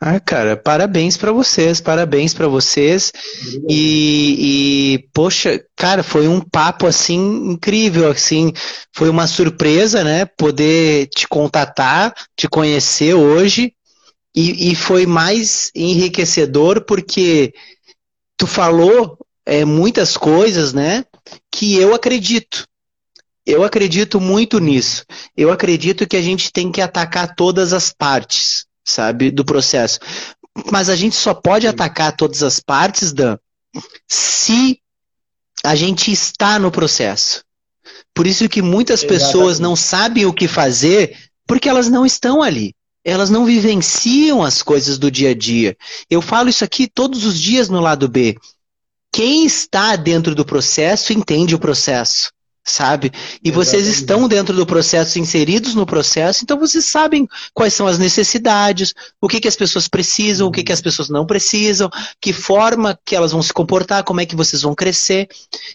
Ah, 0.02 0.18
cara, 0.18 0.56
parabéns 0.56 1.18
para 1.18 1.34
vocês, 1.34 1.82
parabéns 1.82 2.34
para 2.34 2.48
vocês. 2.48 3.12
E, 3.68 4.94
e, 4.96 5.10
poxa, 5.14 5.62
cara, 5.76 6.04
foi 6.04 6.26
um 6.26 6.40
papo 6.40 6.88
assim 6.88 7.18
incrível, 7.52 8.10
assim, 8.10 8.54
foi 8.96 9.10
uma 9.10 9.28
surpresa, 9.28 10.02
né? 10.02 10.26
Poder 10.26 11.08
te 11.08 11.28
contatar, 11.28 12.14
te 12.34 12.48
conhecer 12.48 13.14
hoje. 13.14 13.74
E, 14.34 14.72
e 14.72 14.76
foi 14.76 15.06
mais 15.06 15.70
enriquecedor 15.76 16.86
porque 16.86 17.54
tu 18.38 18.48
falou 18.48 19.18
é, 19.46 19.66
muitas 19.66 20.16
coisas, 20.16 20.72
né? 20.72 21.04
Que 21.52 21.76
eu 21.76 21.94
acredito. 21.94 22.64
Eu 23.46 23.66
acredito 23.66 24.22
muito 24.22 24.60
nisso. 24.60 25.04
Eu 25.36 25.52
acredito 25.52 26.08
que 26.08 26.16
a 26.16 26.22
gente 26.22 26.54
tem 26.54 26.72
que 26.72 26.80
atacar 26.80 27.36
todas 27.36 27.74
as 27.74 27.92
partes 27.92 28.69
sabe, 28.90 29.32
do 29.32 29.46
processo. 29.46 30.00
Mas 30.72 30.90
a 30.90 30.96
gente 30.96 31.16
só 31.16 31.34
pode 31.34 31.68
atacar 31.68 32.16
todas 32.16 32.44
as 32.44 32.60
partes, 32.60 33.14
Dan, 33.14 33.38
se 34.08 34.82
a 35.64 35.76
gente 35.76 36.12
está 36.12 36.58
no 36.60 36.72
processo. 36.72 37.44
Por 38.14 38.28
isso 38.28 38.50
que 38.50 38.62
muitas 38.62 39.04
Exatamente. 39.04 39.26
pessoas 39.26 39.60
não 39.60 39.76
sabem 39.76 40.26
o 40.26 40.34
que 40.34 40.48
fazer 40.48 41.18
porque 41.48 41.70
elas 41.70 41.90
não 41.90 42.06
estão 42.06 42.42
ali. 42.42 42.76
Elas 43.04 43.30
não 43.30 43.46
vivenciam 43.46 44.44
as 44.44 44.62
coisas 44.62 44.98
do 44.98 45.10
dia 45.10 45.30
a 45.30 45.34
dia. 45.34 45.78
Eu 46.10 46.22
falo 46.22 46.50
isso 46.50 46.64
aqui 46.64 46.88
todos 46.88 47.26
os 47.26 47.40
dias 47.40 47.70
no 47.70 47.80
lado 47.80 48.08
B. 48.10 48.38
Quem 49.12 49.46
está 49.46 49.96
dentro 49.96 50.36
do 50.36 50.46
processo 50.46 51.14
entende 51.14 51.56
o 51.56 51.60
processo 51.60 52.32
sabe? 52.70 53.12
E 53.44 53.52
vocês 53.52 53.88
estão 53.88 54.28
dentro 54.28 54.56
do 54.56 54.66
processo, 54.66 55.20
inseridos 55.20 55.76
no 55.76 55.86
processo, 55.86 56.44
então 56.44 56.58
vocês 56.60 56.86
sabem 56.86 57.28
quais 57.54 57.74
são 57.74 57.88
as 57.88 57.98
necessidades, 57.98 58.94
o 59.22 59.28
que, 59.28 59.40
que 59.40 59.48
as 59.48 59.56
pessoas 59.56 59.88
precisam, 59.88 60.48
o 60.48 60.52
que, 60.52 60.64
que 60.64 60.72
as 60.72 60.82
pessoas 60.82 61.10
não 61.10 61.26
precisam, 61.26 61.90
que 62.22 62.32
forma 62.32 62.98
que 63.06 63.16
elas 63.16 63.32
vão 63.32 63.42
se 63.42 63.54
comportar, 63.54 64.04
como 64.04 64.22
é 64.22 64.26
que 64.26 64.36
vocês 64.36 64.62
vão 64.62 64.76
crescer. 64.76 65.28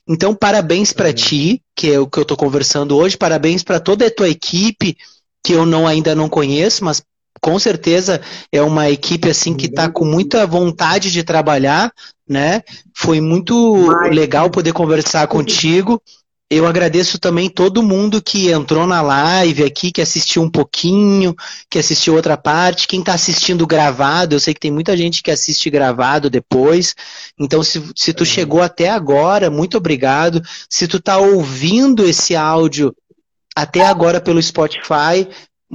Então, 0.09 0.35
parabéns 0.35 0.93
para 0.93 1.12
ti, 1.12 1.61
que 1.77 1.91
é 1.91 1.99
o 1.99 2.07
que 2.07 2.19
eu 2.19 2.23
estou 2.23 2.37
conversando 2.37 2.97
hoje, 2.97 3.16
parabéns 3.16 3.62
para 3.62 3.81
toda 3.81 4.07
a 4.07 4.11
tua 4.11 4.29
equipe, 4.29 4.97
que 5.45 5.53
eu 5.53 5.66
não 5.66 5.87
ainda 5.87 6.15
não 6.15 6.29
conheço, 6.29 6.85
mas 6.85 7.03
com 7.41 7.59
certeza 7.59 8.23
é 8.51 8.62
uma 8.62 8.89
equipe 8.89 9.29
assim 9.29 9.55
que 9.55 9.66
está 9.66 9.91
com 9.91 10.05
muita 10.05 10.47
vontade 10.47 11.11
de 11.11 11.23
trabalhar, 11.23 11.93
né? 12.27 12.62
Foi 12.97 13.21
muito 13.21 13.89
legal 14.09 14.49
poder 14.49 14.73
conversar 14.73 15.27
contigo. 15.27 16.01
Eu 16.55 16.68
agradeço 16.68 17.18
também 17.18 17.51
todo 17.51 17.82
mundo 17.82 18.22
que 18.22 18.48
entrou 18.48 18.86
na 18.86 19.02
live 19.02 19.64
aqui, 19.64 19.90
que 19.90 20.01
assistiu 20.01 20.40
um 20.40 20.48
pouquinho, 20.48 21.35
que 21.68 21.81
assistiu 21.81 22.14
outra 22.14 22.36
parte, 22.36 22.86
quem 22.86 23.01
está 23.01 23.12
assistindo 23.12 23.66
gravado, 23.66 24.36
eu 24.36 24.40
sei 24.40 24.55
que 24.55 24.60
tem 24.60 24.70
muita 24.70 24.97
gente 24.97 25.20
que 25.20 25.32
assiste 25.32 25.68
gravado 25.68 26.31
depois. 26.31 26.94
Então, 27.36 27.60
se, 27.64 27.82
se 27.97 28.12
tu 28.12 28.24
chegou 28.24 28.62
até 28.62 28.89
agora, 28.89 29.51
muito 29.51 29.76
obrigado. 29.76 30.40
Se 30.70 30.86
tu 30.86 30.98
está 30.98 31.18
ouvindo 31.18 32.06
esse 32.06 32.36
áudio 32.36 32.94
até 33.56 33.85
agora 33.85 34.20
pelo 34.20 34.40
Spotify, 34.40 35.26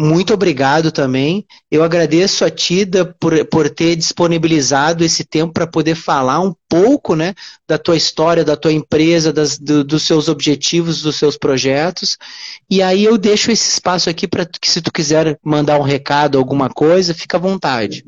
muito 0.02 0.34
obrigado 0.34 0.94
também. 0.94 1.46
Eu 1.70 1.84
agradeço 1.84 2.46
a 2.46 2.50
Tida 2.50 3.04
por, 3.20 3.46
por 3.48 3.70
ter 3.70 3.98
disponibilizado 3.98 5.04
esse 5.04 5.26
tempo 5.26 5.52
para 5.52 5.68
poder 5.68 5.94
falar 5.94 6.40
um 6.40 6.56
pouco 6.70 7.18
né, 7.18 7.34
da 7.68 7.78
tua 7.78 7.98
história, 7.98 8.46
da 8.46 8.56
tua 8.56 8.72
empresa, 8.72 9.34
das, 9.34 9.60
do, 9.60 9.84
dos 9.84 10.04
seus 10.04 10.30
objetivos, 10.30 11.02
dos 11.02 11.18
seus 11.18 11.36
projetos. 11.36 12.18
E 12.70 12.82
aí 12.82 13.04
eu 13.04 13.18
deixo 13.18 13.52
esse 13.52 13.74
espaço 13.74 14.10
aqui 14.10 14.26
para 14.26 14.46
que 14.46 14.72
se 14.72 14.82
tu 14.82 14.90
quiser 14.90 15.38
mandar 15.44 15.78
um 15.78 15.84
recado, 15.84 16.38
alguma 16.38 16.70
coisa, 16.70 17.14
fica 17.14 17.36
à 17.36 17.42
vontade. 17.42 18.06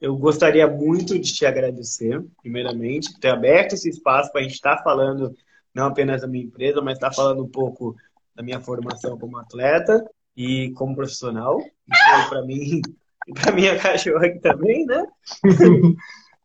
Eu 0.00 0.16
gostaria 0.16 0.66
muito 0.66 1.18
de 1.18 1.30
te 1.30 1.44
agradecer, 1.44 2.24
primeiramente, 2.40 3.12
por 3.12 3.20
ter 3.20 3.28
aberto 3.28 3.74
esse 3.74 3.90
espaço 3.90 4.32
para 4.32 4.40
a 4.40 4.44
gente 4.44 4.54
estar 4.54 4.76
tá 4.76 4.82
falando 4.82 5.30
não 5.74 5.88
apenas 5.88 6.22
da 6.22 6.26
minha 6.26 6.44
empresa, 6.44 6.80
mas 6.80 6.94
estar 6.94 7.10
tá 7.10 7.14
falando 7.14 7.44
um 7.44 7.48
pouco 7.48 7.94
da 8.34 8.42
minha 8.42 8.60
formação 8.60 9.18
como 9.18 9.36
atleta 9.36 10.02
e 10.38 10.70
como 10.70 10.94
profissional. 10.94 11.58
Isso 11.60 12.28
para 12.28 12.42
mim 12.42 12.80
e 13.26 13.32
para 13.34 13.52
minha 13.52 13.76
cachorra 13.76 14.26
aqui 14.26 14.38
também, 14.38 14.86
né? 14.86 15.04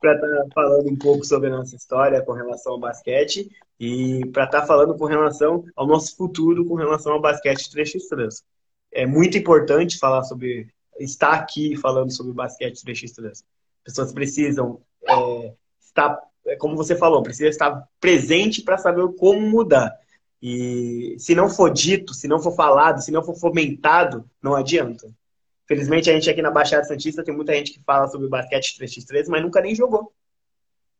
para 0.02 0.16
estar 0.16 0.28
tá 0.28 0.46
falando 0.54 0.90
um 0.90 0.98
pouco 0.98 1.24
sobre 1.24 1.48
a 1.48 1.52
nossa 1.58 1.76
história 1.76 2.22
com 2.24 2.34
relação 2.34 2.74
ao 2.74 2.80
basquete 2.80 3.50
e 3.80 4.26
para 4.34 4.46
estar 4.46 4.62
tá 4.62 4.68
falando 4.68 4.98
com 4.98 5.06
relação 5.06 5.64
ao 5.76 5.86
nosso 5.86 6.18
futuro 6.18 6.66
com 6.66 6.74
relação 6.74 7.14
ao 7.14 7.22
basquete 7.22 7.70
3x3. 7.70 8.42
É 8.92 9.06
muito 9.06 9.38
importante 9.38 10.00
falar 10.00 10.24
sobre 10.24 10.68
estar 11.00 11.34
aqui 11.34 11.78
falando 11.78 12.12
sobre 12.12 12.34
basquete 12.34 12.84
3x3. 12.84 13.44
Pessoas 13.84 14.12
precisam 14.12 14.82
é, 15.08 15.54
estar, 15.86 16.20
é, 16.48 16.56
como 16.56 16.76
você 16.76 16.96
falou, 16.96 17.22
precisa 17.22 17.50
estar 17.50 17.88
presente 18.00 18.62
para 18.62 18.78
saber 18.78 19.08
como 19.18 19.40
mudar. 19.40 19.94
E 20.46 21.16
se 21.20 21.34
não 21.34 21.50
for 21.50 21.72
dito, 21.72 22.14
se 22.14 22.28
não 22.28 22.38
for 22.38 22.54
falado, 22.54 23.02
se 23.02 23.12
não 23.12 23.24
for 23.24 23.34
fomentado, 23.34 24.30
não 24.42 24.58
adianta. 24.58 25.10
Felizmente 25.66 26.10
a 26.10 26.14
gente 26.14 26.30
aqui 26.30 26.42
na 26.42 26.52
Baixada 26.52 26.84
Santista 26.84 27.24
tem 27.24 27.34
muita 27.34 27.54
gente 27.54 27.72
que 27.72 27.82
fala 27.82 28.10
sobre 28.10 28.28
basquete 28.28 28.78
3x3, 28.78 29.28
mas 29.30 29.42
nunca 29.42 29.62
nem 29.62 29.74
jogou. 29.74 30.12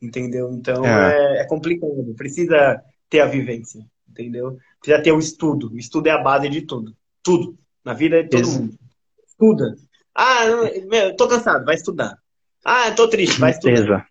Entendeu? 0.02 0.50
Então 0.54 0.86
é, 0.86 1.40
é, 1.40 1.42
é 1.42 1.46
complicado. 1.46 2.14
Precisa 2.16 2.82
ter 3.10 3.20
a 3.20 3.26
vivência. 3.26 3.86
Entendeu? 4.08 4.58
Precisa 4.80 5.04
ter 5.04 5.12
o 5.12 5.20
estudo. 5.20 5.74
O 5.74 5.78
estudo 5.78 6.08
é 6.08 6.12
a 6.12 6.24
base 6.24 6.48
de 6.48 6.62
tudo. 6.62 6.96
Tudo. 7.22 7.58
Na 7.84 7.94
vida 7.94 8.24
de 8.24 8.30
todo 8.30 8.44
Isso. 8.44 8.62
mundo. 8.62 8.80
Estuda. 9.28 9.76
Ah, 10.16 10.46
meu, 10.90 11.18
tô 11.18 11.28
cansado, 11.28 11.66
vai 11.66 11.76
estudar. 11.76 12.18
Ah, 12.64 12.92
tô 12.92 13.10
triste, 13.10 13.42
vai 13.42 13.52
estudar. 13.52 14.08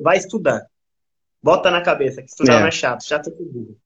Vai 0.00 0.16
estudar. 0.16 0.66
Bota 1.42 1.70
na 1.70 1.82
cabeça 1.82 2.22
que 2.22 2.30
estudar 2.30 2.54
é. 2.54 2.60
não 2.60 2.68
é 2.68 2.70
chato, 2.70 3.04
chato 3.04 3.28
é 3.28 3.32
tudo. 3.32 3.76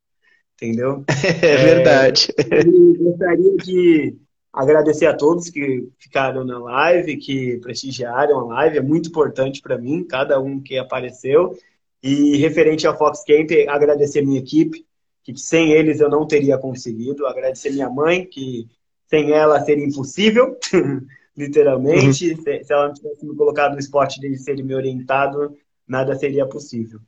Entendeu? 0.61 1.03
É 1.43 1.57
verdade. 1.57 2.29
É, 2.37 2.63
gostaria 3.03 3.57
de 3.57 4.17
agradecer 4.53 5.07
a 5.07 5.17
todos 5.17 5.49
que 5.49 5.89
ficaram 5.99 6.45
na 6.45 6.59
live, 6.59 7.17
que 7.17 7.59
prestigiaram 7.59 8.41
a 8.41 8.45
live, 8.55 8.79
é 8.79 8.83
muito 8.83 9.09
importante 9.09 9.63
para 9.63 9.79
mim, 9.79 10.05
cada 10.05 10.39
um 10.39 10.61
que 10.61 10.77
apareceu. 10.77 11.57
E 12.03 12.37
referente 12.37 12.87
ao 12.87 12.97
Fox 12.97 13.25
Camp, 13.25 13.51
agradecer 13.69 14.23
minha 14.23 14.39
equipe, 14.39 14.85
que 15.23 15.37
sem 15.39 15.73
eles 15.73 16.01
eu 16.01 16.11
não 16.11 16.27
teria 16.27 16.59
conseguido. 16.59 17.27
Agradecer 17.27 17.71
minha 17.71 17.89
mãe, 17.89 18.27
que 18.27 18.69
sem 19.09 19.33
ela 19.33 19.61
seria 19.65 19.85
impossível, 19.85 20.59
literalmente. 21.37 22.33
Uhum. 22.33 22.37
Se, 22.37 22.65
se, 22.65 22.73
ela 22.73 22.89
não 22.89 22.95
tivesse 22.95 23.25
me 23.25 23.35
colocado 23.35 23.73
no 23.73 23.79
esporte 23.79 24.21
de 24.21 24.37
ser 24.37 24.63
me 24.63 24.75
orientado, 24.75 25.57
nada 25.87 26.15
seria 26.17 26.47
possível. 26.47 27.01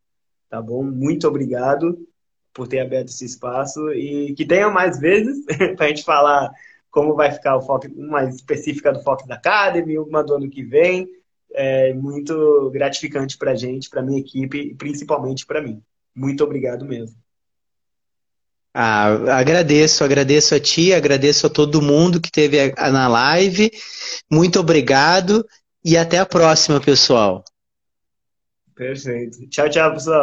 Tá 0.48 0.60
bom? 0.60 0.82
Muito 0.82 1.26
obrigado 1.26 1.98
por 2.52 2.68
ter 2.68 2.80
aberto 2.80 3.08
esse 3.08 3.24
espaço 3.24 3.92
e 3.92 4.34
que 4.34 4.44
tenha 4.44 4.70
mais 4.70 4.98
vezes 4.98 5.44
para 5.76 5.86
a 5.86 5.88
gente 5.88 6.04
falar 6.04 6.50
como 6.90 7.14
vai 7.14 7.32
ficar 7.32 7.56
o 7.56 7.62
foco, 7.62 7.88
uma 7.96 8.24
específica 8.24 8.92
do 8.92 9.02
Fox 9.02 9.26
da 9.26 9.36
Academy, 9.36 9.98
uma 9.98 10.22
do 10.22 10.34
ano 10.34 10.50
que 10.50 10.62
vem. 10.62 11.08
É 11.54 11.92
muito 11.94 12.70
gratificante 12.70 13.36
para 13.36 13.52
a 13.52 13.54
gente, 13.54 13.88
para 13.88 14.02
minha 14.02 14.20
equipe 14.20 14.58
e 14.58 14.74
principalmente 14.74 15.46
para 15.46 15.62
mim. 15.62 15.82
Muito 16.14 16.44
obrigado 16.44 16.84
mesmo. 16.84 17.16
Ah, 18.74 19.38
agradeço, 19.38 20.02
agradeço 20.02 20.54
a 20.54 20.60
ti, 20.60 20.94
agradeço 20.94 21.46
a 21.46 21.50
todo 21.50 21.82
mundo 21.82 22.20
que 22.20 22.28
esteve 22.28 22.72
na 22.74 23.06
live. 23.06 23.70
Muito 24.30 24.60
obrigado 24.60 25.46
e 25.84 25.96
até 25.96 26.18
a 26.18 26.26
próxima, 26.26 26.80
pessoal. 26.80 27.44
Perfeito. 28.74 29.46
Tchau, 29.48 29.68
tchau, 29.68 29.92
pessoal. 29.92 30.20